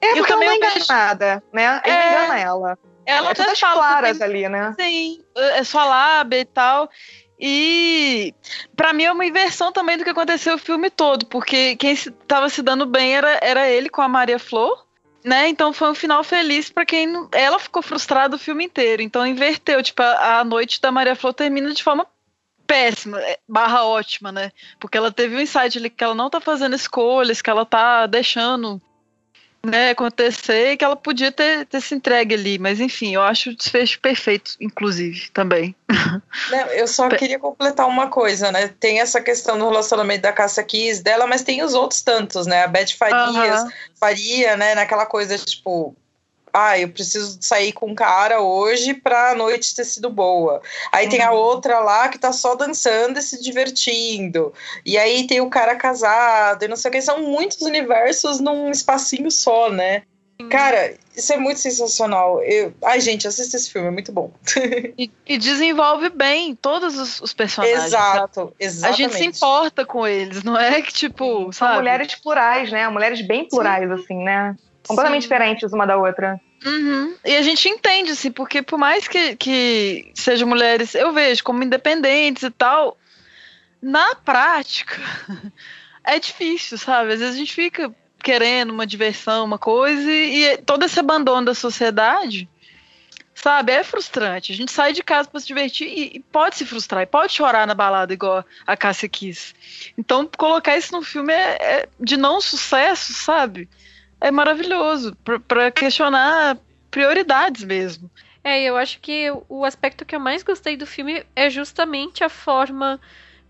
É 0.00 0.12
Eu 0.12 0.16
porque 0.16 0.32
ela 0.32 0.40
também 0.40 0.58
não 0.60 0.66
é 0.68 0.70
vejo- 0.72 0.84
enganada, 0.84 1.42
né? 1.52 1.80
Ele 1.84 1.94
É. 1.96 2.08
engana 2.12 2.38
ela. 2.40 2.78
Ela 3.04 3.28
é 3.28 3.32
até 3.32 3.54
fala 3.56 3.74
claras 3.74 4.18
tem- 4.18 4.26
ali, 4.26 4.48
né? 4.48 4.74
Sim, 4.78 5.22
é 5.34 5.64
só 5.64 5.84
lábia 5.84 6.40
e 6.40 6.44
tal. 6.44 6.88
E 7.44 8.32
pra 8.76 8.92
mim 8.92 9.04
é 9.04 9.12
uma 9.12 9.26
inversão 9.26 9.72
também 9.72 9.98
do 9.98 10.04
que 10.04 10.10
aconteceu 10.10 10.54
o 10.54 10.58
filme 10.58 10.88
todo, 10.88 11.26
porque 11.26 11.74
quem 11.76 11.96
se, 11.96 12.10
tava 12.10 12.48
se 12.48 12.62
dando 12.62 12.86
bem 12.86 13.16
era, 13.16 13.38
era 13.42 13.68
ele 13.68 13.88
com 13.88 14.00
a 14.00 14.08
Maria 14.08 14.38
Flor, 14.38 14.86
né? 15.24 15.48
Então 15.48 15.72
foi 15.72 15.90
um 15.90 15.94
final 15.94 16.22
feliz 16.22 16.70
pra 16.70 16.86
quem 16.86 17.06
não, 17.06 17.28
ela 17.32 17.58
ficou 17.58 17.82
frustrada 17.82 18.36
o 18.36 18.38
filme 18.38 18.64
inteiro. 18.64 19.02
Então 19.02 19.26
inverteu, 19.26 19.82
tipo, 19.82 20.00
a, 20.02 20.38
a 20.38 20.44
noite 20.44 20.80
da 20.80 20.92
Maria 20.92 21.16
Flor 21.16 21.34
termina 21.34 21.72
de 21.72 21.82
forma 21.82 22.06
péssima, 22.64 23.20
é, 23.20 23.38
barra 23.48 23.84
ótima, 23.84 24.30
né? 24.30 24.52
Porque 24.78 24.96
ela 24.96 25.10
teve 25.10 25.34
um 25.36 25.40
insight 25.40 25.76
ali 25.76 25.90
que 25.90 26.04
ela 26.04 26.14
não 26.14 26.30
tá 26.30 26.40
fazendo 26.40 26.76
escolhas, 26.76 27.42
que 27.42 27.50
ela 27.50 27.66
tá 27.66 28.06
deixando 28.06 28.80
né, 29.64 29.90
acontecer 29.90 30.72
e 30.72 30.76
que 30.76 30.84
ela 30.84 30.96
podia 30.96 31.30
ter, 31.30 31.66
ter 31.66 31.80
se 31.80 31.94
entregue 31.94 32.34
ali. 32.34 32.58
Mas 32.58 32.80
enfim, 32.80 33.14
eu 33.14 33.22
acho 33.22 33.50
o 33.50 33.56
desfecho 33.56 34.00
perfeito, 34.00 34.56
inclusive, 34.60 35.30
também. 35.30 35.74
Não, 36.50 36.66
eu 36.68 36.86
só 36.88 37.08
queria 37.08 37.38
completar 37.38 37.86
uma 37.86 38.08
coisa, 38.08 38.50
né? 38.50 38.68
Tem 38.80 39.00
essa 39.00 39.20
questão 39.20 39.58
do 39.58 39.68
relacionamento 39.68 40.22
da 40.22 40.32
Cássia 40.32 40.64
Kiss 40.64 41.02
dela, 41.02 41.26
mas 41.26 41.42
tem 41.42 41.62
os 41.62 41.74
outros 41.74 42.02
tantos, 42.02 42.46
né? 42.46 42.64
A 42.64 42.68
Beth 42.68 42.96
Farias, 42.98 43.60
Aham. 43.60 43.72
Faria, 43.98 44.56
né? 44.56 44.74
Naquela 44.74 45.06
coisa, 45.06 45.38
tipo... 45.38 45.94
Ah, 46.52 46.78
eu 46.78 46.88
preciso 46.88 47.38
sair 47.40 47.72
com 47.72 47.86
um 47.90 47.94
cara 47.94 48.40
hoje 48.40 48.92
pra 48.94 49.30
a 49.30 49.34
noite 49.34 49.74
ter 49.74 49.84
sido 49.84 50.10
boa. 50.10 50.60
Aí 50.92 51.08
tem 51.08 51.22
a 51.22 51.32
outra 51.32 51.78
lá 51.78 52.08
que 52.08 52.18
tá 52.18 52.32
só 52.32 52.54
dançando 52.54 53.18
e 53.18 53.22
se 53.22 53.42
divertindo. 53.42 54.52
E 54.84 54.98
aí 54.98 55.26
tem 55.26 55.40
o 55.40 55.48
cara 55.48 55.74
casado 55.76 56.64
e 56.64 56.68
não 56.68 56.76
sei 56.76 56.90
o 56.90 56.92
que. 56.92 57.00
São 57.00 57.22
muitos 57.22 57.62
universos 57.62 58.38
num 58.40 58.70
espacinho 58.70 59.30
só, 59.30 59.70
né? 59.70 60.02
Cara, 60.50 60.94
isso 61.16 61.32
é 61.32 61.36
muito 61.36 61.60
sensacional. 61.60 62.42
Eu... 62.42 62.74
Ai, 62.84 63.00
gente, 63.00 63.28
assista 63.28 63.56
esse 63.56 63.70
filme, 63.70 63.88
é 63.88 63.90
muito 63.90 64.12
bom. 64.12 64.30
E, 64.98 65.10
e 65.26 65.38
desenvolve 65.38 66.10
bem 66.10 66.54
todos 66.54 66.98
os, 66.98 67.20
os 67.20 67.32
personagens. 67.32 67.90
sabe? 67.90 68.16
Exato, 68.16 68.40
A 68.60 68.64
exatamente. 68.64 68.98
gente 68.98 69.14
se 69.14 69.24
importa 69.24 69.86
com 69.86 70.06
eles, 70.06 70.42
não 70.42 70.58
é 70.58 70.82
que, 70.82 70.92
tipo, 70.92 71.44
São 71.44 71.52
sabe? 71.52 71.76
mulheres 71.76 72.14
plurais, 72.16 72.70
né? 72.70 72.88
Mulheres 72.88 73.26
bem 73.26 73.48
plurais, 73.48 73.90
assim, 73.90 74.22
né? 74.22 74.56
Completamente 74.86 75.22
Sim. 75.22 75.28
diferentes 75.28 75.72
uma 75.72 75.86
da 75.86 75.96
outra. 75.96 76.40
Uhum. 76.64 77.14
E 77.24 77.36
a 77.36 77.42
gente 77.42 77.68
entende, 77.68 78.12
assim, 78.12 78.30
porque 78.30 78.62
por 78.62 78.78
mais 78.78 79.08
que, 79.08 79.36
que 79.36 80.12
sejam 80.14 80.48
mulheres, 80.48 80.94
eu 80.94 81.12
vejo 81.12 81.42
como 81.42 81.62
independentes 81.62 82.42
e 82.42 82.50
tal, 82.50 82.96
na 83.80 84.14
prática 84.14 85.00
é 86.04 86.18
difícil, 86.18 86.78
sabe? 86.78 87.12
Às 87.12 87.20
vezes 87.20 87.34
a 87.34 87.38
gente 87.38 87.52
fica 87.52 87.92
querendo 88.22 88.70
uma 88.70 88.86
diversão, 88.86 89.44
uma 89.44 89.58
coisa, 89.58 90.10
e, 90.10 90.44
e 90.44 90.58
todo 90.58 90.84
esse 90.84 90.98
abandono 91.00 91.46
da 91.46 91.54
sociedade, 91.54 92.48
sabe, 93.34 93.72
é 93.72 93.82
frustrante. 93.82 94.52
A 94.52 94.54
gente 94.54 94.70
sai 94.70 94.92
de 94.92 95.02
casa 95.02 95.28
para 95.28 95.40
se 95.40 95.46
divertir 95.46 95.88
e, 95.88 96.16
e 96.16 96.20
pode 96.20 96.56
se 96.56 96.64
frustrar, 96.64 97.02
e 97.02 97.06
pode 97.06 97.32
chorar 97.32 97.66
na 97.66 97.74
balada, 97.74 98.12
igual 98.12 98.44
a 98.64 98.76
Cássia 98.76 99.08
quis. 99.08 99.52
Então, 99.98 100.28
colocar 100.38 100.76
isso 100.76 100.92
no 100.92 101.02
filme 101.02 101.32
é, 101.32 101.56
é 101.60 101.88
de 101.98 102.16
não 102.16 102.40
sucesso, 102.40 103.12
sabe? 103.12 103.68
É 104.22 104.30
maravilhoso 104.30 105.16
para 105.48 105.72
questionar 105.72 106.56
prioridades 106.92 107.64
mesmo. 107.64 108.08
É, 108.44 108.62
eu 108.62 108.76
acho 108.76 109.00
que 109.00 109.26
o 109.48 109.64
aspecto 109.64 110.04
que 110.04 110.14
eu 110.14 110.20
mais 110.20 110.44
gostei 110.44 110.76
do 110.76 110.86
filme 110.86 111.26
é 111.34 111.50
justamente 111.50 112.22
a 112.22 112.28
forma 112.28 113.00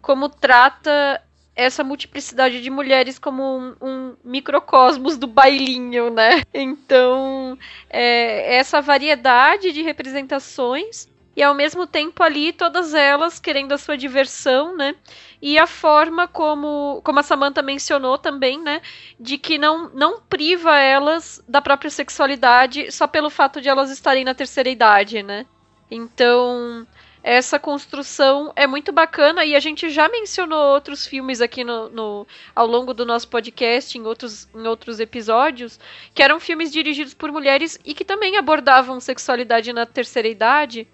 como 0.00 0.30
trata 0.30 1.22
essa 1.54 1.84
multiplicidade 1.84 2.62
de 2.62 2.70
mulheres 2.70 3.18
como 3.18 3.42
um, 3.42 3.74
um 3.82 4.16
microcosmos 4.24 5.18
do 5.18 5.26
bailinho, 5.26 6.08
né? 6.08 6.42
Então, 6.54 7.58
é, 7.90 8.56
essa 8.56 8.80
variedade 8.80 9.72
de 9.72 9.82
representações 9.82 11.06
e 11.36 11.42
ao 11.42 11.54
mesmo 11.54 11.86
tempo 11.86 12.22
ali 12.22 12.52
todas 12.52 12.94
elas 12.94 13.40
querendo 13.40 13.72
a 13.72 13.78
sua 13.78 13.96
diversão, 13.96 14.76
né? 14.76 14.94
E 15.40 15.58
a 15.58 15.66
forma 15.66 16.28
como, 16.28 17.00
como 17.02 17.18
a 17.20 17.22
Samantha 17.22 17.62
mencionou 17.62 18.18
também, 18.18 18.60
né, 18.60 18.80
de 19.18 19.38
que 19.38 19.58
não 19.58 19.88
não 19.94 20.20
priva 20.20 20.78
elas 20.78 21.42
da 21.48 21.60
própria 21.62 21.90
sexualidade 21.90 22.90
só 22.92 23.06
pelo 23.06 23.30
fato 23.30 23.60
de 23.60 23.68
elas 23.68 23.90
estarem 23.90 24.24
na 24.24 24.34
terceira 24.34 24.68
idade, 24.68 25.22
né? 25.22 25.46
Então, 25.90 26.86
essa 27.22 27.58
construção 27.58 28.52
é 28.56 28.66
muito 28.66 28.90
bacana 28.90 29.44
e 29.44 29.54
a 29.54 29.60
gente 29.60 29.90
já 29.90 30.08
mencionou 30.08 30.74
outros 30.74 31.06
filmes 31.06 31.40
aqui 31.40 31.62
no, 31.62 31.88
no, 31.88 32.26
ao 32.54 32.66
longo 32.66 32.92
do 32.92 33.06
nosso 33.06 33.28
podcast, 33.28 33.96
em 33.96 34.02
outros, 34.02 34.48
em 34.52 34.66
outros 34.66 34.98
episódios, 34.98 35.78
que 36.12 36.22
eram 36.22 36.40
filmes 36.40 36.72
dirigidos 36.72 37.14
por 37.14 37.30
mulheres 37.30 37.78
e 37.84 37.94
que 37.94 38.04
também 38.04 38.36
abordavam 38.36 38.98
sexualidade 38.98 39.72
na 39.72 39.86
terceira 39.86 40.26
idade. 40.26 40.88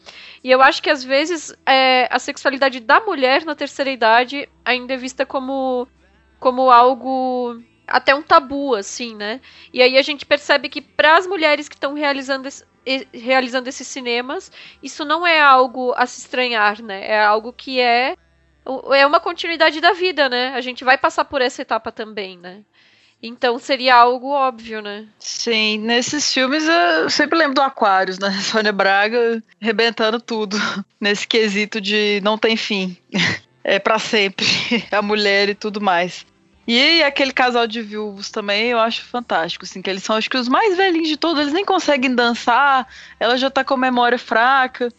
E 0.44 0.50
eu 0.50 0.60
acho 0.60 0.82
que 0.82 0.90
às 0.90 1.02
vezes 1.02 1.54
é, 1.64 2.06
a 2.10 2.18
sexualidade 2.18 2.80
da 2.80 3.00
mulher 3.00 3.44
na 3.46 3.54
terceira 3.54 3.90
idade 3.90 4.46
ainda 4.62 4.92
é 4.92 4.96
vista 4.98 5.24
como, 5.24 5.88
como 6.38 6.70
algo 6.70 7.58
até 7.86 8.14
um 8.14 8.22
tabu, 8.22 8.74
assim, 8.74 9.16
né? 9.16 9.40
E 9.72 9.80
aí 9.80 9.96
a 9.96 10.02
gente 10.02 10.26
percebe 10.26 10.68
que 10.68 10.82
para 10.82 11.16
as 11.16 11.26
mulheres 11.26 11.70
que 11.70 11.74
estão 11.74 11.94
realizando 11.94 12.46
realizando 13.12 13.68
esses 13.68 13.86
cinemas, 13.86 14.50
isso 14.82 15.04
não 15.04 15.26
é 15.26 15.40
algo 15.40 15.92
a 15.96 16.06
se 16.06 16.20
estranhar, 16.20 16.82
né? 16.82 17.06
É 17.06 17.24
algo 17.24 17.52
que 17.52 17.80
é 17.80 18.14
é 18.94 19.06
uma 19.06 19.18
continuidade 19.18 19.80
da 19.80 19.92
vida, 19.92 20.28
né? 20.28 20.52
A 20.54 20.60
gente 20.60 20.84
vai 20.84 20.98
passar 20.98 21.24
por 21.24 21.40
essa 21.40 21.62
etapa 21.62 21.90
também, 21.90 22.36
né? 22.36 22.62
Então 23.22 23.58
seria 23.58 23.96
algo 23.96 24.28
óbvio, 24.28 24.80
né? 24.80 25.06
Sim, 25.18 25.78
nesses 25.78 26.32
filmes 26.32 26.64
eu 26.68 27.10
sempre 27.10 27.38
lembro 27.38 27.54
do 27.54 27.62
Aquários, 27.62 28.18
né? 28.18 28.30
Sônia 28.42 28.72
Braga 28.72 29.42
rebentando 29.60 30.20
tudo 30.20 30.56
nesse 31.00 31.26
quesito 31.26 31.80
de 31.80 32.20
não 32.22 32.38
tem 32.38 32.56
fim. 32.56 32.96
É 33.64 33.78
para 33.78 33.98
sempre 33.98 34.46
a 34.90 35.02
mulher 35.02 35.50
e 35.50 35.54
tudo 35.54 35.78
mais. 35.78 36.24
E 36.70 37.02
aquele 37.02 37.32
casal 37.32 37.66
de 37.66 37.80
viúvos 37.80 38.30
também 38.30 38.66
eu 38.66 38.78
acho 38.78 39.02
fantástico, 39.02 39.64
assim, 39.64 39.80
que 39.80 39.88
eles 39.88 40.02
são 40.02 40.16
acho 40.16 40.28
que 40.28 40.36
os 40.36 40.50
mais 40.50 40.76
velhinhos 40.76 41.08
de 41.08 41.16
todos, 41.16 41.40
eles 41.40 41.54
nem 41.54 41.64
conseguem 41.64 42.14
dançar, 42.14 42.86
ela 43.18 43.38
já 43.38 43.48
tá 43.48 43.64
com 43.64 43.74
memória 43.74 44.18
fraca. 44.18 44.92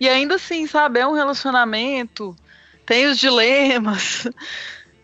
E 0.00 0.08
ainda 0.08 0.36
assim, 0.36 0.66
sabe, 0.66 0.98
é 0.98 1.06
um 1.06 1.12
relacionamento, 1.12 2.34
tem 2.86 3.06
os 3.06 3.18
dilemas. 3.18 4.26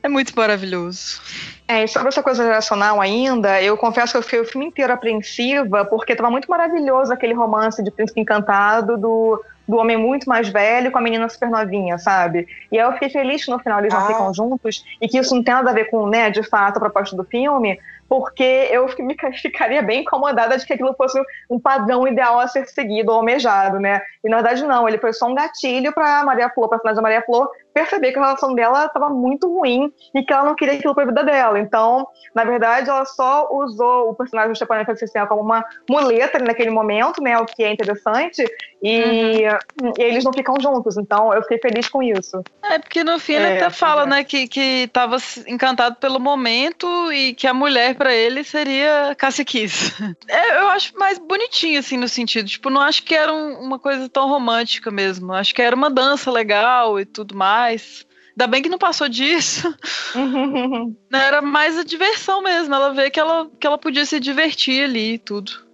É 0.03 0.09
muito 0.09 0.33
maravilhoso. 0.37 1.21
É, 1.67 1.85
sobre 1.89 2.11
essa 2.11 2.23
coisa 2.23 2.45
geracional 2.45 3.01
ainda, 3.01 3.61
eu 3.61 3.77
confesso 3.77 4.13
que 4.13 4.19
eu 4.19 4.23
fiquei 4.23 4.41
o 4.41 4.45
filme 4.45 4.67
inteiro 4.67 4.93
apreensiva, 4.93 5.85
porque 5.85 6.13
estava 6.13 6.31
muito 6.31 6.49
maravilhoso 6.49 7.13
aquele 7.13 7.35
romance 7.35 7.83
de 7.83 7.91
Príncipe 7.91 8.21
Encantado 8.21 8.97
do 8.97 9.43
do 9.67 9.77
homem 9.77 9.97
muito 9.97 10.29
mais 10.29 10.49
velho 10.49 10.91
com 10.91 10.99
a 10.99 11.01
menina 11.01 11.29
super 11.29 11.51
novinha, 11.51 11.99
sabe? 11.99 12.47
E 12.71 12.79
aí 12.79 12.87
eu 12.87 12.93
fiquei 12.93 13.11
feliz 13.11 13.45
que 13.45 13.51
no 13.51 13.59
final 13.59 13.81
eles 13.81 13.93
não 13.93 14.01
ah. 14.01 14.07
ficam 14.07 14.35
juntos 14.35 14.85
e 15.01 15.09
que 15.09 15.19
isso 15.19 15.35
não 15.35 15.43
tem 15.43 15.55
nada 15.55 15.71
a 15.71 15.75
ver 15.75 15.87
com, 15.87 16.07
né, 16.07 16.31
de 16.31 16.43
fato, 16.43 16.77
a 16.77 16.81
proposta 16.81 17.17
do 17.17 17.25
filme, 17.25 17.79
porque 18.09 18.69
eu 18.71 18.87
ficaria 19.41 19.83
bem 19.83 20.03
incomodada 20.03 20.57
de 20.57 20.67
que 20.67 20.73
aquilo 20.73 20.95
fosse 20.95 21.21
um 21.51 21.59
padrão 21.59 22.07
ideal 22.07 22.39
a 22.39 22.49
ser 22.49 22.67
seguido 22.67 23.11
ou 23.11 23.19
almejado, 23.19 23.79
né? 23.79 24.01
E 24.25 24.29
na 24.29 24.37
verdade 24.37 24.65
não, 24.65 24.89
ele 24.89 24.99
foi 24.99 25.13
só 25.13 25.27
um 25.27 25.35
gatilho 25.35 25.93
para 25.93 26.25
Maria 26.25 26.51
Flor, 26.51 26.69
para 26.69 26.79
personagem 26.79 26.97
da 26.97 27.03
Maria 27.03 27.23
Flor, 27.23 27.49
perceber 27.73 28.13
que 28.13 28.19
a 28.19 28.23
relação 28.23 28.55
dela 28.55 28.87
estava 28.87 29.11
muito 29.11 29.53
ruim 29.53 29.93
e 30.15 30.23
que 30.23 30.33
ela 30.33 30.45
não 30.45 30.55
queria 30.55 30.75
aquilo 30.75 30.95
para 30.95 31.05
a 31.05 31.07
vida 31.07 31.25
dela. 31.25 31.59
Então, 31.59 32.07
na 32.35 32.45
verdade, 32.45 32.89
ela 32.89 33.05
só 33.05 33.49
usou 33.53 34.11
o 34.11 34.15
personagem 34.15 34.53
do 34.53 34.57
Stepan 34.57 35.27
como 35.27 35.43
uma 35.43 35.65
muleta 35.89 36.39
naquele 36.39 36.71
momento, 36.71 37.23
né? 37.23 37.37
O 37.39 37.45
que 37.45 37.63
é 37.63 37.73
interessante. 37.73 38.45
E, 38.87 39.45
uhum. 39.83 39.93
e, 39.99 40.03
eles 40.03 40.23
não 40.23 40.33
ficam 40.33 40.55
juntos. 40.61 40.97
Então, 40.97 41.35
eu 41.35 41.43
fiquei 41.43 41.59
feliz 41.59 41.89
com 41.89 42.03
isso. 42.03 42.43
É, 42.63 42.79
porque 42.79 43.03
no 43.03 43.19
fim 43.19 43.35
ele 43.35 43.47
é, 43.47 43.57
até 43.57 43.71
fala, 43.71 44.03
é. 44.03 44.07
né, 44.07 44.25
que, 44.25 44.47
que 44.47 44.89
tava 44.93 45.17
encantado 45.47 45.97
pelo 45.97 46.21
momento 46.21 46.87
e 47.13 47.35
que 47.35 47.49
a 47.49 47.55
mulher 47.55 47.97
para 47.97 48.15
ele 48.15 48.45
seria 48.45 49.15
Cassia 49.19 49.45
Kiss. 49.45 49.95
É, 50.29 50.59
eu 50.59 50.69
acho 50.69 50.97
mais 50.99 51.19
bonitinho, 51.19 51.79
assim, 51.79 51.97
no 51.97 52.09
sentido. 52.09 52.49
Tipo, 52.49 52.69
não 52.69 52.81
acho 52.81 53.03
que 53.03 53.15
era 53.15 53.33
um, 53.33 53.61
uma 53.61 53.79
coisa 53.79 54.09
tão 54.09 54.29
romântica 54.29 54.91
mesmo. 54.91 55.33
Acho 55.33 55.55
que 55.55 55.63
era 55.63 55.75
uma 55.75 55.89
dança 55.89 56.31
legal 56.31 56.99
e 56.99 57.05
tudo 57.05 57.35
mais. 57.35 58.05
Ainda 58.31 58.47
bem 58.47 58.63
que 58.63 58.69
não 58.69 58.77
passou 58.79 59.09
disso. 59.09 59.75
Era 61.11 61.41
mais 61.41 61.79
a 61.79 61.85
diversão 61.85 62.43
mesmo. 62.43 62.75
Ela 62.75 62.93
vê 62.93 63.09
que 63.09 63.19
ela, 63.19 63.49
que 63.59 63.67
ela 63.67 63.79
podia 63.79 64.05
se 64.05 64.21
divertir 64.21 64.85
ali 64.85 65.15
e 65.15 65.19
tudo. 65.19 65.66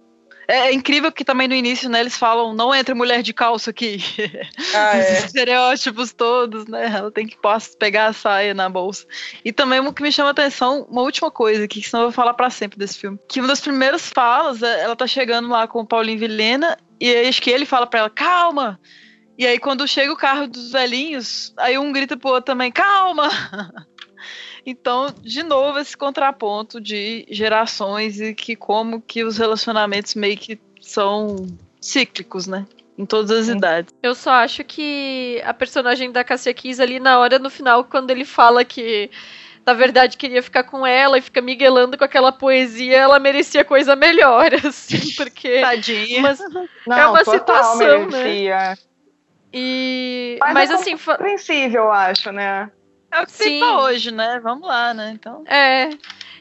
É, 0.47 0.67
é 0.67 0.73
incrível 0.73 1.11
que 1.11 1.23
também 1.23 1.47
no 1.47 1.53
início, 1.53 1.89
né, 1.89 1.99
eles 1.99 2.17
falam, 2.17 2.53
não 2.53 2.73
entre 2.73 2.93
mulher 2.93 3.21
de 3.21 3.33
calça 3.33 3.69
aqui. 3.69 4.03
Ah, 4.73 4.97
é. 4.97 5.19
Os 5.19 5.25
estereótipos 5.25 6.13
todos, 6.13 6.67
né? 6.67 6.91
Ela 6.95 7.11
tem 7.11 7.27
que 7.27 7.37
pegar 7.77 8.07
a 8.07 8.13
saia 8.13 8.53
na 8.53 8.69
bolsa. 8.69 9.05
E 9.43 9.51
também 9.51 9.79
o 9.79 9.93
que 9.93 10.03
me 10.03 10.11
chama 10.11 10.29
a 10.29 10.31
atenção, 10.31 10.85
uma 10.89 11.01
última 11.01 11.31
coisa, 11.31 11.67
que 11.67 11.81
senão 11.81 12.03
eu 12.03 12.09
vou 12.09 12.13
falar 12.13 12.33
para 12.33 12.49
sempre 12.49 12.77
desse 12.77 12.97
filme. 12.97 13.19
Que 13.27 13.39
uma 13.39 13.47
das 13.47 13.61
primeiras 13.61 14.09
falas, 14.09 14.61
é, 14.61 14.83
ela 14.83 14.95
tá 14.95 15.07
chegando 15.07 15.49
lá 15.49 15.67
com 15.67 15.79
o 15.79 15.87
Paulinho 15.87 16.19
Vilhena, 16.19 16.77
e 16.99 17.27
acho 17.27 17.41
que 17.41 17.49
ele 17.49 17.65
fala 17.65 17.87
para 17.87 18.01
ela, 18.01 18.09
calma! 18.09 18.79
E 19.37 19.47
aí, 19.47 19.57
quando 19.57 19.87
chega 19.87 20.13
o 20.13 20.17
carro 20.17 20.47
dos 20.47 20.71
velhinhos, 20.71 21.53
aí 21.57 21.77
um 21.77 21.91
grita 21.91 22.15
pro 22.15 22.29
outro 22.29 22.45
também, 22.45 22.71
calma! 22.71 23.29
Então, 24.65 25.13
de 25.21 25.43
novo, 25.43 25.79
esse 25.79 25.95
contraponto 25.95 26.79
de 26.79 27.25
gerações 27.29 28.19
e 28.21 28.33
que 28.33 28.55
como 28.55 29.01
que 29.01 29.23
os 29.23 29.37
relacionamentos 29.37 30.15
meio 30.15 30.37
que 30.37 30.59
são 30.79 31.45
cíclicos, 31.81 32.47
né? 32.47 32.65
Em 32.97 33.05
todas 33.05 33.31
as 33.31 33.45
Sim. 33.47 33.57
idades. 33.57 33.93
Eu 34.01 34.15
só 34.15 34.31
acho 34.31 34.63
que 34.63 35.41
a 35.43 35.53
personagem 35.53 36.11
da 36.11 36.23
Cassia 36.23 36.53
Kiss 36.53 36.81
ali 36.81 36.99
na 36.99 37.19
hora, 37.19 37.39
no 37.39 37.49
final, 37.49 37.83
quando 37.83 38.11
ele 38.11 38.23
fala 38.23 38.63
que 38.63 39.09
na 39.65 39.73
verdade 39.73 40.17
queria 40.17 40.43
ficar 40.43 40.63
com 40.63 40.85
ela 40.85 41.17
e 41.17 41.21
fica 41.21 41.41
miguelando 41.41 41.97
com 41.97 42.03
aquela 42.03 42.31
poesia, 42.31 42.97
ela 42.97 43.19
merecia 43.19 43.63
coisa 43.63 43.95
melhor, 43.95 44.51
assim, 44.65 45.11
porque. 45.17 45.61
Tadinha. 45.61 46.21
Mas 46.21 46.39
Não, 46.85 46.97
é 46.97 47.07
uma 47.07 47.25
situação, 47.25 48.07
né? 48.07 48.23
merecia. 48.23 48.57
né? 48.57 48.77
E. 49.51 50.37
Mas, 50.39 50.53
Mas 50.53 50.71
é 50.71 50.73
assim. 50.75 50.97
compreensível, 50.97 51.83
eu 51.83 51.91
acho, 51.91 52.31
né? 52.31 52.71
É 53.13 53.21
o 53.21 53.25
que 53.25 53.31
Sim. 53.31 53.43
fica 53.43 53.77
hoje, 53.79 54.11
né? 54.11 54.39
Vamos 54.41 54.67
lá, 54.67 54.93
né? 54.93 55.11
Então. 55.13 55.43
É. 55.45 55.89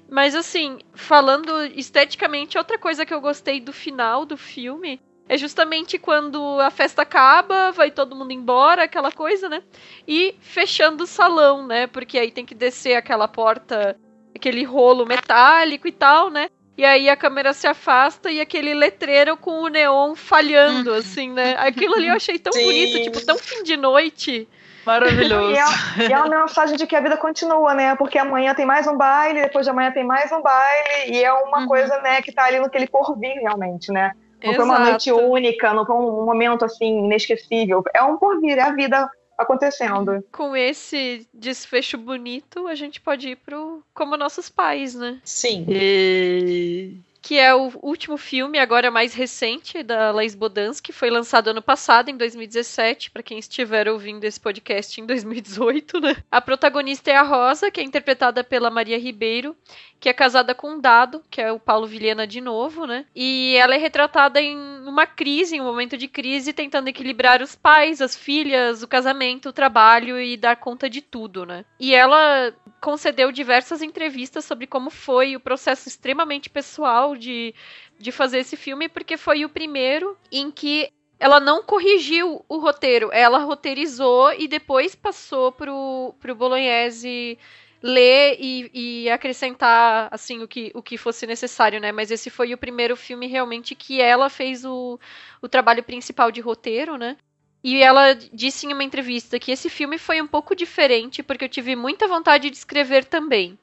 Mas 0.09 0.35
assim, 0.35 0.79
falando 0.95 1.65
esteticamente, 1.67 2.57
outra 2.57 2.79
coisa 2.79 3.05
que 3.05 3.13
eu 3.13 3.21
gostei 3.21 3.61
do 3.61 3.73
final 3.73 4.25
do 4.25 4.37
filme 4.37 5.01
é 5.29 5.37
justamente 5.37 5.99
quando 5.99 6.61
a 6.61 6.71
festa 6.71 7.03
acaba, 7.03 7.71
vai 7.73 7.91
todo 7.91 8.17
mundo 8.17 8.33
embora, 8.33 8.85
aquela 8.85 9.13
coisa, 9.13 9.49
né? 9.49 9.63
E 10.07 10.35
fechando 10.41 11.05
o 11.05 11.07
salão, 11.07 11.67
né? 11.67 11.87
Porque 11.87 12.19
aí 12.19 12.31
tem 12.31 12.45
que 12.45 12.55
descer 12.55 12.95
aquela 12.95 13.29
porta, 13.29 13.97
aquele 14.35 14.65
rolo 14.65 15.07
metálico 15.07 15.87
e 15.87 15.93
tal, 15.93 16.31
né? 16.31 16.49
E 16.77 16.85
aí 16.85 17.09
a 17.09 17.17
câmera 17.17 17.53
se 17.53 17.67
afasta 17.67 18.31
e 18.31 18.41
aquele 18.41 18.75
letreiro 18.75 19.37
com 19.37 19.63
o 19.63 19.69
neon 19.69 20.15
falhando, 20.15 20.91
uhum. 20.91 20.97
assim, 20.97 21.31
né? 21.31 21.55
Aquilo 21.59 21.95
ali 21.95 22.09
eu 22.09 22.15
achei 22.15 22.39
tão 22.39 22.53
Sim. 22.53 22.65
bonito, 22.65 23.03
tipo, 23.03 23.25
tão 23.25 23.39
fim 23.39 23.63
de 23.63 23.77
noite. 23.77 24.49
Maravilhoso. 24.85 25.53
E 25.53 25.59
é, 25.59 26.09
e 26.09 26.13
é 26.13 26.19
uma 26.19 26.41
mensagem 26.43 26.77
de 26.77 26.87
que 26.87 26.97
a 26.97 27.01
vida 27.01 27.17
continua, 27.17 27.75
né? 27.75 27.95
Porque 27.97 28.19
amanhã 28.19 28.55
tem 28.55 28.67
mais 28.67 28.87
um 28.87 28.97
baile, 28.97 29.43
depois 29.43 29.65
de 29.65 29.71
amanhã 29.71 29.93
tem 29.93 30.05
mais 30.05 30.31
um 30.33 30.43
baile, 30.43 31.13
e 31.13 31.23
é 31.23 31.33
uma 31.33 31.61
Uhum. 31.61 31.69
coisa, 31.69 32.01
né, 32.01 32.21
que 32.23 32.33
tá 32.33 32.45
ali 32.45 32.59
naquele 32.59 32.87
porvir, 32.87 33.35
realmente, 33.41 33.93
né? 33.93 34.13
Não 34.45 34.55
foi 34.55 34.65
uma 34.65 34.79
noite 34.81 35.13
única, 35.13 35.73
não 35.73 35.87
foi 35.87 35.95
um 35.95 36.25
momento, 36.25 36.65
assim, 36.65 37.05
inesquecível. 37.05 37.85
É 37.95 38.03
um 38.03 38.17
porvir, 38.17 38.59
é 38.59 38.63
a 38.63 38.73
vida 38.73 39.09
acontecendo. 39.39 40.25
Com 40.33 40.57
esse 40.57 41.27
desfecho 41.33 41.97
bonito, 41.97 42.67
a 42.67 42.75
gente 42.75 43.01
pode 43.01 43.29
ir 43.29 43.37
pro 43.37 43.83
Como 43.95 44.17
Nossos 44.17 44.49
Pais, 44.49 44.95
né? 44.97 45.19
Sim. 45.25 45.65
E... 45.69 46.97
que 47.23 47.39
é 47.39 47.55
o 47.55 47.71
último 47.81 48.17
filme, 48.19 48.59
agora 48.59 48.91
mais 48.91 49.15
recente, 49.15 49.81
da 49.85 50.11
Laís 50.11 50.35
Bodansky, 50.35 50.93
foi 50.93 51.09
lançado 51.09 51.49
ano 51.49 51.63
passado, 51.63 52.09
em 52.09 52.17
2017, 52.17 53.13
para 53.13 53.23
quem 53.23 53.39
estiver 53.39 53.89
ouvindo 53.89 54.25
esse 54.25 54.41
podcast 54.41 55.01
em 55.01 55.07
2018, 55.07 56.01
né? 56.01 56.17
A 56.29 56.41
protagonista 56.41 57.13
é 57.13 57.15
a 57.15 57.23
Rosa, 57.23 57.71
que 57.71 57.81
é 57.81 57.85
interpretada 57.85 58.43
pela 58.43 58.71
Maria 58.71 58.99
Ribeiro, 58.99 59.57
que 60.03 60.09
é 60.09 60.13
casada 60.13 60.53
com 60.53 60.73
um 60.73 60.81
dado, 60.81 61.23
que 61.31 61.41
é 61.41 61.53
o 61.53 61.61
Paulo 61.61 61.87
Vilhena 61.87 62.27
de 62.27 62.41
novo, 62.41 62.89
né? 62.89 63.07
E 63.15 63.55
ela 63.55 63.77
é 63.77 63.79
retratada 63.79 64.41
em 64.41 64.59
uma 64.85 65.07
crise, 65.07 65.55
em 65.55 65.61
um 65.61 65.65
momento 65.65 65.97
de 65.97 66.09
crise, 66.09 66.53
tentando 66.53 66.89
equilibrar 66.89 67.41
os 67.41 67.55
pais, 67.55 68.03
as 68.03 68.17
filhas, 68.17 68.83
o 68.83 68.89
casamento, 68.89 69.51
o 69.51 69.53
trabalho 69.53 70.21
e 70.21 70.37
dar 70.37 70.57
conta 70.57 70.91
de 70.91 71.01
tudo, 71.01 71.47
né? 71.47 71.65
E 71.79 71.95
ela 71.95 72.53
concedeu 72.81 73.31
diversas 73.31 73.81
entrevistas 73.81 74.45
sobre 74.45 74.67
como 74.67 74.91
foi 74.91 75.37
o 75.37 75.41
processo 75.41 75.87
extremamente 75.87 76.51
pessoal 76.51 77.15
de, 77.15 77.55
de 77.97 78.11
fazer 78.11 78.39
esse 78.39 78.57
filme, 78.57 78.89
porque 78.89 79.17
foi 79.17 79.45
o 79.45 79.49
primeiro 79.49 80.19
em 80.33 80.51
que 80.51 80.91
ela 81.21 81.39
não 81.39 81.63
corrigiu 81.63 82.45
o 82.49 82.59
roteiro, 82.59 83.09
ela 83.13 83.39
roteirizou 83.39 84.33
e 84.33 84.49
depois 84.49 84.97
passou 84.97 85.53
pro, 85.53 86.13
pro 86.19 86.35
Bolognese 86.35 87.39
ler 87.83 88.37
e, 88.39 88.71
e 88.73 89.11
acrescentar 89.11 90.09
assim 90.11 90.43
o 90.43 90.49
que, 90.49 90.71
o 90.75 90.83
que 90.83 90.97
fosse 90.97 91.27
necessário, 91.27 91.81
né? 91.81 91.91
Mas 91.91 92.11
esse 92.11 92.31
foi 92.31 92.55
o 92.55 92.59
primeiro 92.59 92.97
filme 92.97 93.27
realmente 93.27 93.75
que 93.75 94.01
ela 94.01 94.31
fez 94.31 94.65
o, 94.65 94.99
o 95.41 95.49
trabalho 95.49 95.83
principal 95.83 96.31
de 96.31 96.41
roteiro, 96.41 96.97
né? 96.97 97.17
E 97.65 97.83
ela 97.83 98.15
disse 98.15 98.67
em 98.67 98.73
uma 98.73 98.85
entrevista 98.85 99.39
que 99.39 99.53
esse 99.53 99.69
filme 99.69 99.99
foi 99.99 100.21
um 100.21 100.27
pouco 100.27 100.55
diferente 100.55 101.23
porque 101.23 101.45
eu 101.45 101.49
tive 101.49 101.77
muita 101.77 102.09
vontade 102.09 102.51
de 102.51 102.57
escrever 102.57 103.05
também. 103.05 103.59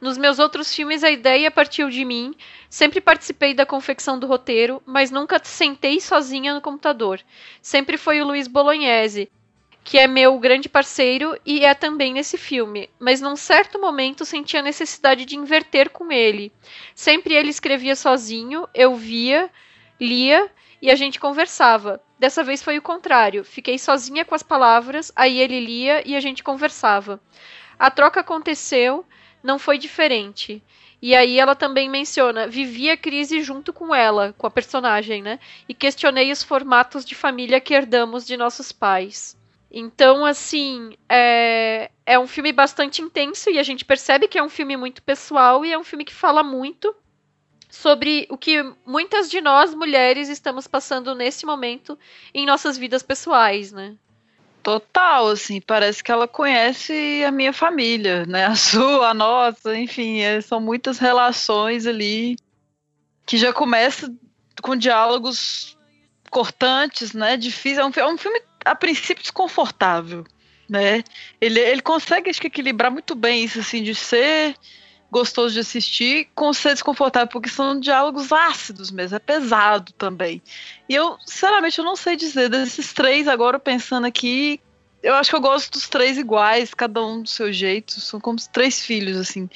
Nos 0.00 0.18
meus 0.18 0.38
outros 0.38 0.74
filmes 0.74 1.02
a 1.02 1.10
ideia 1.10 1.50
partiu 1.50 1.88
de 1.88 2.04
mim, 2.04 2.34
sempre 2.68 3.00
participei 3.00 3.54
da 3.54 3.64
confecção 3.64 4.18
do 4.18 4.26
roteiro, 4.26 4.82
mas 4.84 5.10
nunca 5.10 5.40
sentei 5.42 6.00
sozinha 6.00 6.52
no 6.52 6.60
computador. 6.60 7.20
Sempre 7.62 7.96
foi 7.96 8.20
o 8.20 8.26
Luiz 8.26 8.46
Bolognese, 8.46 9.30
que 9.84 9.98
é 9.98 10.06
meu 10.06 10.38
grande 10.38 10.66
parceiro 10.66 11.38
e 11.44 11.62
é 11.62 11.74
também 11.74 12.14
nesse 12.14 12.38
filme, 12.38 12.88
mas 12.98 13.20
num 13.20 13.36
certo 13.36 13.78
momento 13.78 14.24
senti 14.24 14.56
a 14.56 14.62
necessidade 14.62 15.26
de 15.26 15.36
inverter 15.36 15.90
com 15.90 16.10
ele. 16.10 16.50
Sempre 16.94 17.34
ele 17.34 17.50
escrevia 17.50 17.94
sozinho, 17.94 18.66
eu 18.74 18.96
via, 18.96 19.50
lia 20.00 20.50
e 20.80 20.90
a 20.90 20.94
gente 20.96 21.20
conversava. 21.20 22.00
Dessa 22.18 22.42
vez 22.42 22.62
foi 22.62 22.78
o 22.78 22.82
contrário. 22.82 23.44
Fiquei 23.44 23.78
sozinha 23.78 24.24
com 24.24 24.34
as 24.34 24.42
palavras, 24.42 25.12
aí 25.14 25.38
ele 25.38 25.60
lia 25.60 26.02
e 26.08 26.16
a 26.16 26.20
gente 26.20 26.42
conversava. 26.42 27.20
A 27.78 27.90
troca 27.90 28.20
aconteceu, 28.20 29.04
não 29.42 29.58
foi 29.58 29.76
diferente. 29.76 30.62
E 31.02 31.14
aí 31.14 31.38
ela 31.38 31.54
também 31.54 31.90
menciona, 31.90 32.48
vivi 32.48 32.88
a 32.88 32.96
crise 32.96 33.42
junto 33.42 33.70
com 33.70 33.94
ela, 33.94 34.34
com 34.38 34.46
a 34.46 34.50
personagem, 34.50 35.20
né? 35.20 35.38
E 35.68 35.74
questionei 35.74 36.32
os 36.32 36.42
formatos 36.42 37.04
de 37.04 37.14
família 37.14 37.60
que 37.60 37.74
herdamos 37.74 38.26
de 38.26 38.38
nossos 38.38 38.72
pais. 38.72 39.36
Então, 39.76 40.24
assim, 40.24 40.96
é, 41.08 41.90
é 42.06 42.16
um 42.16 42.28
filme 42.28 42.52
bastante 42.52 43.02
intenso 43.02 43.50
e 43.50 43.58
a 43.58 43.62
gente 43.64 43.84
percebe 43.84 44.28
que 44.28 44.38
é 44.38 44.42
um 44.42 44.48
filme 44.48 44.76
muito 44.76 45.02
pessoal 45.02 45.66
e 45.66 45.72
é 45.72 45.76
um 45.76 45.82
filme 45.82 46.04
que 46.04 46.14
fala 46.14 46.44
muito 46.44 46.94
sobre 47.68 48.24
o 48.30 48.38
que 48.38 48.62
muitas 48.86 49.28
de 49.28 49.40
nós 49.40 49.74
mulheres 49.74 50.28
estamos 50.28 50.68
passando 50.68 51.12
nesse 51.12 51.44
momento 51.44 51.98
em 52.32 52.46
nossas 52.46 52.78
vidas 52.78 53.02
pessoais, 53.02 53.72
né? 53.72 53.96
Total, 54.62 55.26
assim, 55.26 55.60
parece 55.60 56.04
que 56.04 56.12
ela 56.12 56.28
conhece 56.28 57.24
a 57.26 57.32
minha 57.32 57.52
família, 57.52 58.24
né? 58.26 58.46
A 58.46 58.54
sua, 58.54 59.08
a 59.08 59.14
nossa, 59.14 59.76
enfim, 59.76 60.20
é, 60.20 60.40
são 60.40 60.60
muitas 60.60 60.98
relações 61.00 61.84
ali 61.84 62.36
que 63.26 63.36
já 63.36 63.52
começa 63.52 64.08
com 64.62 64.76
diálogos 64.76 65.76
cortantes, 66.30 67.12
né? 67.12 67.36
Difícil. 67.36 67.82
É 67.82 67.86
um, 67.86 67.92
é 67.96 68.06
um 68.06 68.16
filme 68.16 68.40
a 68.64 68.74
princípio 68.74 69.22
desconfortável, 69.22 70.24
né? 70.68 71.02
Ele, 71.40 71.60
ele 71.60 71.82
consegue 71.82 72.30
acho 72.30 72.40
que 72.40 72.46
equilibrar 72.46 72.90
muito 72.90 73.14
bem 73.14 73.44
isso 73.44 73.60
assim 73.60 73.82
de 73.82 73.94
ser 73.94 74.56
gostoso 75.10 75.54
de 75.54 75.60
assistir 75.60 76.28
com 76.34 76.52
ser 76.52 76.70
desconfortável, 76.70 77.28
porque 77.28 77.48
são 77.48 77.78
diálogos 77.78 78.32
ácidos 78.32 78.90
mesmo, 78.90 79.16
é 79.16 79.20
pesado 79.20 79.92
também. 79.92 80.42
E 80.88 80.94
eu, 80.94 81.16
sinceramente, 81.24 81.78
eu 81.78 81.84
não 81.84 81.94
sei 81.94 82.16
dizer 82.16 82.48
desses 82.48 82.92
três 82.92 83.28
agora 83.28 83.60
pensando 83.60 84.06
aqui, 84.06 84.60
eu 85.04 85.14
acho 85.14 85.28
que 85.28 85.36
eu 85.36 85.40
gosto 85.40 85.70
dos 85.70 85.86
três 85.86 86.16
iguais, 86.16 86.72
cada 86.72 87.04
um 87.04 87.22
do 87.22 87.28
seu 87.28 87.52
jeito. 87.52 88.00
São 88.00 88.18
como 88.18 88.38
os 88.38 88.46
três 88.46 88.84
filhos, 88.86 89.18
assim. 89.18 89.50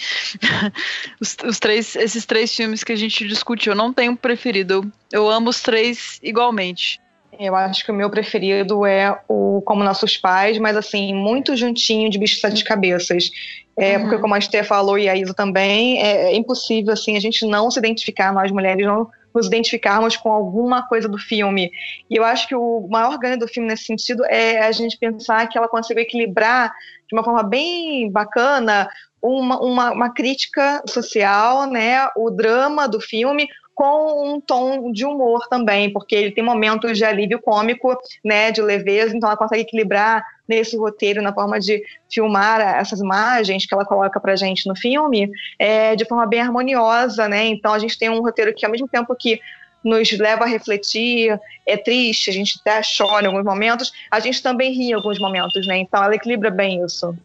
os, 1.18 1.34
os, 1.42 1.58
três, 1.58 1.96
esses 1.96 2.26
três 2.26 2.54
filmes 2.54 2.84
que 2.84 2.92
a 2.92 2.96
gente 2.96 3.26
discutiu. 3.26 3.72
Eu 3.72 3.76
não 3.76 3.90
tenho 3.90 4.14
preferido. 4.14 4.74
Eu, 4.74 4.92
eu 5.10 5.30
amo 5.30 5.48
os 5.48 5.62
três 5.62 6.20
igualmente. 6.22 7.00
Eu 7.38 7.54
acho 7.54 7.84
que 7.84 7.92
o 7.92 7.94
meu 7.94 8.10
preferido 8.10 8.84
é 8.84 9.16
o 9.28 9.62
Como 9.62 9.84
Nossos 9.84 10.16
Pais, 10.16 10.58
mas 10.58 10.76
assim, 10.76 11.14
muito 11.14 11.56
juntinho 11.56 12.10
de 12.10 12.18
Bicho 12.18 12.40
Sete 12.40 12.64
Cabeças. 12.64 13.30
É, 13.76 13.96
uhum. 13.96 14.02
Porque 14.02 14.18
como 14.18 14.34
a 14.34 14.38
Esther 14.38 14.64
falou 14.64 14.98
e 14.98 15.08
a 15.08 15.16
Isa 15.16 15.32
também, 15.32 16.02
é, 16.02 16.32
é, 16.32 16.34
impossível 16.34 16.92
assim 16.92 17.16
a 17.16 17.20
gente 17.20 17.46
não 17.46 17.70
se 17.70 17.78
identificar, 17.78 18.32
nós 18.32 18.50
mulheres 18.50 18.84
não 18.84 19.08
nos 19.32 19.46
identificarmos 19.46 20.16
com 20.16 20.32
alguma 20.32 20.88
coisa 20.88 21.08
do 21.08 21.16
filme. 21.16 21.70
E 22.10 22.16
eu 22.16 22.24
acho 22.24 22.48
que 22.48 22.56
o 22.56 22.88
maior 22.90 23.16
ganho 23.18 23.38
do 23.38 23.46
filme 23.46 23.68
nesse 23.68 23.84
sentido 23.84 24.24
é 24.24 24.58
a 24.66 24.72
gente 24.72 24.98
pensar 24.98 25.46
que 25.48 25.56
ela 25.56 25.68
conseguiu 25.68 26.02
equilibrar 26.02 26.72
de 27.08 27.14
uma 27.14 27.22
forma 27.22 27.44
bem 27.44 28.10
bacana 28.10 28.88
uma, 29.22 29.60
uma, 29.60 29.92
uma 29.92 30.10
crítica 30.10 30.82
social, 30.88 31.66
né, 31.66 32.08
o 32.16 32.30
drama 32.30 32.88
do 32.88 33.00
filme 33.00 33.48
com 33.78 34.34
um 34.34 34.40
tom 34.40 34.90
de 34.90 35.06
humor 35.06 35.46
também, 35.48 35.92
porque 35.92 36.12
ele 36.16 36.32
tem 36.32 36.42
momentos 36.42 36.98
de 36.98 37.04
alívio 37.04 37.40
cômico, 37.40 37.96
né, 38.24 38.50
de 38.50 38.60
leveza, 38.60 39.16
então 39.16 39.28
ela 39.28 39.38
consegue 39.38 39.62
equilibrar 39.62 40.24
nesse 40.48 40.76
roteiro, 40.76 41.22
na 41.22 41.32
forma 41.32 41.60
de 41.60 41.80
filmar 42.10 42.60
essas 42.60 42.98
imagens 42.98 43.66
que 43.66 43.72
ela 43.72 43.84
coloca 43.84 44.18
pra 44.18 44.34
gente 44.34 44.66
no 44.66 44.74
filme, 44.74 45.30
é, 45.60 45.94
de 45.94 46.04
forma 46.04 46.26
bem 46.26 46.40
harmoniosa, 46.40 47.28
né, 47.28 47.46
então 47.46 47.72
a 47.72 47.78
gente 47.78 47.96
tem 47.96 48.10
um 48.10 48.20
roteiro 48.20 48.52
que 48.52 48.66
ao 48.66 48.72
mesmo 48.72 48.88
tempo 48.88 49.14
que 49.14 49.40
nos 49.84 50.10
leva 50.10 50.42
a 50.42 50.48
refletir, 50.48 51.38
é 51.64 51.76
triste, 51.76 52.30
a 52.30 52.32
gente 52.32 52.58
até 52.60 52.80
chora 52.82 53.26
em 53.26 53.28
alguns 53.28 53.44
momentos, 53.44 53.92
a 54.10 54.18
gente 54.18 54.42
também 54.42 54.72
ri 54.72 54.90
em 54.90 54.94
alguns 54.94 55.20
momentos, 55.20 55.64
né, 55.68 55.78
então 55.78 56.02
ela 56.02 56.16
equilibra 56.16 56.50
bem 56.50 56.84
isso. 56.84 57.16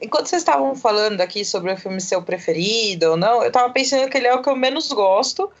Enquanto 0.00 0.24
vocês 0.24 0.40
estavam 0.40 0.74
falando 0.74 1.20
aqui 1.20 1.44
sobre 1.44 1.70
o 1.70 1.76
filme 1.76 2.00
seu 2.00 2.22
preferido 2.22 3.10
ou 3.10 3.16
não, 3.18 3.44
eu 3.44 3.52
tava 3.52 3.70
pensando 3.70 4.08
que 4.08 4.16
ele 4.16 4.26
é 4.26 4.34
o 4.34 4.40
que 4.40 4.48
eu 4.48 4.56
menos 4.56 4.88
gosto, 4.88 5.52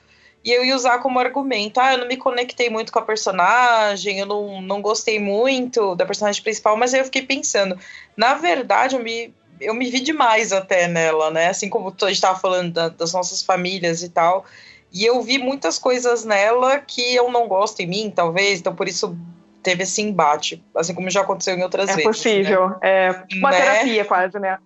e 0.44 0.50
eu 0.50 0.64
ia 0.64 0.74
usar 0.74 0.98
como 0.98 1.18
argumento, 1.18 1.78
ah, 1.78 1.92
eu 1.92 1.98
não 1.98 2.08
me 2.08 2.16
conectei 2.16 2.68
muito 2.68 2.92
com 2.92 2.98
a 2.98 3.02
personagem, 3.02 4.18
eu 4.18 4.26
não, 4.26 4.60
não 4.60 4.82
gostei 4.82 5.18
muito 5.18 5.94
da 5.94 6.04
personagem 6.04 6.42
principal, 6.42 6.76
mas 6.76 6.92
aí 6.92 7.00
eu 7.00 7.04
fiquei 7.04 7.22
pensando, 7.22 7.78
na 8.16 8.34
verdade, 8.34 8.96
eu 8.96 9.02
me, 9.02 9.32
eu 9.60 9.72
me 9.72 9.88
vi 9.88 10.00
demais 10.00 10.52
até 10.52 10.88
nela, 10.88 11.30
né? 11.30 11.48
Assim 11.48 11.68
como 11.68 11.88
a 11.88 12.06
gente 12.06 12.14
estava 12.14 12.38
falando 12.38 12.72
da, 12.72 12.88
das 12.88 13.12
nossas 13.12 13.42
famílias 13.42 14.02
e 14.02 14.08
tal. 14.08 14.44
E 14.92 15.04
eu 15.04 15.22
vi 15.22 15.38
muitas 15.38 15.78
coisas 15.78 16.24
nela 16.24 16.78
que 16.78 17.14
eu 17.14 17.30
não 17.30 17.46
gosto 17.48 17.80
em 17.80 17.86
mim, 17.86 18.12
talvez, 18.14 18.58
então 18.58 18.74
por 18.74 18.88
isso 18.88 19.16
teve 19.62 19.84
esse 19.84 20.02
embate, 20.02 20.62
assim 20.74 20.92
como 20.92 21.08
já 21.08 21.20
aconteceu 21.20 21.56
em 21.56 21.62
outras 21.62 21.88
é 21.88 21.94
vezes. 21.94 22.04
É 22.04 22.08
possível, 22.08 22.68
né? 22.70 22.76
é 22.82 23.24
uma 23.36 23.50
né? 23.50 23.60
terapia 23.60 24.04
quase, 24.04 24.38
né? 24.38 24.58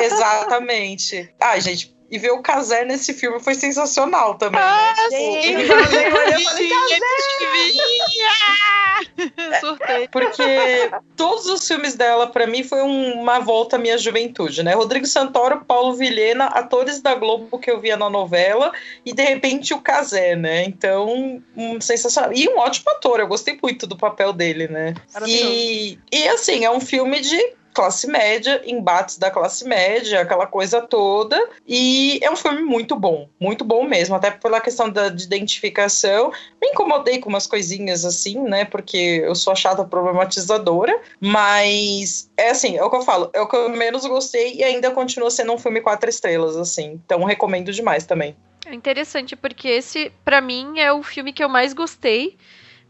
Exatamente. 0.00 1.30
Ah, 1.40 1.58
gente, 1.58 1.93
e 2.10 2.18
ver 2.18 2.30
o 2.32 2.42
Kazé 2.42 2.84
nesse 2.84 3.12
filme 3.14 3.40
foi 3.40 3.54
sensacional 3.54 4.34
também. 4.34 4.60
Né? 4.60 4.66
Ah, 4.66 4.94
né? 5.10 5.16
sim! 5.16 5.46
eu 5.62 5.66
falei, 5.66 6.34
Surtei. 9.60 10.08
Porque 10.08 10.90
todos 11.16 11.46
os 11.46 11.66
filmes 11.66 11.94
dela, 11.94 12.26
para 12.26 12.46
mim, 12.46 12.62
foi 12.62 12.82
uma 12.82 13.40
volta 13.40 13.76
à 13.76 13.78
minha 13.78 13.98
juventude, 13.98 14.62
né? 14.62 14.74
Rodrigo 14.74 15.06
Santoro, 15.06 15.64
Paulo 15.64 15.94
Vilhena, 15.94 16.46
atores 16.46 17.00
da 17.00 17.14
Globo 17.14 17.58
que 17.58 17.70
eu 17.70 17.80
via 17.80 17.96
na 17.96 18.10
novela, 18.10 18.72
e 19.04 19.12
de 19.12 19.22
repente 19.22 19.72
o 19.74 19.80
Kazé, 19.80 20.36
né? 20.36 20.64
Então, 20.64 21.42
um 21.56 21.80
sensacional. 21.80 22.32
E 22.32 22.48
um 22.48 22.58
ótimo 22.58 22.90
ator, 22.90 23.20
eu 23.20 23.26
gostei 23.26 23.58
muito 23.62 23.86
do 23.86 23.96
papel 23.96 24.32
dele, 24.32 24.68
né? 24.68 24.94
E, 25.26 25.98
e 26.12 26.28
assim, 26.28 26.64
é 26.64 26.70
um 26.70 26.80
filme 26.80 27.20
de 27.20 27.54
classe 27.74 28.06
média, 28.06 28.62
embates 28.64 29.18
da 29.18 29.30
classe 29.30 29.66
média, 29.66 30.20
aquela 30.20 30.46
coisa 30.46 30.80
toda. 30.80 31.36
E 31.66 32.20
é 32.22 32.30
um 32.30 32.36
filme 32.36 32.62
muito 32.62 32.94
bom, 32.96 33.28
muito 33.38 33.64
bom 33.64 33.84
mesmo, 33.84 34.14
até 34.14 34.30
pela 34.30 34.60
questão 34.60 34.88
da, 34.88 35.08
de 35.08 35.24
identificação. 35.24 36.32
Me 36.62 36.68
incomodei 36.68 37.18
com 37.18 37.28
umas 37.28 37.46
coisinhas 37.46 38.04
assim, 38.04 38.40
né? 38.40 38.64
Porque 38.64 39.22
eu 39.24 39.34
sou 39.34 39.52
a 39.52 39.56
chata 39.56 39.84
problematizadora, 39.84 40.98
mas 41.20 42.30
é 42.36 42.50
assim, 42.50 42.76
é 42.76 42.82
o 42.84 42.88
que 42.88 42.96
eu 42.96 43.02
falo, 43.02 43.30
é 43.32 43.40
o 43.40 43.48
que 43.48 43.56
eu 43.56 43.68
menos 43.68 44.06
gostei 44.06 44.54
e 44.54 44.62
ainda 44.62 44.90
continua 44.92 45.30
sendo 45.30 45.52
um 45.52 45.58
filme 45.58 45.80
quatro 45.80 46.08
estrelas, 46.08 46.56
assim. 46.56 47.00
Então 47.04 47.24
recomendo 47.24 47.72
demais 47.72 48.06
também. 48.06 48.36
É 48.66 48.74
interessante 48.74 49.36
porque 49.36 49.68
esse, 49.68 50.10
para 50.24 50.40
mim, 50.40 50.78
é 50.78 50.92
o 50.92 51.02
filme 51.02 51.32
que 51.32 51.44
eu 51.44 51.48
mais 51.48 51.72
gostei 51.74 52.36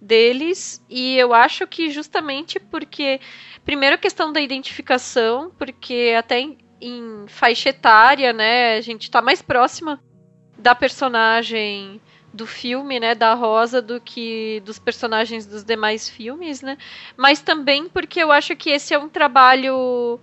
deles 0.04 0.84
e 0.88 1.16
eu 1.16 1.32
acho 1.32 1.66
que 1.66 1.90
justamente 1.90 2.60
porque 2.60 3.20
Primeiro 3.64 3.94
a 3.94 3.98
questão 3.98 4.30
da 4.30 4.40
identificação, 4.40 5.50
porque 5.58 6.14
até 6.16 6.40
em, 6.40 6.58
em 6.80 7.24
faixa 7.26 7.70
etária, 7.70 8.32
né, 8.32 8.76
a 8.76 8.80
gente 8.82 9.04
está 9.04 9.22
mais 9.22 9.40
próxima 9.40 9.98
da 10.58 10.74
personagem 10.74 12.00
do 12.32 12.46
filme, 12.46 13.00
né, 13.00 13.14
da 13.14 13.32
Rosa, 13.32 13.80
do 13.80 14.00
que 14.00 14.60
dos 14.66 14.78
personagens 14.78 15.46
dos 15.46 15.64
demais 15.64 16.08
filmes, 16.08 16.60
né? 16.60 16.76
Mas 17.16 17.40
também 17.40 17.88
porque 17.88 18.22
eu 18.22 18.30
acho 18.30 18.54
que 18.54 18.70
esse 18.70 18.92
é 18.92 18.98
um 18.98 19.08
trabalho 19.08 20.20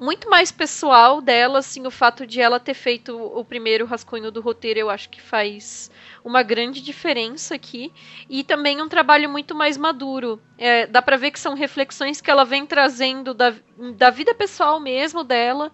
muito 0.00 0.30
mais 0.30 0.52
pessoal 0.52 1.20
dela, 1.20 1.58
assim, 1.58 1.86
o 1.86 1.90
fato 1.90 2.26
de 2.26 2.40
ela 2.40 2.60
ter 2.60 2.74
feito 2.74 3.16
o 3.16 3.44
primeiro 3.44 3.84
rascunho 3.84 4.30
do 4.30 4.40
roteiro, 4.40 4.78
eu 4.78 4.90
acho 4.90 5.08
que 5.08 5.20
faz 5.20 5.90
uma 6.24 6.42
grande 6.42 6.80
diferença 6.80 7.54
aqui. 7.54 7.92
E 8.28 8.44
também 8.44 8.80
um 8.80 8.88
trabalho 8.88 9.28
muito 9.28 9.54
mais 9.54 9.76
maduro. 9.76 10.40
É, 10.56 10.86
dá 10.86 11.02
pra 11.02 11.16
ver 11.16 11.32
que 11.32 11.40
são 11.40 11.54
reflexões 11.54 12.20
que 12.20 12.30
ela 12.30 12.44
vem 12.44 12.64
trazendo 12.64 13.34
da, 13.34 13.54
da 13.96 14.10
vida 14.10 14.34
pessoal 14.34 14.78
mesmo 14.78 15.24
dela, 15.24 15.72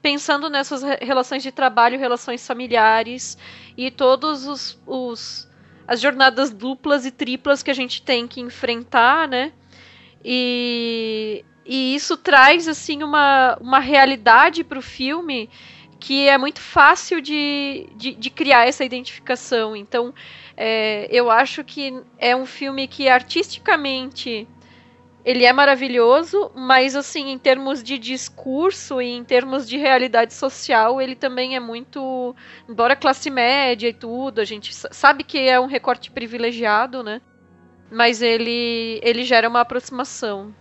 pensando 0.00 0.48
nessas 0.48 0.82
relações 1.00 1.42
de 1.42 1.50
trabalho, 1.50 1.98
relações 1.98 2.46
familiares 2.46 3.36
e 3.76 3.90
todos 3.90 4.46
os, 4.46 4.78
os 4.86 5.48
as 5.86 6.00
jornadas 6.00 6.50
duplas 6.50 7.04
e 7.04 7.10
triplas 7.10 7.62
que 7.62 7.70
a 7.70 7.74
gente 7.74 8.02
tem 8.02 8.26
que 8.26 8.40
enfrentar, 8.40 9.28
né? 9.28 9.52
E, 10.24 11.44
e 11.64 11.94
isso 11.94 12.16
traz 12.16 12.68
assim 12.68 13.02
uma, 13.02 13.56
uma 13.60 13.78
realidade 13.78 14.62
para 14.62 14.78
o 14.78 14.82
filme 14.82 15.48
que 15.98 16.28
é 16.28 16.36
muito 16.36 16.60
fácil 16.60 17.20
de, 17.20 17.88
de, 17.96 18.14
de 18.14 18.30
criar 18.30 18.68
essa 18.68 18.84
identificação. 18.84 19.74
Então, 19.74 20.12
é, 20.54 21.08
eu 21.10 21.30
acho 21.30 21.64
que 21.64 21.98
é 22.18 22.36
um 22.36 22.44
filme 22.44 22.86
que 22.86 23.08
artisticamente 23.08 24.46
ele 25.24 25.46
é 25.46 25.52
maravilhoso, 25.52 26.52
mas 26.54 26.94
assim, 26.94 27.30
em 27.30 27.38
termos 27.38 27.82
de 27.82 27.96
discurso 27.96 29.00
e 29.00 29.06
em 29.06 29.24
termos 29.24 29.66
de 29.66 29.78
realidade 29.78 30.34
social, 30.34 31.00
ele 31.00 31.14
também 31.14 31.56
é 31.56 31.60
muito, 31.60 32.36
embora 32.68 32.94
classe 32.94 33.30
média 33.30 33.88
e 33.88 33.94
tudo, 33.94 34.42
a 34.42 34.44
gente 34.44 34.74
sabe 34.74 35.24
que 35.24 35.38
é 35.38 35.58
um 35.58 35.66
recorte 35.66 36.10
privilegiado, 36.10 37.02
né? 37.02 37.22
Mas 37.90 38.20
ele 38.20 39.00
ele 39.02 39.24
gera 39.24 39.48
uma 39.48 39.60
aproximação. 39.60 40.54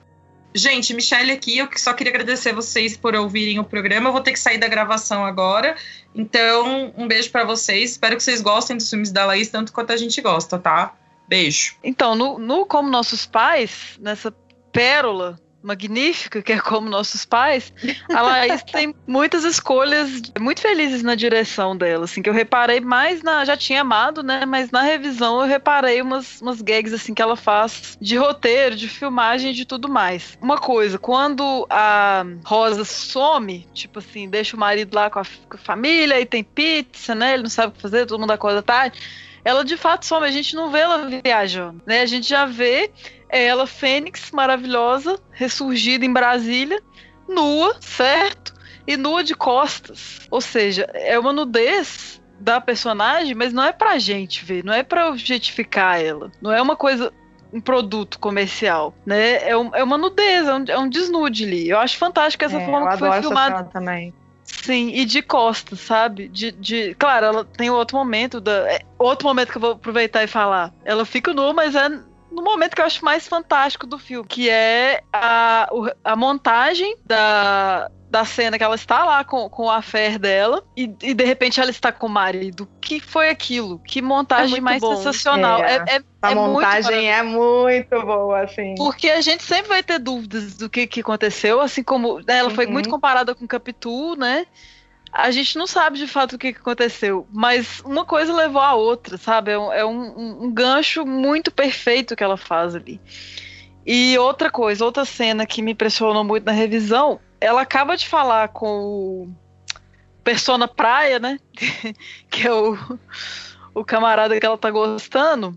Gente, 0.56 0.94
Michelle 0.94 1.32
aqui, 1.32 1.58
eu 1.58 1.68
só 1.76 1.94
queria 1.94 2.12
agradecer 2.12 2.54
vocês 2.54 2.96
por 2.96 3.16
ouvirem 3.16 3.60
o 3.60 3.64
programa. 3.64 4.10
Eu 4.10 4.14
vou 4.14 4.22
ter 4.22 4.34
que 4.34 4.40
sair 4.40 4.58
da 4.58 4.68
gravação 4.68 5.26
agora. 5.26 5.76
Então, 6.14 6.94
um 6.96 7.08
beijo 7.08 7.32
para 7.32 7.44
vocês. 7.44 7.92
Espero 7.92 8.16
que 8.16 8.24
vocês 8.24 8.42
gostem 8.42 8.78
dos 8.78 8.90
filmes 8.90 9.12
da 9.12 9.26
Laís 9.26 9.50
tanto 9.50 9.74
quanto 9.74 9.92
a 9.92 9.98
gente 9.98 10.22
gosta, 10.22 10.60
tá? 10.60 10.96
Beijo. 11.28 11.76
Então, 11.84 12.16
no, 12.16 12.38
no 12.38 12.66
Como 12.66 12.90
Nossos 12.90 13.26
Pais, 13.26 13.98
nessa 14.00 14.32
pérola 14.72 15.40
magnífica, 15.64 16.42
que 16.42 16.52
é 16.52 16.60
como 16.60 16.90
nossos 16.90 17.26
pais, 17.26 17.74
a 18.14 18.22
Laís 18.22 18.62
tem 18.70 18.94
muitas 19.08 19.46
escolhas 19.46 20.22
muito 20.40 20.62
felizes 20.62 21.02
na 21.02 21.16
direção 21.16 21.76
dela, 21.76 22.04
assim, 22.04 22.22
que 22.22 22.30
eu 22.30 22.34
reparei 22.34 22.82
mais 22.82 23.24
na. 23.24 23.46
Já 23.46 23.56
tinha 23.56 23.82
amado, 23.82 24.22
né? 24.22 24.46
Mas 24.46 24.70
na 24.70 24.82
revisão 24.82 25.42
eu 25.42 25.48
reparei 25.48 26.02
umas, 26.02 26.42
umas 26.42 26.62
gags 26.62 26.94
assim 26.94 27.14
que 27.14 27.22
ela 27.22 27.36
faz 27.36 27.98
de 28.00 28.18
roteiro, 28.18 28.76
de 28.76 28.90
filmagem 28.90 29.52
e 29.52 29.54
de 29.54 29.66
tudo 29.66 29.88
mais. 29.88 30.38
Uma 30.42 30.58
coisa, 30.58 31.00
quando 31.00 31.66
a 31.70 32.26
Rosa 32.44 32.84
some, 32.84 33.68
tipo 33.74 34.00
assim, 34.00 34.30
deixa 34.30 34.56
o 34.56 34.60
marido 34.60 34.94
lá 34.94 35.10
com 35.10 35.20
a, 35.20 35.24
com 35.24 35.56
a 35.56 35.58
família 35.58 36.20
e 36.20 36.26
tem 36.26 36.44
pizza, 36.44 37.16
né? 37.16 37.36
Ele 37.36 37.44
não 37.44 37.50
sabe 37.50 37.70
o 37.70 37.76
que 37.76 37.82
fazer, 37.82 38.06
todo 38.06 38.20
mundo 38.20 38.32
acorda 38.32 38.62
tarde. 38.62 39.00
Ela 39.46 39.66
de 39.66 39.76
fato 39.76 40.06
some, 40.06 40.26
a 40.26 40.32
gente 40.32 40.56
não 40.56 40.72
vê 40.72 40.80
ela 40.80 41.10
viajando, 41.24 41.82
né? 41.86 42.02
A 42.02 42.06
gente 42.06 42.28
já 42.28 42.46
vê 42.46 42.92
é 43.34 43.46
ela, 43.46 43.66
Fênix, 43.66 44.30
maravilhosa, 44.32 45.20
ressurgida 45.32 46.06
em 46.06 46.14
Brasília, 46.14 46.80
nua, 47.28 47.76
certo? 47.82 48.54
E 48.86 48.96
nua 48.96 49.24
de 49.24 49.34
costas. 49.34 50.28
Ou 50.30 50.40
seja, 50.40 50.84
é 50.94 51.18
uma 51.18 51.34
nudez 51.34 52.22
da 52.40 52.62
personagem, 52.62 53.34
mas 53.34 53.52
não 53.52 53.64
é 53.64 53.72
pra 53.72 53.98
gente 53.98 54.46
ver, 54.46 54.64
não 54.64 54.74
é 54.74 54.84
pra 54.84 55.10
objetificar 55.10 56.00
ela. 56.00 56.32
Não 56.40 56.52
é 56.52 56.62
uma 56.62 56.76
coisa 56.76 57.12
um 57.52 57.62
produto 57.62 58.20
comercial, 58.20 58.96
né? 59.06 59.48
É, 59.48 59.58
um, 59.58 59.70
é 59.76 59.84
uma 59.84 59.98
nudez, 59.98 60.48
é 60.48 60.54
um, 60.54 60.66
é 60.68 60.80
um, 60.80 60.90
desnude 60.90 61.46
ali. 61.46 61.70
Eu 61.70 61.80
acho 61.80 61.98
fantástico 61.98 62.44
essa 62.44 62.58
é, 62.58 62.66
forma 62.66 62.92
que 62.92 62.98
foi 62.98 63.22
filmada. 63.22 63.64
também. 63.66 64.14
Sim, 64.44 64.90
e 64.90 65.06
de 65.06 65.22
costas, 65.22 65.80
sabe? 65.80 66.28
De, 66.28 66.52
de, 66.52 66.96
claro, 66.96 67.26
ela 67.26 67.46
tem 67.46 67.70
outro 67.70 67.98
momento 67.98 68.42
da, 68.42 68.72
é, 68.72 68.82
outro 68.98 69.28
momento 69.28 69.52
que 69.52 69.58
eu 69.58 69.62
vou 69.62 69.72
aproveitar 69.72 70.24
e 70.24 70.28
falar. 70.28 70.74
Ela 70.84 71.06
fica 71.06 71.34
nua, 71.34 71.54
mas 71.54 71.76
é 71.76 71.90
no 72.34 72.44
momento 72.44 72.76
que 72.76 72.82
eu 72.82 72.86
acho 72.86 73.06
mais 73.06 73.28
fantástico 73.28 73.86
do 73.86 74.00
filme, 74.00 74.28
que 74.28 74.50
é 74.50 75.02
a, 75.12 75.70
a 76.04 76.16
montagem 76.16 76.98
da, 77.06 77.90
da 78.10 78.26
cena 78.26 78.58
que 78.58 78.64
ela 78.64 78.76
está 78.76 79.04
lá 79.04 79.24
com, 79.24 79.50
com 79.50 79.70
a 79.70 79.82
fé 79.82 80.18
dela 80.18 80.64
e, 80.76 80.84
e, 81.02 81.14
de 81.14 81.24
repente 81.24 81.60
ela 81.60 81.70
está 81.70 81.92
com 81.92 82.08
o 82.08 82.10
marido. 82.10 82.68
que 82.82 83.00
foi 83.00 83.30
aquilo? 83.30 83.80
Que 83.80 84.02
montagem 84.02 84.58
é 84.58 84.62
mais 84.62 84.82
bom. 84.82 84.96
sensacional. 84.96 85.64
É, 85.64 85.78
é, 85.88 86.04
a 86.22 86.32
é 86.32 86.36
montagem 86.36 87.12
é 87.12 87.24
muito 87.24 88.02
boa, 88.02 88.42
assim. 88.42 88.76
Porque 88.76 89.10
a 89.10 89.22
gente 89.22 89.44
sempre 89.44 89.70
vai 89.70 89.84
ter 89.84 90.00
dúvidas 90.00 90.58
do 90.58 90.70
que, 90.70 90.86
que 90.88 91.02
aconteceu, 91.02 91.60
assim 91.60 91.84
como 91.84 92.22
ela 92.28 92.50
uhum. 92.50 92.56
foi 92.56 92.68
muito 92.68 92.90
comparada 92.90 93.34
com 93.34 93.48
Capitu, 93.48 94.16
né? 94.16 94.46
A 95.14 95.30
gente 95.30 95.60
não 95.60 95.68
sabe 95.68 96.00
de 96.00 96.08
fato 96.08 96.34
o 96.34 96.40
que 96.40 96.48
aconteceu, 96.48 97.28
mas 97.32 97.82
uma 97.82 98.04
coisa 98.04 98.34
levou 98.34 98.60
a 98.60 98.74
outra, 98.74 99.16
sabe? 99.16 99.52
É, 99.52 99.60
um, 99.60 99.72
é 99.72 99.86
um, 99.86 100.46
um, 100.46 100.52
gancho 100.52 101.06
muito 101.06 101.52
perfeito 101.52 102.16
que 102.16 102.24
ela 102.24 102.36
faz 102.36 102.74
ali. 102.74 103.00
E 103.86 104.18
outra 104.18 104.50
coisa, 104.50 104.84
outra 104.84 105.06
cena 105.06 105.46
que 105.46 105.62
me 105.62 105.74
impressionou 105.74 106.24
muito 106.24 106.46
na 106.46 106.52
revisão, 106.52 107.20
ela 107.40 107.62
acaba 107.62 107.96
de 107.96 108.08
falar 108.08 108.48
com 108.48 108.68
o 108.68 109.36
Persona 110.24 110.68
Praia, 110.68 111.20
né? 111.20 111.38
que 112.28 112.48
é 112.48 112.52
o, 112.52 112.76
o 113.76 113.86
camarada 113.86 114.40
que 114.40 114.46
ela 114.46 114.58
tá 114.58 114.72
gostando, 114.72 115.56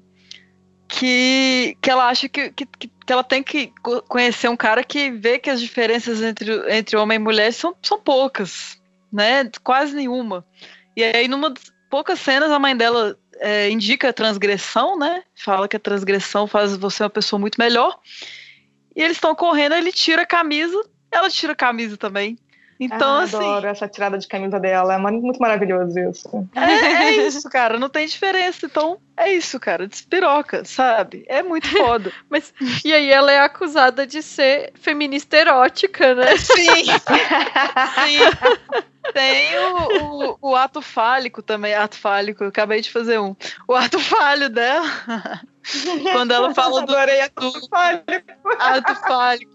que, 0.86 1.78
que 1.80 1.90
ela 1.90 2.09
acha 2.09 2.28
que, 2.28 2.50
que, 2.50 2.66
que 2.66 2.90
ela 3.12 3.24
tem 3.24 3.42
que 3.42 3.72
conhecer 4.07 4.50
um 4.50 4.57
cara 4.57 4.84
que 4.84 5.11
vê 5.11 5.38
que 5.38 5.48
as 5.48 5.62
diferenças 5.62 6.20
entre, 6.20 6.76
entre 6.76 6.94
homem 6.98 7.16
e 7.16 7.18
mulher 7.18 7.50
são, 7.54 7.74
são 7.80 7.98
poucas 7.98 8.78
né? 9.17 9.51
Quase 9.64 9.95
nenhuma. 9.95 10.47
E 10.95 11.03
aí, 11.03 11.27
numa 11.27 11.53
poucas 11.89 12.21
cenas, 12.21 12.51
a 12.51 12.59
mãe 12.59 12.77
dela 12.77 13.19
é, 13.39 13.71
indica 13.71 14.11
a 14.11 14.12
transgressão, 14.12 14.99
né? 14.99 15.23
Fala 15.35 15.67
que 15.67 15.77
a 15.77 15.81
transgressão 15.81 16.47
faz 16.47 16.77
você 16.77 17.03
uma 17.03 17.11
pessoa 17.11 17.41
muito 17.41 17.57
melhor. 17.59 17.99
E 18.95 19.03
eles 19.03 19.17
estão 19.17 19.35
correndo, 19.35 19.75
ele 19.75 19.91
tira 19.91 20.23
a 20.23 20.27
camisa, 20.27 20.79
ela 21.11 21.31
tira 21.31 21.55
a 21.55 21.57
camisa 21.57 21.97
também. 21.97 22.39
Então, 22.79 23.20
ah, 23.20 23.22
assim. 23.22 23.37
Adoro 23.37 23.66
essa 23.66 23.89
tirada 23.89 24.18
de 24.18 24.29
camisa 24.29 24.61
dela. 24.61 24.95
É 24.95 24.99
muito 24.99 25.41
maravilhoso 25.41 25.99
isso. 25.99 26.49
É, 26.55 26.61
é, 26.61 27.16
isso, 27.27 27.49
cara. 27.49 27.79
Não 27.79 27.89
tem 27.89 28.07
diferença. 28.07 28.66
Então, 28.66 28.99
é 29.16 29.33
isso, 29.33 29.59
cara. 29.59 29.87
Despiroca, 29.87 30.64
sabe? 30.64 31.24
É 31.27 31.43
muito 31.43 31.68
foda. 31.68 32.12
Mas, 32.29 32.53
e 32.85 32.93
aí 32.93 33.11
ela 33.11 33.33
é 33.33 33.41
acusada 33.41 34.07
de 34.07 34.22
ser 34.22 34.72
feminista 34.74 35.37
erótica, 35.37 36.14
né? 36.14 36.37
Sim. 36.37 36.85
Sim. 36.85 38.18
Tem 39.14 39.57
o, 39.59 40.33
o, 40.43 40.51
o, 40.51 40.57
ato 40.57 40.83
fálico 40.83 41.41
também. 41.41 41.74
Ato 41.74 41.97
fálico, 41.97 42.45
eu 42.45 42.49
acabei 42.49 42.81
de 42.81 42.91
fazer 42.91 43.18
um. 43.18 43.35
O 43.66 43.74
ato 43.74 43.99
falho 43.99 44.51
dela. 44.51 44.87
Quando 46.12 46.33
ela 46.33 46.53
fala 46.53 46.83
do. 46.85 46.93
Adorei 46.93 47.20
ato 47.20 47.53
fálico. 47.68 48.33
Ato 48.59 48.95
fálico 48.97 49.53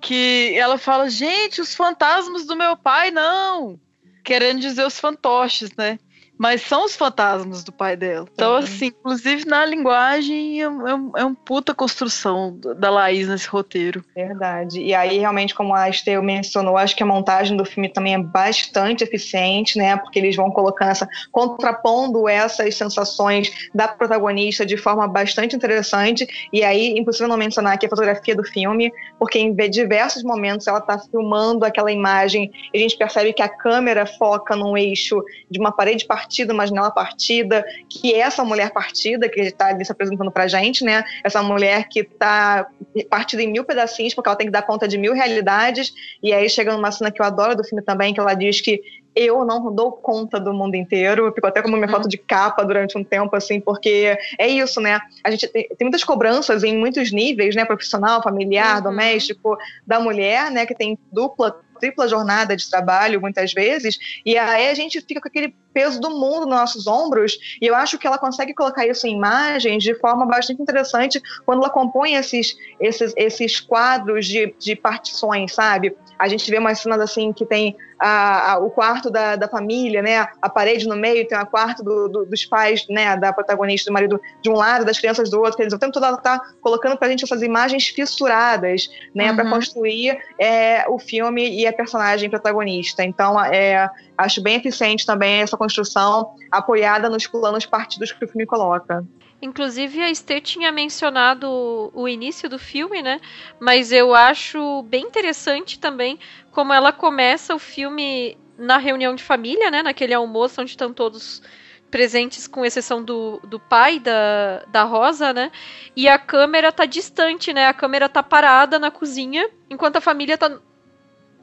que 0.00 0.54
ela 0.56 0.78
fala, 0.78 1.08
gente, 1.08 1.60
os 1.60 1.74
fantasmas 1.74 2.46
do 2.46 2.56
meu 2.56 2.76
pai, 2.76 3.10
não! 3.10 3.78
Querendo 4.24 4.60
dizer 4.60 4.86
os 4.86 4.98
fantoches, 4.98 5.70
né? 5.76 5.98
Mas 6.42 6.62
são 6.62 6.84
os 6.84 6.96
fantasmas 6.96 7.62
do 7.62 7.70
pai 7.70 7.96
dela. 7.96 8.26
Então, 8.34 8.56
assim, 8.56 8.86
inclusive 8.86 9.44
na 9.46 9.64
linguagem 9.64 10.60
é, 10.60 10.68
um, 10.68 11.16
é 11.16 11.24
um 11.24 11.36
puta 11.36 11.72
construção 11.72 12.58
da 12.80 12.90
Laís 12.90 13.28
nesse 13.28 13.46
roteiro. 13.46 14.04
Verdade. 14.12 14.80
E 14.80 14.92
aí, 14.92 15.18
realmente, 15.18 15.54
como 15.54 15.72
a 15.72 15.88
Esteu 15.88 16.20
mencionou, 16.20 16.76
acho 16.76 16.96
que 16.96 17.02
a 17.04 17.06
montagem 17.06 17.56
do 17.56 17.64
filme 17.64 17.88
também 17.88 18.14
é 18.14 18.18
bastante 18.18 19.04
eficiente, 19.04 19.78
né? 19.78 19.96
Porque 19.96 20.18
eles 20.18 20.34
vão 20.34 20.50
colocando 20.50 20.90
essa. 20.90 21.08
contrapondo 21.30 22.28
essas 22.28 22.74
sensações 22.74 23.70
da 23.72 23.86
protagonista 23.86 24.66
de 24.66 24.76
forma 24.76 25.06
bastante 25.06 25.54
interessante. 25.54 26.26
E 26.52 26.64
aí, 26.64 26.88
impossível 26.98 27.28
não 27.28 27.36
mencionar 27.36 27.74
aqui 27.74 27.86
a 27.86 27.88
fotografia 27.88 28.34
do 28.34 28.42
filme, 28.42 28.92
porque 29.16 29.38
em 29.38 29.54
diversos 29.54 30.24
momentos 30.24 30.66
ela 30.66 30.78
está 30.78 30.98
filmando 30.98 31.64
aquela 31.64 31.92
imagem 31.92 32.50
e 32.74 32.78
a 32.78 32.80
gente 32.80 32.96
percebe 32.96 33.32
que 33.32 33.42
a 33.42 33.48
câmera 33.48 34.06
foca 34.06 34.56
num 34.56 34.76
eixo 34.76 35.22
de 35.48 35.60
uma 35.60 35.70
parede 35.70 36.04
partida 36.04 36.31
partida, 36.32 36.54
uma 36.54 36.66
janela 36.66 36.90
partida, 36.90 37.64
que 37.88 38.14
é 38.14 38.20
essa 38.20 38.42
mulher 38.42 38.70
partida 38.72 39.28
que 39.28 39.40
está 39.40 39.66
ali 39.68 39.84
se 39.84 39.92
apresentando 39.92 40.30
pra 40.30 40.48
gente, 40.48 40.82
né? 40.82 41.04
Essa 41.22 41.42
mulher 41.42 41.88
que 41.88 42.00
está 42.00 42.66
partida 43.10 43.42
em 43.42 43.52
mil 43.52 43.64
pedacinhos, 43.64 44.14
porque 44.14 44.28
ela 44.28 44.36
tem 44.36 44.46
que 44.46 44.52
dar 44.52 44.62
conta 44.62 44.88
de 44.88 44.96
mil 44.96 45.12
realidades. 45.12 45.92
E 46.22 46.32
aí 46.32 46.48
chega 46.48 46.72
numa 46.72 46.90
cena 46.90 47.10
que 47.10 47.20
eu 47.20 47.26
adoro 47.26 47.54
do 47.54 47.62
filme 47.62 47.82
também, 47.82 48.14
que 48.14 48.20
ela 48.20 48.32
diz 48.32 48.62
que 48.62 48.80
eu 49.14 49.44
não 49.44 49.70
dou 49.74 49.92
conta 49.92 50.40
do 50.40 50.54
mundo 50.54 50.74
inteiro. 50.74 51.30
Ficou 51.34 51.48
até 51.48 51.60
como 51.60 51.76
minha 51.76 51.88
foto 51.88 52.08
de 52.08 52.16
capa 52.16 52.64
durante 52.64 52.96
um 52.96 53.04
tempo, 53.04 53.36
assim, 53.36 53.60
porque 53.60 54.16
é 54.38 54.48
isso, 54.48 54.80
né? 54.80 54.98
A 55.22 55.30
gente 55.30 55.46
tem, 55.48 55.68
tem 55.68 55.84
muitas 55.84 56.02
cobranças 56.02 56.64
em 56.64 56.78
muitos 56.78 57.12
níveis, 57.12 57.54
né? 57.54 57.66
Profissional, 57.66 58.22
familiar, 58.22 58.76
uhum. 58.78 58.84
doméstico, 58.84 59.58
da 59.86 60.00
mulher, 60.00 60.50
né? 60.50 60.64
Que 60.64 60.74
tem 60.74 60.98
dupla 61.12 61.60
tripla 61.82 62.06
jornada 62.06 62.56
de 62.56 62.70
trabalho, 62.70 63.20
muitas 63.20 63.52
vezes, 63.52 63.98
e 64.24 64.38
aí 64.38 64.68
a 64.68 64.74
gente 64.74 65.00
fica 65.00 65.20
com 65.20 65.26
aquele 65.26 65.52
peso 65.72 66.00
do 66.00 66.10
mundo 66.10 66.46
nos 66.46 66.56
nossos 66.56 66.86
ombros, 66.86 67.38
e 67.60 67.66
eu 67.66 67.74
acho 67.74 67.98
que 67.98 68.06
ela 68.06 68.18
consegue 68.18 68.54
colocar 68.54 68.86
isso 68.86 69.06
em 69.06 69.14
imagens 69.16 69.82
de 69.82 69.94
forma 69.94 70.26
bastante 70.26 70.60
interessante 70.60 71.22
quando 71.44 71.60
ela 71.60 71.70
compõe 71.70 72.14
esses, 72.14 72.56
esses, 72.80 73.12
esses 73.16 73.60
quadros 73.60 74.26
de, 74.26 74.54
de 74.58 74.76
partições, 74.76 75.54
sabe? 75.54 75.96
A 76.18 76.28
gente 76.28 76.48
vê 76.50 76.58
umas 76.58 76.78
cenas 76.78 77.00
assim 77.00 77.32
que 77.32 77.44
tem 77.44 77.76
a, 77.98 78.52
a, 78.52 78.58
o 78.58 78.68
quarto 78.68 79.10
da, 79.10 79.36
da 79.36 79.48
família, 79.48 80.02
né? 80.02 80.26
A 80.40 80.48
parede 80.48 80.88
no 80.88 80.96
meio, 80.96 81.26
tem 81.26 81.38
o 81.38 81.46
quarto 81.46 81.84
do, 81.84 82.08
do, 82.08 82.26
dos 82.26 82.44
pais, 82.44 82.84
né? 82.88 83.16
Da 83.16 83.32
protagonista, 83.32 83.90
do 83.90 83.94
marido 83.94 84.20
de 84.40 84.50
um 84.50 84.54
lado, 84.54 84.84
das 84.84 84.98
crianças 84.98 85.30
do 85.30 85.38
outro. 85.38 85.56
Quer 85.56 85.64
dizer, 85.64 85.76
o 85.76 85.78
tempo 85.78 85.92
todo 85.92 86.06
ela 86.06 86.16
tá 86.16 86.40
colocando 86.60 86.96
pra 86.96 87.08
gente 87.08 87.24
essas 87.24 87.42
imagens 87.42 87.88
fissuradas, 87.88 88.90
né? 89.14 89.30
Uhum. 89.30 89.36
Para 89.36 89.50
construir 89.50 90.18
é, 90.36 90.84
o 90.88 90.98
filme 90.98 91.60
e 91.60 91.66
a 91.66 91.72
personagem 91.72 92.28
protagonista. 92.28 93.04
Então, 93.04 93.40
é, 93.40 93.88
acho 94.18 94.42
bem 94.42 94.56
eficiente 94.56 95.06
também 95.06 95.40
essa 95.40 95.56
construção 95.62 96.34
apoiada 96.50 97.08
nos 97.08 97.26
planos 97.28 97.64
partidos 97.64 98.10
que 98.10 98.24
o 98.24 98.28
filme 98.28 98.44
coloca. 98.44 99.06
Inclusive, 99.40 100.00
a 100.00 100.10
Esther 100.10 100.40
tinha 100.40 100.72
mencionado 100.72 101.48
o 101.94 102.08
início 102.08 102.48
do 102.48 102.58
filme, 102.58 103.00
né? 103.00 103.20
Mas 103.60 103.92
eu 103.92 104.14
acho 104.14 104.82
bem 104.82 105.04
interessante 105.04 105.78
também 105.78 106.18
como 106.50 106.72
ela 106.72 106.92
começa 106.92 107.54
o 107.54 107.58
filme 107.58 108.36
na 108.58 108.76
reunião 108.76 109.14
de 109.14 109.22
família, 109.22 109.70
né? 109.70 109.82
Naquele 109.82 110.14
almoço 110.14 110.60
onde 110.60 110.70
estão 110.70 110.92
todos 110.92 111.42
presentes, 111.90 112.46
com 112.48 112.64
exceção 112.64 113.04
do, 113.04 113.40
do 113.44 113.60
pai 113.60 114.00
da, 114.00 114.64
da 114.68 114.82
Rosa, 114.82 115.32
né? 115.32 115.52
E 115.94 116.08
a 116.08 116.18
câmera 116.18 116.72
tá 116.72 116.86
distante, 116.86 117.52
né? 117.52 117.66
A 117.66 117.74
câmera 117.74 118.08
tá 118.08 118.22
parada 118.22 118.78
na 118.78 118.90
cozinha, 118.90 119.48
enquanto 119.70 119.96
a 119.96 120.00
família 120.00 120.36
tá. 120.36 120.58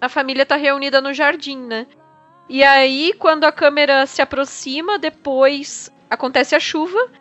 A 0.02 0.10
família 0.10 0.46
tá 0.46 0.56
reunida 0.56 1.02
no 1.02 1.14
jardim, 1.14 1.58
né? 1.58 1.86
E 2.50 2.64
aí, 2.64 3.14
quando 3.20 3.44
a 3.44 3.52
câmera 3.52 4.08
se 4.08 4.24
aproxima, 4.24 4.98
depois 4.98 5.92
acontece 6.10 6.56
a 6.56 6.60
chuva. 6.60 7.12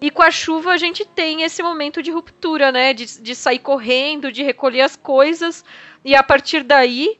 E 0.00 0.10
com 0.10 0.22
a 0.22 0.30
chuva 0.30 0.72
a 0.72 0.78
gente 0.78 1.04
tem 1.04 1.42
esse 1.42 1.62
momento 1.62 2.02
de 2.02 2.10
ruptura, 2.10 2.72
né? 2.72 2.94
De, 2.94 3.20
de 3.20 3.34
sair 3.34 3.58
correndo, 3.58 4.32
de 4.32 4.42
recolher 4.42 4.80
as 4.80 4.96
coisas. 4.96 5.62
E 6.02 6.16
a 6.16 6.22
partir 6.22 6.62
daí, 6.62 7.18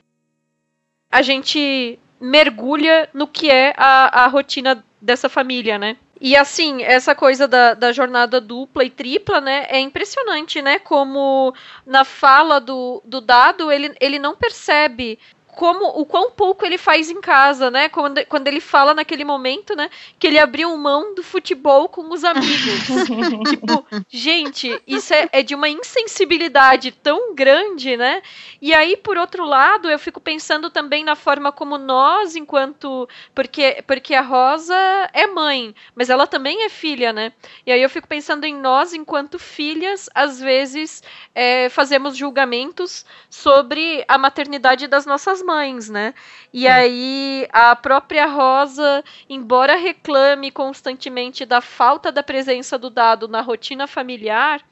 a 1.10 1.20
gente 1.20 1.98
mergulha 2.18 3.08
no 3.12 3.26
que 3.26 3.50
é 3.50 3.74
a, 3.76 4.24
a 4.24 4.26
rotina 4.28 4.82
dessa 5.00 5.28
família, 5.28 5.78
né? 5.78 5.96
E 6.20 6.36
assim, 6.36 6.82
essa 6.82 7.14
coisa 7.14 7.46
da, 7.46 7.74
da 7.74 7.92
jornada 7.92 8.40
dupla 8.40 8.82
e 8.82 8.90
tripla, 8.90 9.40
né, 9.40 9.66
é 9.68 9.78
impressionante, 9.78 10.60
né? 10.60 10.78
Como 10.78 11.54
na 11.86 12.04
fala 12.04 12.60
do, 12.60 13.00
do 13.04 13.20
dado, 13.20 13.70
ele, 13.70 13.94
ele 14.00 14.18
não 14.18 14.34
percebe 14.34 15.18
como 15.59 15.86
o 16.00 16.06
quão 16.06 16.30
pouco 16.30 16.64
ele 16.64 16.78
faz 16.78 17.11
em 17.11 17.20
casa, 17.20 17.68
né? 17.68 17.88
Quando, 17.88 18.24
quando 18.26 18.46
ele 18.46 18.61
fala 18.61 18.94
naquele 18.94 19.24
momento, 19.24 19.74
né? 19.74 19.90
Que 20.16 20.28
ele 20.28 20.38
abriu 20.38 20.74
mão 20.76 21.16
do 21.16 21.22
futebol 21.24 21.88
com 21.88 22.12
os 22.12 22.22
amigos. 22.22 22.86
tipo, 23.50 23.84
gente, 24.09 24.80
isso 24.86 25.12
é, 25.12 25.28
é, 25.32 25.42
de 25.42 25.56
uma 25.56 25.68
insensibilidade 25.68 26.92
tão 26.92 27.34
grande, 27.34 27.96
né? 27.96 28.22
E 28.62 28.72
aí, 28.72 28.96
por 28.96 29.18
outro 29.18 29.44
lado, 29.44 29.90
eu 29.90 29.98
fico 29.98 30.20
pensando 30.20 30.70
também 30.70 31.02
na 31.02 31.16
forma 31.16 31.50
como 31.50 31.76
nós, 31.76 32.36
enquanto. 32.36 33.09
Porque, 33.34 33.82
porque 33.84 34.14
a 34.14 34.22
Rosa 34.22 34.76
é 35.12 35.26
mãe, 35.26 35.74
mas 35.92 36.09
ela 36.09 36.28
também 36.28 36.62
é 36.62 36.68
filha, 36.68 37.12
né? 37.12 37.32
E 37.66 37.72
aí 37.72 37.82
eu 37.82 37.90
fico 37.90 38.06
pensando 38.06 38.44
em 38.44 38.54
nós, 38.54 38.94
enquanto 38.94 39.40
filhas, 39.40 40.09
às 40.14 40.38
vezes 40.38 41.02
é, 41.34 41.68
fazemos 41.68 42.16
julgamentos 42.16 43.04
sobre 43.28 44.04
a 44.06 44.16
maternidade 44.16 44.86
das 44.86 45.04
nossas 45.04 45.42
mães, 45.49 45.88
né? 45.88 46.12
E 46.53 46.66
é. 46.66 46.72
aí 46.72 47.49
a 47.51 47.74
própria 47.74 48.26
Rosa, 48.26 49.03
embora 49.28 49.76
reclame 49.76 50.51
constantemente 50.51 51.46
da 51.46 51.62
falta 51.62 52.12
da 52.12 52.22
presença 52.22 52.76
do 52.76 52.90
dado 52.90 53.26
na 53.26 53.40
rotina 53.40 53.86
familiar, 53.86 54.62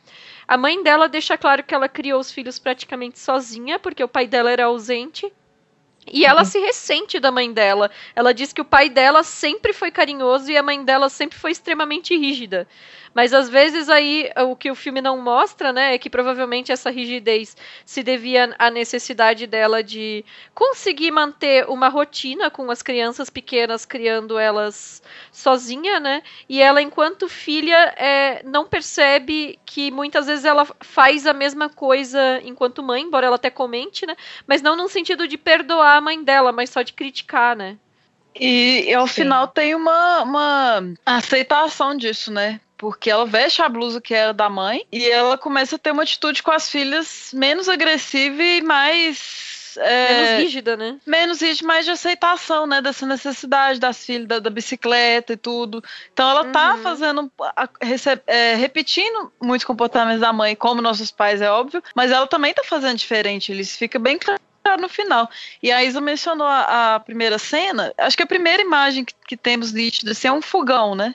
a 0.47 0.59
mãe 0.59 0.83
dela 0.83 1.09
deixa 1.09 1.39
claro 1.39 1.65
que 1.65 1.75
ela 1.75 1.89
criou 1.89 2.21
os 2.21 2.31
filhos 2.31 2.59
praticamente 2.59 3.19
sozinha, 3.19 3.79
porque 3.79 4.05
o 4.05 4.09
pai 4.09 4.27
dela 4.27 4.51
era 4.51 4.67
ausente. 4.67 5.33
E 6.13 6.25
ela 6.25 6.43
uhum. 6.43 6.47
se 6.47 6.59
ressente 6.61 7.19
da 7.19 7.33
mãe 7.33 7.53
dela. 7.53 7.91
Ela 8.15 8.33
diz 8.33 8.53
que 8.53 8.61
o 8.61 8.65
pai 8.65 8.89
dela 8.89 9.25
sempre 9.25 9.73
foi 9.73 9.91
carinhoso 9.91 10.51
e 10.53 10.57
a 10.57 10.63
mãe 10.63 10.85
dela 10.85 11.09
sempre 11.09 11.37
foi 11.37 11.51
extremamente 11.51 12.17
rígida. 12.17 12.69
Mas 13.17 13.33
às 13.33 13.49
vezes 13.49 13.89
aí 13.89 14.31
o 14.37 14.55
que 14.55 14.71
o 14.71 14.75
filme 14.75 15.01
não 15.01 15.19
mostra, 15.23 15.73
né, 15.73 15.95
é 15.95 15.99
que 15.99 16.11
provavelmente 16.11 16.71
essa 16.71 16.91
rigidez 16.91 17.57
se 17.83 18.03
devia 18.03 18.55
à 18.59 18.71
necessidade 18.71 19.47
dela 19.47 19.83
de 19.83 20.23
conseguir 20.55 21.11
manter 21.11 21.67
uma 21.67 21.89
rotina 21.89 22.51
com 22.51 22.71
as 22.71 22.83
crianças 22.83 23.31
pequenas, 23.31 23.87
criando 23.87 24.39
elas 24.39 25.03
sozinha, 25.33 25.99
né? 25.99 26.23
E 26.47 26.61
ela, 26.61 26.83
enquanto 26.83 27.27
filha, 27.27 27.95
é, 27.97 28.43
não 28.45 28.67
percebe 28.67 29.59
que 29.65 29.91
muitas 29.91 30.27
vezes 30.27 30.45
ela 30.45 30.67
faz 30.81 31.27
a 31.27 31.33
mesma 31.33 31.71
coisa 31.71 32.43
enquanto 32.45 32.83
mãe, 32.83 33.03
embora 33.03 33.29
ela 33.29 33.37
até 33.37 33.49
comente, 33.49 34.05
né? 34.05 34.15
Mas 34.47 34.61
não 34.61 34.77
no 34.77 34.91
sentido 34.91 35.27
de 35.27 35.39
perdoar 35.39 35.97
a 35.97 36.01
mãe 36.03 36.23
dela, 36.23 36.53
mas 36.53 36.69
só 36.69 36.83
de 36.83 36.93
criticar, 36.93 37.57
né? 37.57 37.79
E, 38.39 38.91
e 38.91 38.95
ao 38.95 39.07
Sim. 39.07 39.23
final 39.23 39.49
tem 39.49 39.75
uma, 39.75 40.23
uma 40.23 40.83
aceitação 41.07 41.97
disso, 41.97 42.31
né? 42.31 42.61
Porque 42.77 43.11
ela 43.11 43.27
veste 43.27 43.63
a 43.63 43.69
blusa 43.69 44.01
que 44.01 44.15
era 44.15 44.33
da 44.33 44.49
mãe 44.49 44.87
e 44.93 45.09
ela 45.09 45.39
começa 45.39 45.77
a 45.77 45.79
ter 45.79 45.93
uma 45.93 46.03
atitude 46.03 46.43
com 46.43 46.51
as 46.51 46.71
filhas 46.71 47.31
menos 47.33 47.69
agressiva 47.69 48.43
e 48.43 48.63
mais 48.63 49.57
é, 49.79 50.13
menos 50.13 50.45
rígida, 50.45 50.77
né? 50.77 50.99
Menos 51.07 51.41
rígida, 51.41 51.67
mais 51.67 51.85
de 51.85 51.91
aceitação, 51.91 52.67
né? 52.67 52.81
Dessa 52.81 53.07
necessidade 53.07 53.79
das 53.79 54.05
filhas, 54.05 54.27
da, 54.27 54.39
da 54.39 54.51
bicicleta 54.51 55.33
e 55.33 55.37
tudo. 55.37 55.83
Então 56.13 56.29
ela 56.29 56.45
tá 56.47 56.75
uhum. 56.75 56.83
fazendo, 56.83 57.33
a, 57.41 57.69
é, 58.27 58.55
repetindo 58.55 59.33
muitos 59.41 59.65
comportamentos 59.65 60.21
da 60.21 60.33
mãe, 60.33 60.55
como 60.55 60.83
nossos 60.83 61.11
pais, 61.11 61.41
é 61.41 61.51
óbvio, 61.51 61.83
mas 61.95 62.11
ela 62.11 62.27
também 62.27 62.55
tá 62.55 62.63
fazendo 62.65 62.97
diferente. 62.97 63.53
Eles 63.53 63.77
fica 63.77 63.99
bem 63.99 64.19
claro 64.19 64.41
no 64.81 64.89
final. 64.89 65.31
E 65.63 65.71
a 65.71 65.85
Isa 65.85 66.01
mencionou 66.01 66.47
a, 66.47 66.97
a, 66.97 67.01
primeira 67.01 67.39
cena. 67.39 67.93
Acho 67.99 68.17
que 68.17 68.23
a 68.23 68.27
primeira 68.27 68.63
imagem 68.63 69.05
que, 69.05 69.15
que 69.29 69.37
temos 69.37 69.73
nítida 69.73 70.13
assim, 70.13 70.29
é 70.29 70.33
um 70.33 70.43
fogão, 70.43 70.95
né? 70.95 71.15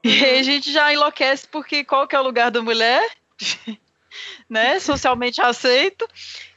E 0.04 0.24
aí 0.24 0.38
a 0.38 0.42
gente 0.42 0.72
já 0.72 0.92
enlouquece 0.92 1.46
porque 1.46 1.84
qual 1.84 2.08
que 2.08 2.16
é 2.16 2.20
o 2.20 2.22
lugar 2.22 2.50
da 2.50 2.62
mulher? 2.62 3.06
né? 4.48 4.80
Socialmente 4.80 5.40
aceito. 5.40 6.08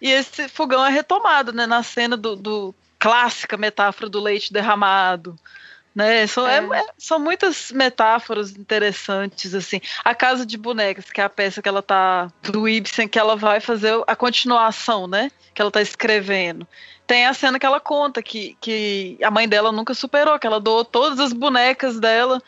E 0.02 0.10
esse 0.10 0.48
fogão 0.48 0.86
é 0.86 0.89
retomado, 0.89 1.52
né? 1.52 1.66
Na 1.66 1.84
cena 1.84 2.18
do, 2.18 2.36
do 2.36 2.76
clássica 2.98 3.58
metáfora 3.58 4.10
do 4.10 4.20
leite 4.20 4.52
derramado. 4.52 5.38
Né? 5.94 6.26
São, 6.26 6.48
é. 6.48 6.58
É, 6.58 6.86
são 6.98 7.20
muitas 7.20 7.72
metáforas 7.72 8.52
interessantes, 8.52 9.54
assim. 9.54 9.80
A 10.04 10.16
Casa 10.16 10.46
de 10.46 10.58
Bonecas, 10.58 11.12
que 11.12 11.22
é 11.22 11.24
a 11.24 11.30
peça 11.30 11.62
que 11.62 11.70
ela 11.70 11.84
tá. 11.84 12.32
do 12.41 12.68
Ibsen, 12.68 13.08
que 13.08 13.20
ela 13.20 13.36
vai 13.36 13.60
fazer 13.60 14.02
a 14.08 14.16
continuação, 14.16 15.06
né? 15.06 15.30
Que 15.54 15.62
ela 15.62 15.70
tá 15.70 15.82
escrevendo. 15.82 16.68
Tem 17.06 17.26
a 17.26 17.34
cena 17.34 17.60
que 17.60 17.66
ela 17.66 17.80
conta 17.80 18.24
que, 18.24 18.58
que 18.60 19.20
a 19.22 19.30
mãe 19.30 19.48
dela 19.48 19.72
nunca 19.72 19.94
superou, 19.94 20.39
que 20.39 20.48
ela 20.48 20.60
doou 20.60 20.84
todas 20.84 21.20
as 21.20 21.34
bonecas 21.34 22.00
dela 22.00 22.41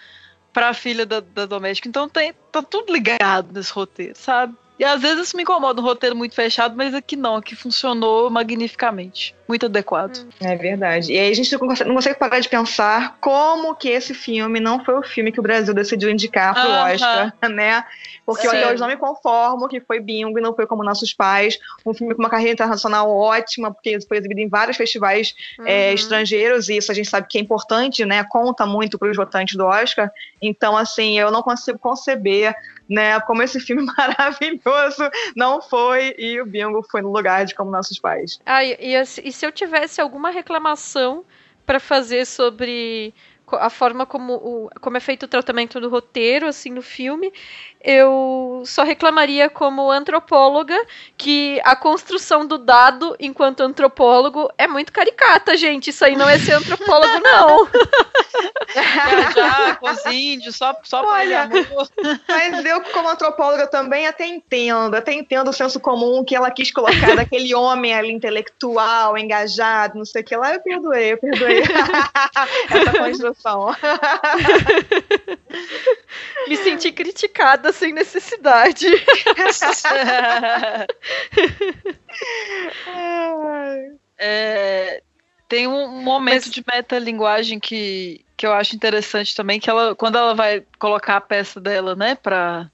para 0.56 0.70
a 0.70 0.74
filha 0.74 1.06
da, 1.06 1.20
da 1.20 1.46
doméstica. 1.46 1.90
Então 1.90 2.08
tem, 2.08 2.34
tá 2.50 2.64
tudo 2.64 2.94
ligado 2.94 3.52
nesse 3.52 3.74
roteiro, 3.74 4.16
sabe? 4.16 4.56
E 4.78 4.84
às 4.84 5.02
vezes 5.02 5.28
isso 5.28 5.38
me 5.38 5.44
incomoda 5.44 5.82
um 5.82 5.84
roteiro 5.84 6.16
muito 6.16 6.36
fechado, 6.36 6.76
mas 6.76 6.94
aqui 6.94 7.16
não, 7.16 7.38
aqui 7.38 7.56
funcionou 7.56 8.30
magnificamente. 8.30 9.34
Muito 9.48 9.68
adequado. 9.68 10.28
É 10.42 10.56
verdade. 10.56 11.14
E 11.14 11.20
aí 11.20 11.32
a 11.32 11.36
gente 11.36 11.52
não 11.52 11.60
consegue, 11.60 11.88
não 11.88 11.96
consegue 11.96 12.20
parar 12.20 12.40
de 12.40 12.50
pensar 12.50 13.18
como 13.22 13.76
que 13.76 13.88
esse 13.90 14.14
filme 14.14 14.60
não 14.60 14.84
foi 14.84 14.96
o 14.96 15.04
filme 15.04 15.32
que 15.32 15.40
o 15.40 15.44
Brasil 15.44 15.74
decidiu 15.74 16.10
indicar 16.10 16.54
pro 16.54 16.64
-huh. 16.64 16.94
Oscar, 16.94 17.34
né? 17.50 17.86
Porque 18.26 18.50
Sim. 18.50 18.58
eu 18.58 18.70
hoje 18.70 18.82
não 18.82 18.88
me 18.88 18.98
conformo 18.98 19.68
que 19.68 19.80
foi 19.80 20.00
bingo 20.00 20.40
e 20.40 20.42
não 20.42 20.54
foi 20.54 20.66
como 20.66 20.84
Nossos 20.84 21.14
Pais. 21.14 21.60
Um 21.86 21.94
filme 21.94 22.16
com 22.16 22.24
uma 22.24 22.30
carreira 22.30 22.54
internacional 22.54 23.10
ótima, 23.10 23.72
porque 23.72 24.00
foi 24.08 24.18
exibido 24.18 24.42
em 24.42 24.50
vários 24.50 24.76
festivais 24.76 25.36
uhum. 25.60 25.68
é, 25.68 25.94
estrangeiros, 25.94 26.68
e 26.68 26.78
isso 26.78 26.92
a 26.92 26.96
gente 26.96 27.10
sabe 27.10 27.28
que 27.30 27.38
é 27.38 27.42
importante, 27.42 28.04
né? 28.04 28.26
Conta 28.28 28.66
muito 28.66 28.98
para 28.98 29.12
os 29.12 29.16
votantes 29.16 29.56
do 29.56 29.66
Oscar. 29.66 30.12
Então, 30.42 30.76
assim, 30.76 31.20
eu 31.20 31.30
não 31.30 31.44
consigo 31.44 31.78
conceber 31.78 32.56
né? 32.90 33.20
Como 33.22 33.42
esse 33.42 33.60
filme 33.60 33.86
maravilhoso 33.98 35.10
não 35.36 35.62
foi 35.62 36.16
e 36.18 36.40
o 36.40 36.46
Bingo 36.46 36.84
foi 36.90 37.02
no 37.02 37.12
lugar 37.12 37.46
de 37.46 37.56
como 37.56 37.72
nossos 37.72 38.00
pais. 38.00 38.40
Ah, 38.46 38.64
e, 38.64 38.78
e, 38.80 38.96
e 38.96 39.32
se 39.32 39.46
eu 39.46 39.52
tivesse 39.52 40.02
alguma 40.02 40.30
reclamação 40.30 41.26
para 41.66 41.80
fazer 41.80 42.26
sobre 42.26 43.14
a 43.54 43.70
forma 43.70 44.06
como, 44.06 44.34
o, 44.34 44.70
como 44.82 44.98
é 44.98 45.00
feito 45.00 45.24
o 45.24 45.28
tratamento 45.28 45.80
do 45.80 45.90
roteiro, 45.90 46.48
assim, 46.48 46.72
no 46.72 46.82
filme, 46.82 47.32
eu 47.86 48.64
só 48.66 48.84
reclamaria 48.84 49.48
como 49.48 49.92
antropóloga 49.92 50.76
que 51.16 51.62
a 51.64 51.76
construção 51.76 52.44
do 52.44 52.58
dado 52.58 53.16
enquanto 53.20 53.62
antropólogo 53.62 54.52
é 54.58 54.68
muito 54.68 54.92
caricata, 54.92 55.56
gente. 55.56 55.92
Isso 55.92 56.04
aí 56.04 56.16
não 56.16 56.28
é 56.28 56.40
ser 56.40 56.54
antropólogo, 56.54 57.20
não. 57.22 57.70
já 59.36 59.76
com 59.76 59.88
os 59.88 60.06
índios, 60.08 60.56
só, 60.56 60.76
só 60.84 61.06
Olha, 61.06 61.48
Mas 62.28 62.66
eu, 62.66 62.82
como 62.82 63.08
antropóloga, 63.08 63.68
também 63.68 64.08
até 64.08 64.26
entendo, 64.26 64.96
até 64.96 65.14
entendo 65.14 65.50
o 65.50 65.54
senso 65.54 65.80
comum 65.80 66.26
que 66.26 66.36
ela 66.36 66.50
quis 66.50 66.72
colocar 66.72 67.16
daquele 67.16 67.54
homem 67.54 67.94
ali 67.94 68.12
intelectual, 68.12 69.16
engajado, 69.16 70.00
não 70.00 70.06
sei 70.06 70.24
o 70.24 70.26
que 70.26 70.36
lá. 70.36 70.56
Eu 70.56 70.62
perdoei, 70.62 71.14
eu 71.14 71.18
perdoei 71.20 71.62
essa 72.72 72.98
construção. 72.98 73.68
Me 76.48 76.58
senti 76.58 76.92
criticada 76.92 77.72
sem 77.76 77.94
necessidade. 77.94 78.88
é, 84.18 85.02
tem 85.48 85.68
um 85.68 86.02
momento 86.02 86.46
Mas... 86.46 86.54
de 86.54 86.64
metalinguagem 86.66 87.60
que, 87.60 88.26
que 88.36 88.48
eu 88.48 88.54
acho 88.54 88.76
interessante 88.76 89.36
também, 89.36 89.60
que 89.60 89.70
ela, 89.70 89.96
quando 89.96 90.18
ela 90.18 90.34
vai 90.34 90.66
colocar 90.80 91.18
a 91.18 91.22
peça 91.22 91.60
dela, 91.60 91.96
né, 91.96 92.16
pra... 92.16 92.70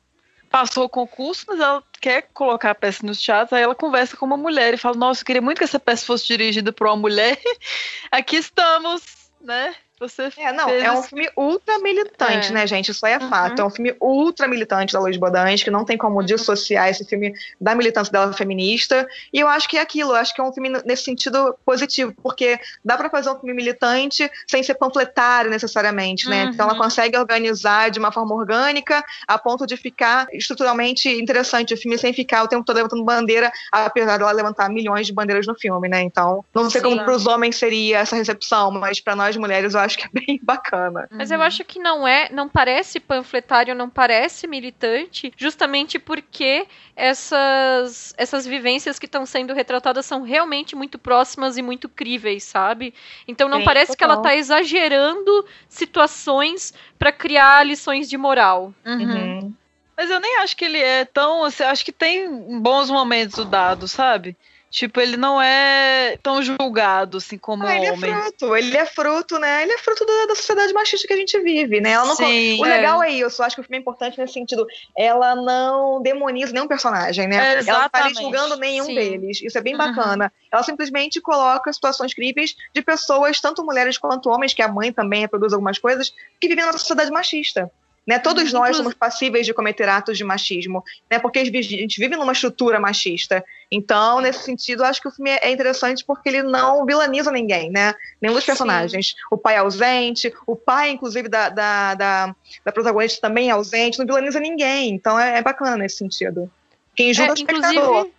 Passou 0.49 0.84
o 0.84 0.89
concurso, 0.89 1.45
mas 1.47 1.62
ela 1.62 1.82
quer 2.02 2.24
colocar 2.34 2.72
a 2.72 2.76
peça 2.76 3.06
nos 3.06 3.22
teatros, 3.22 3.54
aí 3.54 3.64
ela 3.64 3.74
conversa 3.74 4.18
com 4.18 4.26
uma 4.26 4.36
mulher 4.36 4.74
e 4.74 4.78
fala, 4.78 4.97
nossa, 4.97 5.22
eu 5.22 5.26
queria 5.26 5.41
muito 5.41 5.60
que 5.60 5.64
essa 5.64 5.80
peça 5.80 6.06
fosse 6.06 6.28
dirigida 6.28 6.74
por 6.74 6.88
uma 6.88 6.97
mulher. 6.97 7.39
Aqui 8.12 8.36
estamos, 8.36 9.02
né? 9.39 9.74
Você 10.02 10.30
é, 10.38 10.52
não, 10.52 10.68
é 10.68 10.91
um 10.91 11.04
filme 11.04 11.30
ultra 11.38 11.78
militante, 11.78 12.47
é. 12.47 12.52
né, 12.52 12.66
gente? 12.66 12.89
Isso 12.89 13.06
aí 13.06 13.14
é 13.14 13.20
fato. 13.20 13.60
Uhum. 13.60 13.66
É 13.66 13.68
um 13.68 13.70
filme 13.70 13.95
ultra 14.02 14.47
militante 14.47 14.93
da 14.93 14.99
Luiz 14.99 15.16
Bodansky, 15.16 15.66
que 15.66 15.70
não 15.70 15.86
tem 15.86 15.95
como 15.95 16.18
uhum. 16.18 16.26
dissociar 16.26 16.89
esse 16.89 17.06
filme 17.06 17.36
da 17.60 17.76
militância 17.76 18.12
dela 18.12 18.34
feminista. 18.34 19.08
E 19.32 19.39
eu 19.39 19.47
acho 19.47 19.70
que 19.70 19.78
é 19.78 19.82
aquilo, 19.82 20.14
eu 20.14 20.16
acho 20.16 20.34
que 20.34 20.41
é 20.41 20.43
um 20.43 20.52
filme 20.52 20.70
nesse 20.84 21.04
sentido 21.04 21.56
positivo, 21.64 22.16
porque 22.24 22.60
dá 22.84 22.97
para 22.97 23.12
fazer 23.12 23.30
um 23.30 23.36
filme 23.36 23.54
militante 23.54 24.28
sem 24.47 24.64
ser 24.64 24.74
panfletário 24.74 25.52
necessariamente, 25.52 26.28
né? 26.28 26.45
Uhum. 26.45 26.49
Então 26.49 26.68
ela 26.68 26.78
consegue 26.78 27.16
organizar 27.16 27.91
de 27.91 27.99
uma 27.99 28.12
forma 28.12 28.34
orgânica 28.34 29.06
a 29.28 29.38
ponto 29.38 29.68
de 29.68 29.78
ficar 29.78 30.26
estruturalmente 30.34 31.10
interessante 31.10 31.76
o 31.76 31.78
filme 31.78 31.95
sem 31.99 32.12
ficar 32.12 32.41
o 32.41 32.47
tempo 32.47 32.66
todo 32.66 32.78
levantando 32.78 33.04
bandeira, 33.04 33.52
apesar 33.72 34.18
dela 34.18 34.32
levantar 34.32 34.68
milhões 34.68 35.06
de 35.06 35.14
bandeiras 35.14 35.45
no 35.45 35.54
filme, 35.54 35.88
né? 35.88 36.02
Então, 36.02 36.43
não 36.56 36.72
sei 36.72 36.82
Sim. 36.82 36.89
como 36.89 37.04
para 37.04 37.14
os 37.14 37.28
homens 37.28 37.56
seria 37.56 37.99
essa 37.99 38.16
recepção, 38.16 38.72
mas 38.72 38.99
para 38.99 39.16
nós 39.16 39.38
mulheres 39.38 39.76
eu 39.76 39.80
acho 39.80 39.90
que 39.97 40.05
é 40.05 40.09
bem 40.11 40.39
bacana. 40.43 41.07
Mas 41.11 41.31
eu 41.31 41.41
acho 41.41 41.63
que 41.63 41.79
não 41.79 42.07
é, 42.07 42.29
não 42.31 42.47
parece 42.47 42.99
panfletário, 42.99 43.75
não 43.75 43.89
parece 43.89 44.47
militante, 44.47 45.33
justamente 45.37 45.99
porque 45.99 46.67
essas 46.95 48.13
essas 48.17 48.45
vivências 48.45 48.99
que 48.99 49.05
estão 49.05 49.25
sendo 49.25 49.53
retratadas 49.53 50.05
são 50.05 50.21
realmente 50.21 50.75
muito 50.75 50.99
próximas 50.99 51.57
e 51.57 51.61
muito 51.61 51.87
críveis, 51.89 52.43
sabe? 52.43 52.93
Então 53.27 53.47
não 53.47 53.59
Sim, 53.59 53.65
parece 53.65 53.91
total. 53.91 53.97
que 53.97 54.03
ela 54.03 54.15
está 54.15 54.35
exagerando 54.35 55.45
situações 55.67 56.73
para 56.97 57.11
criar 57.11 57.65
lições 57.65 58.09
de 58.09 58.17
moral. 58.17 58.73
Uhum. 58.85 59.01
uhum. 59.01 59.53
Mas 60.01 60.09
eu 60.09 60.19
nem 60.19 60.37
acho 60.37 60.57
que 60.57 60.65
ele 60.65 60.79
é 60.79 61.05
tão. 61.05 61.43
Assim, 61.43 61.63
acho 61.63 61.85
que 61.85 61.91
tem 61.91 62.59
bons 62.59 62.89
momentos 62.89 63.37
o 63.37 63.45
dado, 63.45 63.87
sabe? 63.87 64.35
Tipo, 64.72 65.01
ele 65.01 65.17
não 65.17 65.41
é 65.41 66.17
tão 66.24 66.41
julgado 66.41 67.17
assim 67.17 67.38
como 67.38 67.63
ah, 67.65 67.76
ele 67.76 67.91
homem. 67.91 68.09
Ele 68.09 68.19
é 68.19 68.24
fruto, 68.24 68.55
ele 68.55 68.78
é 68.78 68.86
fruto, 68.86 69.38
né? 69.38 69.63
Ele 69.63 69.74
é 69.74 69.78
fruto 69.78 70.05
da, 70.05 70.28
da 70.28 70.36
sociedade 70.36 70.72
machista 70.72 71.05
que 71.05 71.13
a 71.13 71.17
gente 71.17 71.38
vive, 71.41 71.82
né? 71.82 71.91
Ela 71.91 72.05
não 72.05 72.15
Sim, 72.15 72.57
o 72.57 72.65
é. 72.65 72.78
legal 72.78 73.03
é 73.03 73.11
isso, 73.11 73.41
eu 73.41 73.45
acho 73.45 73.57
que 73.57 73.59
o 73.59 73.63
filme 73.65 73.80
é 73.80 73.82
importante 73.82 74.17
nesse 74.17 74.32
sentido. 74.32 74.65
Ela 74.97 75.36
não 75.36 76.01
demoniza 76.01 76.53
nenhum 76.53 76.69
personagem, 76.69 77.28
né? 77.28 77.55
É, 77.55 77.69
ela 77.69 77.82
não 77.82 77.89
tá 77.89 78.09
julgando 78.13 78.55
nenhum 78.55 78.86
Sim. 78.86 78.95
deles. 78.95 79.41
Isso 79.41 79.57
é 79.57 79.61
bem 79.61 79.74
uhum. 79.74 79.80
bacana. 79.80 80.32
Ela 80.49 80.63
simplesmente 80.63 81.19
coloca 81.19 81.72
situações 81.74 82.13
críveis 82.13 82.55
de 82.74 82.82
pessoas, 82.82 83.41
tanto 83.41 83.65
mulheres 83.65 83.97
quanto 83.97 84.30
homens, 84.30 84.53
que 84.53 84.61
a 84.61 84.69
mãe 84.69 84.93
também 84.93 85.19
reproduz 85.19 85.51
algumas 85.51 85.80
coisas, 85.80 86.13
que 86.39 86.47
vivem 86.47 86.65
na 86.65 86.72
sociedade 86.72 87.11
machista. 87.11 87.69
Né? 88.06 88.18
Todos 88.18 88.52
nós 88.52 88.76
somos 88.76 88.93
passíveis 88.95 89.45
de 89.45 89.54
cometer 89.54 89.88
atos 89.88 90.18
de 90.18 90.24
machismo, 90.24 90.84
né? 91.10 91.20
porque 91.20 91.39
a 91.39 91.45
gente 91.45 91.99
vive 91.99 92.16
numa 92.16 92.32
estrutura 92.32 92.80
machista. 92.80 93.43
Então, 93.72 94.20
nesse 94.20 94.43
sentido, 94.43 94.84
acho 94.84 95.02
que 95.02 95.08
o 95.08 95.12
filme 95.12 95.30
é 95.30 95.52
interessante 95.52 96.04
porque 96.04 96.28
ele 96.28 96.43
não 96.43 96.86
vilaniza 96.86 97.32
ninguém, 97.32 97.70
né? 97.70 97.93
Nenhum 98.20 98.34
dos 98.34 98.43
personagens. 98.43 99.10
Sim. 99.10 99.14
O 99.32 99.38
pai 99.38 99.56
é 99.56 99.60
ausente, 99.60 100.34
o 100.45 100.56
pai, 100.56 100.89
inclusive, 100.89 101.30
da, 101.30 101.49
da, 101.49 101.95
da, 101.95 102.36
da, 102.66 102.72
protagonista 102.72 103.22
também 103.22 103.49
é 103.49 103.52
ausente, 103.52 103.99
não 103.99 104.06
vilaniza 104.06 104.39
ninguém. 104.39 104.89
Então 104.89 105.18
é, 105.18 105.38
é 105.38 105.41
bacana 105.41 105.78
nesse 105.78 105.97
sentido. 105.97 106.52
Quem 106.95 107.14
julga 107.14 107.28
é, 107.28 107.30
é 107.30 107.32
o 107.32 107.36
espectador. 107.36 108.10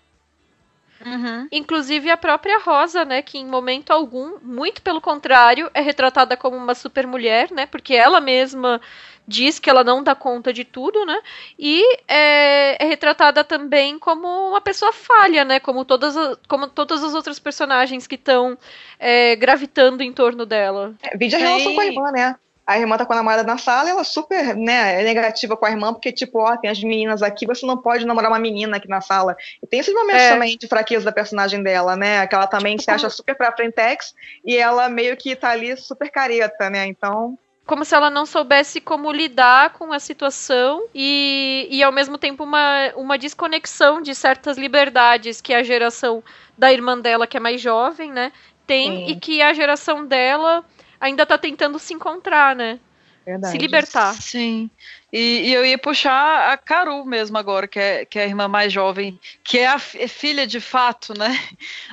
Uhum. 1.05 1.49
Inclusive 1.51 2.11
a 2.11 2.17
própria 2.17 2.61
Rosa, 2.61 3.05
né, 3.05 3.23
que 3.23 3.37
em 3.37 3.47
momento 3.47 3.91
algum, 3.91 4.39
muito 4.41 4.81
pelo 4.83 5.01
contrário, 5.01 5.71
é 5.75 5.81
retratada 5.81 6.37
como 6.37 6.57
uma 6.57 6.75
super 6.75 7.07
mulher, 7.07 7.51
né, 7.51 7.67
porque 7.67 7.95
ela 7.95 8.21
mesma 8.21 8.81
diz 9.27 9.59
que 9.59 9.71
ela 9.71 9.85
não 9.85 10.03
dá 10.03 10.15
conta 10.15 10.53
de 10.53 10.65
tudo, 10.65 11.05
né? 11.07 11.21
E 11.59 11.83
é, 12.09 12.83
é 12.83 12.87
retratada 12.87 13.45
também 13.45 13.99
como 13.99 14.27
uma 14.49 14.61
pessoa 14.61 14.93
falha, 14.93 15.45
né? 15.45 15.61
Como 15.61 15.85
todas, 15.85 16.15
como 16.49 16.69
todas 16.69 17.03
as 17.03 17.15
outras 17.15 17.39
personagens 17.39 18.07
que 18.07 18.17
estão 18.17 18.59
é, 18.99 19.37
gravitando 19.37 20.03
em 20.03 20.13
torno 20.13 20.45
dela. 20.45 20.95
É, 21.03 21.17
vídeo 21.17 21.39
a 21.39 21.41
relação 21.41 21.75
com 21.75 21.81
a 21.81 21.87
irmã, 21.87 22.11
né? 22.11 22.37
A 22.65 22.79
irmã 22.79 22.97
tá 22.97 23.05
com 23.05 23.13
a 23.13 23.17
namorada 23.17 23.43
na 23.43 23.59
sala 23.59 23.89
e 23.89 23.91
ela 23.91 24.05
super, 24.05 24.57
né, 24.57 25.01
é 25.01 25.05
negativa 25.05 25.57
com 25.57 25.67
a 25.67 25.71
irmã, 25.71 25.93
porque, 25.93 26.13
tipo, 26.13 26.39
ó, 26.39 26.57
tem 26.57 26.71
as 26.71 26.81
meninas 26.81 27.21
aqui, 27.21 27.45
você 27.45 27.67
não 27.67 27.77
pode 27.77 28.07
namorar 28.07 28.31
uma 28.31 28.39
menina 28.39 28.77
aqui 28.77 28.89
na 28.89 29.01
sala. 29.01 29.37
E 29.61 29.67
tem 29.67 29.81
esses 29.81 29.93
momentos 29.93 30.23
é. 30.23 30.33
também 30.33 30.57
de 30.57 30.69
fraqueza 30.69 31.05
da 31.05 31.11
personagem 31.11 31.61
dela, 31.61 31.97
né? 31.97 32.25
Que 32.27 32.35
ela 32.37 32.47
também 32.47 32.79
se 32.79 32.89
acha 32.89 33.11
super 33.11 33.35
pra 33.35 33.51
frentex 33.51 34.15
e 34.45 34.57
ela 34.57 34.89
meio 34.89 35.17
que 35.17 35.35
tá 35.35 35.51
ali 35.51 35.77
super 35.77 36.09
careta, 36.09 36.71
né? 36.71 36.87
Então 36.87 37.37
como 37.73 37.87
se 37.87 37.95
ela 37.95 38.11
não 38.11 38.27
soubesse 38.27 38.83
como 38.83 39.11
lidar 39.11 39.71
com 39.71 39.95
a 39.95 39.99
situação 39.99 40.85
e, 40.95 41.67
e 41.71 41.83
ao 41.83 41.91
mesmo 41.91 42.19
tempo 42.19 42.45
uma, 42.45 42.93
uma 42.97 43.17
desconexão 43.17 44.03
de 44.03 44.15
certas 44.15 44.59
liberdades 44.59 45.41
que 45.41 45.55
a 45.55 45.63
geração 45.63 46.23
da 46.57 46.71
irmã 46.71 47.01
dela, 47.01 47.27
que 47.27 47.39
é 47.39 47.41
mais 47.41 47.63
jovem, 47.63 48.13
né, 48.13 48.31
tem 48.67 49.07
Sim. 49.07 49.13
e 49.13 49.17
que 49.17 49.41
a 49.41 49.55
geração 49.55 50.05
dela 50.05 50.63
ainda 51.01 51.25
tá 51.25 51.39
tentando 51.39 51.79
se 51.79 51.95
encontrar, 51.95 52.55
né? 52.55 52.79
Verdade. 53.25 53.53
Se 53.53 53.59
libertar. 53.59 54.15
Sim. 54.15 54.71
E, 55.13 55.49
e, 55.49 55.55
eu 55.55 55.65
ia 55.65 55.79
puxar 55.79 56.53
a 56.53 56.57
Caru 56.57 57.05
mesmo 57.05 57.37
agora, 57.39 57.69
que 57.69 57.79
é, 57.79 58.05
que 58.05 58.19
é 58.19 58.23
a 58.23 58.27
irmã 58.27 58.49
mais 58.49 58.73
jovem, 58.73 59.19
que 59.45 59.59
é 59.59 59.67
a 59.67 59.81
é 59.95 60.09
filha 60.09 60.47
de 60.47 60.61
fato, 60.61 61.17
né? 61.17 61.39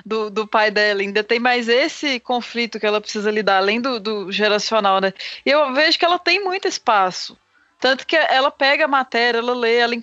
Do, 0.06 0.30
do 0.30 0.48
pai 0.48 0.72
dela. 0.72 1.02
Ainda 1.02 1.24
tem 1.24 1.40
mais 1.40 1.68
esse 1.68 2.20
conflito 2.20 2.80
que 2.80 2.86
ela 2.86 3.02
precisa 3.02 3.30
lidar, 3.30 3.58
além 3.58 3.80
do, 3.82 4.00
do 4.00 4.32
geracional, 4.32 5.00
né? 5.00 5.14
E 5.46 5.50
eu 5.50 5.74
vejo 5.74 6.00
que 6.00 6.06
ela 6.06 6.18
tem 6.18 6.44
muito 6.44 6.68
espaço. 6.68 7.38
Tanto 7.80 8.06
que 8.06 8.16
ela 8.16 8.52
pega 8.52 8.86
a 8.86 8.88
matéria, 8.88 9.40
ela 9.40 9.54
lê, 9.54 9.78
ela 9.78 9.96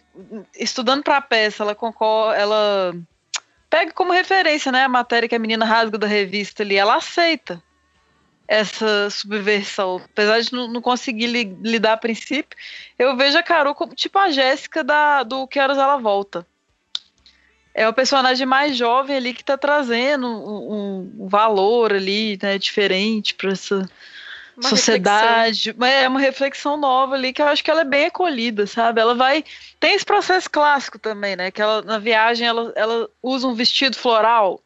estudando 0.55 1.03
para 1.03 1.19
a 1.19 1.23
peça, 1.23 1.63
ela 1.63 1.75
concorda, 1.75 2.39
ela 2.39 2.95
pega 3.69 3.93
como 3.93 4.13
referência, 4.13 4.73
né, 4.73 4.85
a 4.85 4.89
matéria 4.89 5.29
que 5.29 5.35
a 5.35 5.39
menina 5.39 5.67
rasga 5.67 5.99
da 5.99 6.07
revista 6.07 6.63
ali, 6.63 6.77
ela 6.77 6.97
aceita 6.97 7.63
essa 8.49 9.11
subversão. 9.11 10.01
Apesar 10.05 10.41
de 10.41 10.53
não, 10.53 10.69
não 10.69 10.81
conseguir 10.81 11.27
li, 11.27 11.57
lidar 11.63 11.95
a 11.95 11.97
princípio, 11.97 12.57
eu 12.99 13.17
vejo 13.17 13.37
a 13.37 13.43
Carol 13.43 13.75
como 13.75 13.95
tipo 13.95 14.19
a 14.19 14.31
Jéssica 14.31 14.85
da, 14.85 15.23
do 15.23 15.47
Que 15.47 15.59
Horas 15.59 15.79
Ela 15.79 15.97
Volta. 15.97 16.47
É 17.75 17.87
o 17.87 17.93
personagem 17.93 18.47
mais 18.47 18.77
jovem 18.77 19.17
ali 19.17 19.35
que 19.35 19.43
está 19.43 19.59
trazendo 19.59 20.27
um, 20.27 21.13
um, 21.19 21.29
valor 21.29 21.93
ali, 21.93 22.39
né, 22.43 22.57
diferente 22.57 23.35
para 23.35 23.51
essa 23.51 23.87
uma 24.57 24.71
sociedade. 24.71 25.71
Reflexão. 25.73 26.01
É 26.01 26.09
uma 26.09 26.21
reflexão 26.21 26.77
nova 26.79 27.15
ali 27.15 27.35
que 27.35 27.43
eu 27.43 27.47
acho 27.47 27.63
que 27.63 27.71
ela 27.71 27.83
é 27.83 27.85
bem 27.85 28.07
acolhida, 28.07 28.67
sabe? 28.67 29.01
Ela 29.01 29.15
vai. 29.15 29.45
Tem 29.79 29.95
esse 29.95 30.07
processo 30.07 30.49
clássico 30.49 30.99
também, 30.99 31.37
né? 31.37 31.51
Que 31.51 31.61
ela, 31.61 31.83
na 31.83 31.99
viagem 31.99 32.47
ela, 32.47 32.73
ela 32.75 33.11
usa 33.23 33.47
um 33.47 33.55
vestido 33.55 33.95
floral 33.95 34.63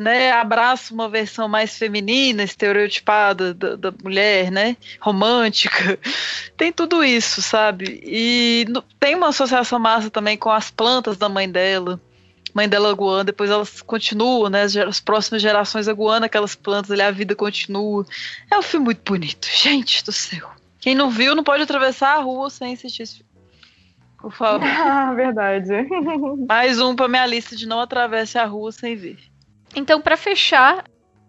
né, 0.00 0.32
abraça 0.32 0.94
uma 0.94 1.10
versão 1.10 1.46
mais 1.46 1.76
feminina, 1.76 2.42
estereotipada 2.42 3.52
da, 3.52 3.76
da 3.76 3.92
mulher, 4.02 4.50
né, 4.50 4.74
romântica. 4.98 5.98
Tem 6.56 6.72
tudo 6.72 7.04
isso, 7.04 7.42
sabe? 7.42 8.00
E 8.02 8.64
no, 8.70 8.80
tem 8.98 9.14
uma 9.14 9.28
associação 9.28 9.78
massa 9.78 10.08
também 10.08 10.38
com 10.38 10.50
as 10.50 10.70
plantas 10.70 11.18
da 11.18 11.28
mãe 11.28 11.50
dela. 11.50 12.00
Mãe 12.54 12.66
dela 12.66 12.88
aguando, 12.90 13.24
depois 13.24 13.50
elas 13.50 13.82
continuam, 13.82 14.48
né? 14.48 14.62
As, 14.62 14.74
as 14.74 15.00
próximas 15.00 15.42
gerações 15.42 15.86
aguando 15.86 16.24
aquelas 16.24 16.54
plantas, 16.54 16.90
ali 16.90 17.02
a 17.02 17.10
vida 17.10 17.36
continua. 17.36 18.04
É 18.50 18.58
um 18.58 18.62
filme 18.62 18.86
muito 18.86 19.02
bonito, 19.04 19.46
gente 19.54 20.02
do 20.02 20.12
céu. 20.12 20.50
Quem 20.80 20.94
não 20.94 21.10
viu 21.10 21.34
não 21.34 21.44
pode 21.44 21.62
atravessar 21.62 22.16
a 22.16 22.20
rua 22.20 22.48
sem 22.48 22.72
assistir 22.72 23.02
esse 23.02 23.16
filme. 23.18 23.30
Por 24.18 24.32
favor. 24.32 24.64
Ah, 24.66 25.12
verdade. 25.12 25.68
Mais 26.48 26.80
um 26.80 26.96
pra 26.96 27.06
minha 27.06 27.26
lista 27.26 27.54
de 27.54 27.68
não 27.68 27.80
atravesse 27.80 28.38
a 28.38 28.46
rua 28.46 28.72
sem 28.72 28.96
ver. 28.96 29.29
Então, 29.74 30.00
para 30.00 30.16
fechar 30.16 30.84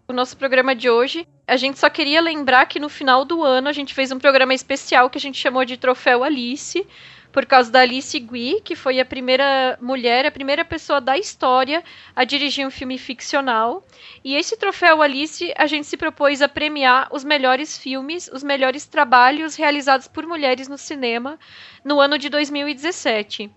o 0.08 0.12
nosso 0.12 0.36
programa 0.36 0.74
de 0.74 0.90
hoje, 0.90 1.26
a 1.46 1.56
gente 1.56 1.78
só 1.78 1.88
queria 1.88 2.20
lembrar 2.20 2.66
que 2.66 2.80
no 2.80 2.88
final 2.88 3.24
do 3.24 3.42
ano 3.42 3.68
a 3.68 3.72
gente 3.72 3.94
fez 3.94 4.10
um 4.10 4.18
programa 4.18 4.52
especial 4.52 5.08
que 5.08 5.18
a 5.18 5.20
gente 5.20 5.38
chamou 5.38 5.64
de 5.64 5.76
Troféu 5.76 6.24
Alice, 6.24 6.86
por 7.32 7.46
causa 7.46 7.70
da 7.70 7.80
Alice 7.80 8.18
Gui, 8.18 8.60
que 8.62 8.76
foi 8.76 9.00
a 9.00 9.04
primeira 9.06 9.78
mulher, 9.80 10.26
a 10.26 10.30
primeira 10.30 10.64
pessoa 10.64 11.00
da 11.00 11.16
história 11.16 11.82
a 12.14 12.24
dirigir 12.24 12.66
um 12.66 12.70
filme 12.70 12.98
ficcional. 12.98 13.82
E 14.22 14.36
esse 14.36 14.56
troféu 14.56 15.00
Alice, 15.00 15.52
a 15.56 15.66
gente 15.66 15.86
se 15.86 15.96
propôs 15.96 16.42
a 16.42 16.48
premiar 16.48 17.08
os 17.10 17.24
melhores 17.24 17.78
filmes, 17.78 18.28
os 18.32 18.42
melhores 18.42 18.84
trabalhos 18.84 19.56
realizados 19.56 20.06
por 20.06 20.26
mulheres 20.26 20.68
no 20.68 20.76
cinema 20.76 21.38
no 21.82 22.00
ano 22.00 22.18
de 22.18 22.28
2017. 22.28 23.50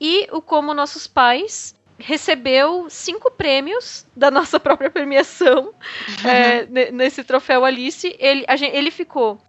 E 0.00 0.28
o 0.30 0.40
Como 0.40 0.72
Nossos 0.72 1.06
Pais, 1.06 1.75
recebeu 1.98 2.88
cinco 2.90 3.30
prêmios 3.30 4.06
da 4.14 4.30
nossa 4.30 4.58
própria 4.60 4.90
premiação 4.90 5.64
uhum. 5.64 6.30
é, 6.30 6.90
nesse 6.90 7.24
troféu 7.24 7.64
Alice. 7.64 8.14
Ele, 8.18 8.44
gente, 8.56 8.76
ele 8.76 8.90
ficou 8.90 9.40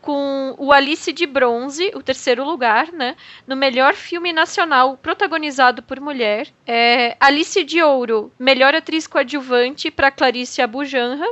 com 0.00 0.54
o 0.58 0.72
Alice 0.72 1.12
de 1.12 1.26
Bronze, 1.26 1.90
o 1.94 2.02
terceiro 2.02 2.44
lugar, 2.44 2.92
né? 2.92 3.16
No 3.46 3.56
melhor 3.56 3.94
filme 3.94 4.32
nacional 4.32 4.96
protagonizado 4.96 5.82
por 5.82 6.00
mulher. 6.00 6.48
É, 6.66 7.16
Alice 7.18 7.62
de 7.64 7.82
Ouro, 7.82 8.32
melhor 8.38 8.74
atriz 8.74 9.06
coadjuvante 9.06 9.90
para 9.90 10.10
Clarice 10.10 10.62
Abujanra. 10.62 11.28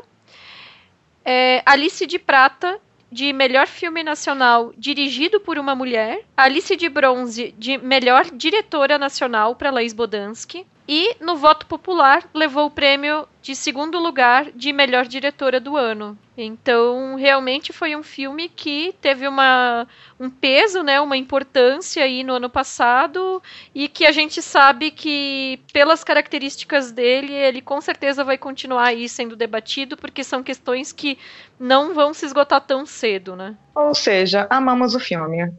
É, 1.24 1.62
Alice 1.64 2.06
de 2.06 2.18
Prata, 2.18 2.80
de 3.10 3.32
melhor 3.32 3.66
filme 3.66 4.02
nacional 4.02 4.72
dirigido 4.76 5.40
por 5.40 5.58
uma 5.58 5.74
mulher, 5.74 6.24
Alice 6.36 6.76
de 6.76 6.88
Bronze 6.88 7.54
de 7.56 7.78
melhor 7.78 8.24
diretora 8.32 8.98
nacional 8.98 9.54
para 9.54 9.70
Laís 9.70 9.92
Bodansky, 9.92 10.66
E 10.88 11.16
no 11.20 11.36
voto 11.36 11.66
popular 11.66 12.24
levou 12.32 12.66
o 12.66 12.70
prêmio 12.70 13.26
de 13.42 13.56
segundo 13.56 13.98
lugar 13.98 14.50
de 14.52 14.72
melhor 14.72 15.06
diretora 15.06 15.58
do 15.58 15.76
ano. 15.76 16.16
Então, 16.38 17.16
realmente 17.16 17.72
foi 17.72 17.96
um 17.96 18.02
filme 18.02 18.48
que 18.48 18.94
teve 19.00 19.26
uma, 19.26 19.86
um 20.20 20.28
peso, 20.28 20.82
né, 20.82 21.00
uma 21.00 21.16
importância 21.16 22.04
aí 22.04 22.22
no 22.22 22.34
ano 22.34 22.50
passado 22.50 23.42
e 23.74 23.88
que 23.88 24.04
a 24.04 24.12
gente 24.12 24.42
sabe 24.42 24.90
que 24.90 25.58
pelas 25.72 26.04
características 26.04 26.92
dele, 26.92 27.32
ele 27.32 27.62
com 27.62 27.80
certeza 27.80 28.22
vai 28.22 28.36
continuar 28.36 28.88
aí 28.88 29.08
sendo 29.08 29.34
debatido 29.34 29.96
porque 29.96 30.22
são 30.22 30.42
questões 30.42 30.92
que 30.92 31.18
não 31.58 31.94
vão 31.94 32.12
se 32.12 32.26
esgotar 32.26 32.60
tão 32.60 32.84
cedo, 32.84 33.34
né? 33.34 33.56
Ou 33.74 33.94
seja, 33.94 34.46
amamos 34.50 34.94
o 34.94 35.00
filme. 35.00 35.50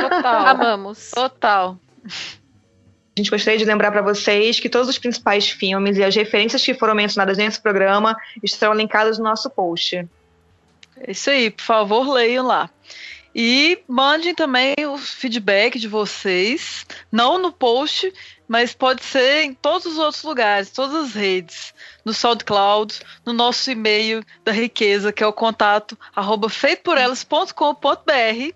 Total. 0.00 0.46
amamos. 0.46 1.10
Total. 1.12 1.78
A 3.16 3.20
gente 3.20 3.30
gostaria 3.30 3.58
de 3.58 3.64
lembrar 3.64 3.90
para 3.90 4.02
vocês 4.02 4.60
que 4.60 4.68
todos 4.68 4.90
os 4.90 4.98
principais 4.98 5.48
filmes 5.48 5.96
e 5.96 6.04
as 6.04 6.14
referências 6.14 6.62
que 6.62 6.74
foram 6.74 6.94
mencionadas 6.94 7.38
nesse 7.38 7.58
programa 7.58 8.14
estarão 8.42 8.74
linkados 8.74 9.16
no 9.16 9.24
nosso 9.24 9.48
post. 9.48 10.06
É 11.00 11.10
isso 11.10 11.30
aí, 11.30 11.50
por 11.50 11.62
favor, 11.62 12.12
leiam 12.12 12.46
lá. 12.46 12.68
E 13.34 13.78
mandem 13.88 14.34
também 14.34 14.74
o 14.86 14.98
feedback 14.98 15.78
de 15.78 15.88
vocês, 15.88 16.84
não 17.10 17.38
no 17.38 17.50
post, 17.50 18.12
mas 18.46 18.74
pode 18.74 19.02
ser 19.02 19.44
em 19.44 19.54
todos 19.54 19.86
os 19.86 19.98
outros 19.98 20.22
lugares, 20.22 20.70
todas 20.70 21.06
as 21.06 21.14
redes, 21.14 21.72
no 22.04 22.12
SoundCloud, 22.12 23.00
no 23.24 23.32
nosso 23.32 23.70
e-mail 23.70 24.22
da 24.44 24.52
riqueza, 24.52 25.10
que 25.10 25.22
é 25.22 25.26
o 25.26 25.32
contato 25.32 25.98
feitoporelas.com.br 26.50 28.54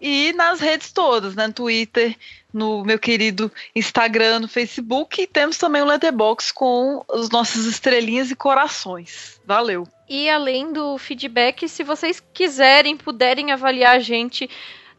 e 0.00 0.32
nas 0.34 0.60
redes 0.60 0.92
todas, 0.92 1.34
né, 1.34 1.50
Twitter, 1.50 2.16
no 2.52 2.82
meu 2.82 2.98
querido 2.98 3.52
Instagram, 3.74 4.40
no 4.40 4.48
Facebook, 4.48 5.20
e 5.20 5.26
temos 5.26 5.58
também 5.58 5.82
o 5.82 5.86
Letterbox 5.86 6.50
com 6.50 7.04
as 7.12 7.28
nossas 7.30 7.66
estrelinhas 7.66 8.30
e 8.30 8.36
corações. 8.36 9.40
Valeu! 9.44 9.86
E 10.08 10.28
além 10.28 10.72
do 10.72 10.96
feedback, 10.96 11.68
se 11.68 11.84
vocês 11.84 12.22
quiserem, 12.32 12.96
puderem 12.96 13.52
avaliar 13.52 13.96
a 13.96 13.98
gente 13.98 14.48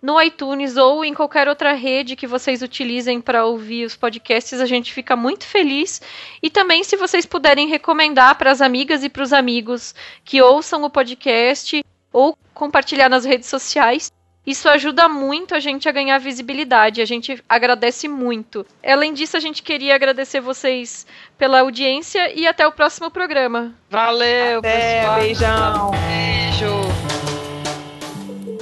no 0.02 0.22
iTunes 0.22 0.78
ou 0.78 1.04
em 1.04 1.14
qualquer 1.14 1.48
outra 1.48 1.74
rede 1.74 2.16
que 2.16 2.28
vocês 2.28 2.62
utilizem 2.62 3.20
para 3.20 3.46
ouvir 3.46 3.86
os 3.86 3.96
podcasts, 3.96 4.62
a 4.62 4.66
gente 4.66 4.94
fica 4.94 5.16
muito 5.16 5.46
feliz. 5.46 6.02
E 6.42 6.50
também, 6.50 6.84
se 6.84 6.96
vocês 6.96 7.26
puderem 7.26 7.68
recomendar 7.68 8.38
para 8.38 8.52
as 8.52 8.62
amigas 8.62 9.04
e 9.04 9.10
para 9.10 9.24
os 9.24 9.34
amigos 9.34 9.94
que 10.24 10.42
ouçam 10.42 10.84
o 10.84 10.90
podcast 10.90 11.84
ou 12.14 12.38
compartilhar 12.54 13.10
nas 13.10 13.26
redes 13.26 13.50
sociais, 13.50 14.12
isso 14.46 14.68
ajuda 14.68 15.08
muito 15.08 15.54
a 15.54 15.60
gente 15.60 15.88
a 15.88 15.92
ganhar 15.92 16.18
visibilidade. 16.18 17.02
A 17.02 17.06
gente 17.06 17.44
agradece 17.48 18.08
muito. 18.08 18.66
Além 18.84 19.14
disso, 19.14 19.38
a 19.38 19.40
gente 19.40 19.62
queria 19.62 19.94
agradecer 19.94 20.40
vocês 20.40 21.06
pela 21.38 21.60
audiência 21.60 22.34
e 22.34 22.48
até 22.48 22.66
o 22.66 22.72
próximo 22.72 23.12
programa. 23.12 23.74
Valeu, 23.90 24.60
até, 24.60 25.02
pessoal. 25.02 25.20
Beijão. 25.20 25.92
Beijo. 25.92 26.90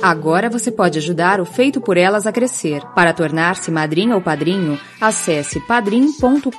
Agora 0.02 0.48
você 0.48 0.72
pode 0.72 1.00
ajudar 1.00 1.40
o 1.42 1.46
Feito 1.46 1.82
por 1.82 1.98
Elas 1.98 2.28
a 2.28 2.32
crescer. 2.32 2.82
Para 2.94 3.14
tornar-se 3.14 3.72
madrinha 3.72 4.14
ou 4.14 4.22
padrinho, 4.22 4.80
acesse 5.02 5.60
padrim.com.br 5.62 6.52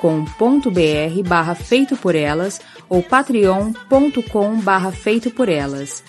barra 1.29 1.55
Feito 1.55 1.97
por 1.97 2.17
Elas 2.17 2.61
ou 2.89 3.03
patreon.com 3.03 4.61
barra 4.61 4.91
Feito 4.91 5.31
por 5.31 5.49
Elas. 5.49 6.03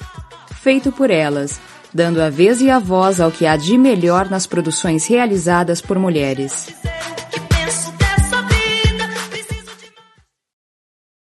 Feito 0.62 0.92
por 0.92 1.12
Elas 1.12 1.60
dando 1.94 2.22
a 2.22 2.30
vez 2.30 2.62
e 2.62 2.70
a 2.70 2.80
voz 2.80 3.20
ao 3.20 3.32
que 3.32 3.46
há 3.46 3.56
de 3.56 3.78
melhor 3.78 4.30
nas 4.30 4.46
produções 4.46 5.08
realizadas 5.08 5.82
por 5.82 5.98
mulheres. 5.98 6.68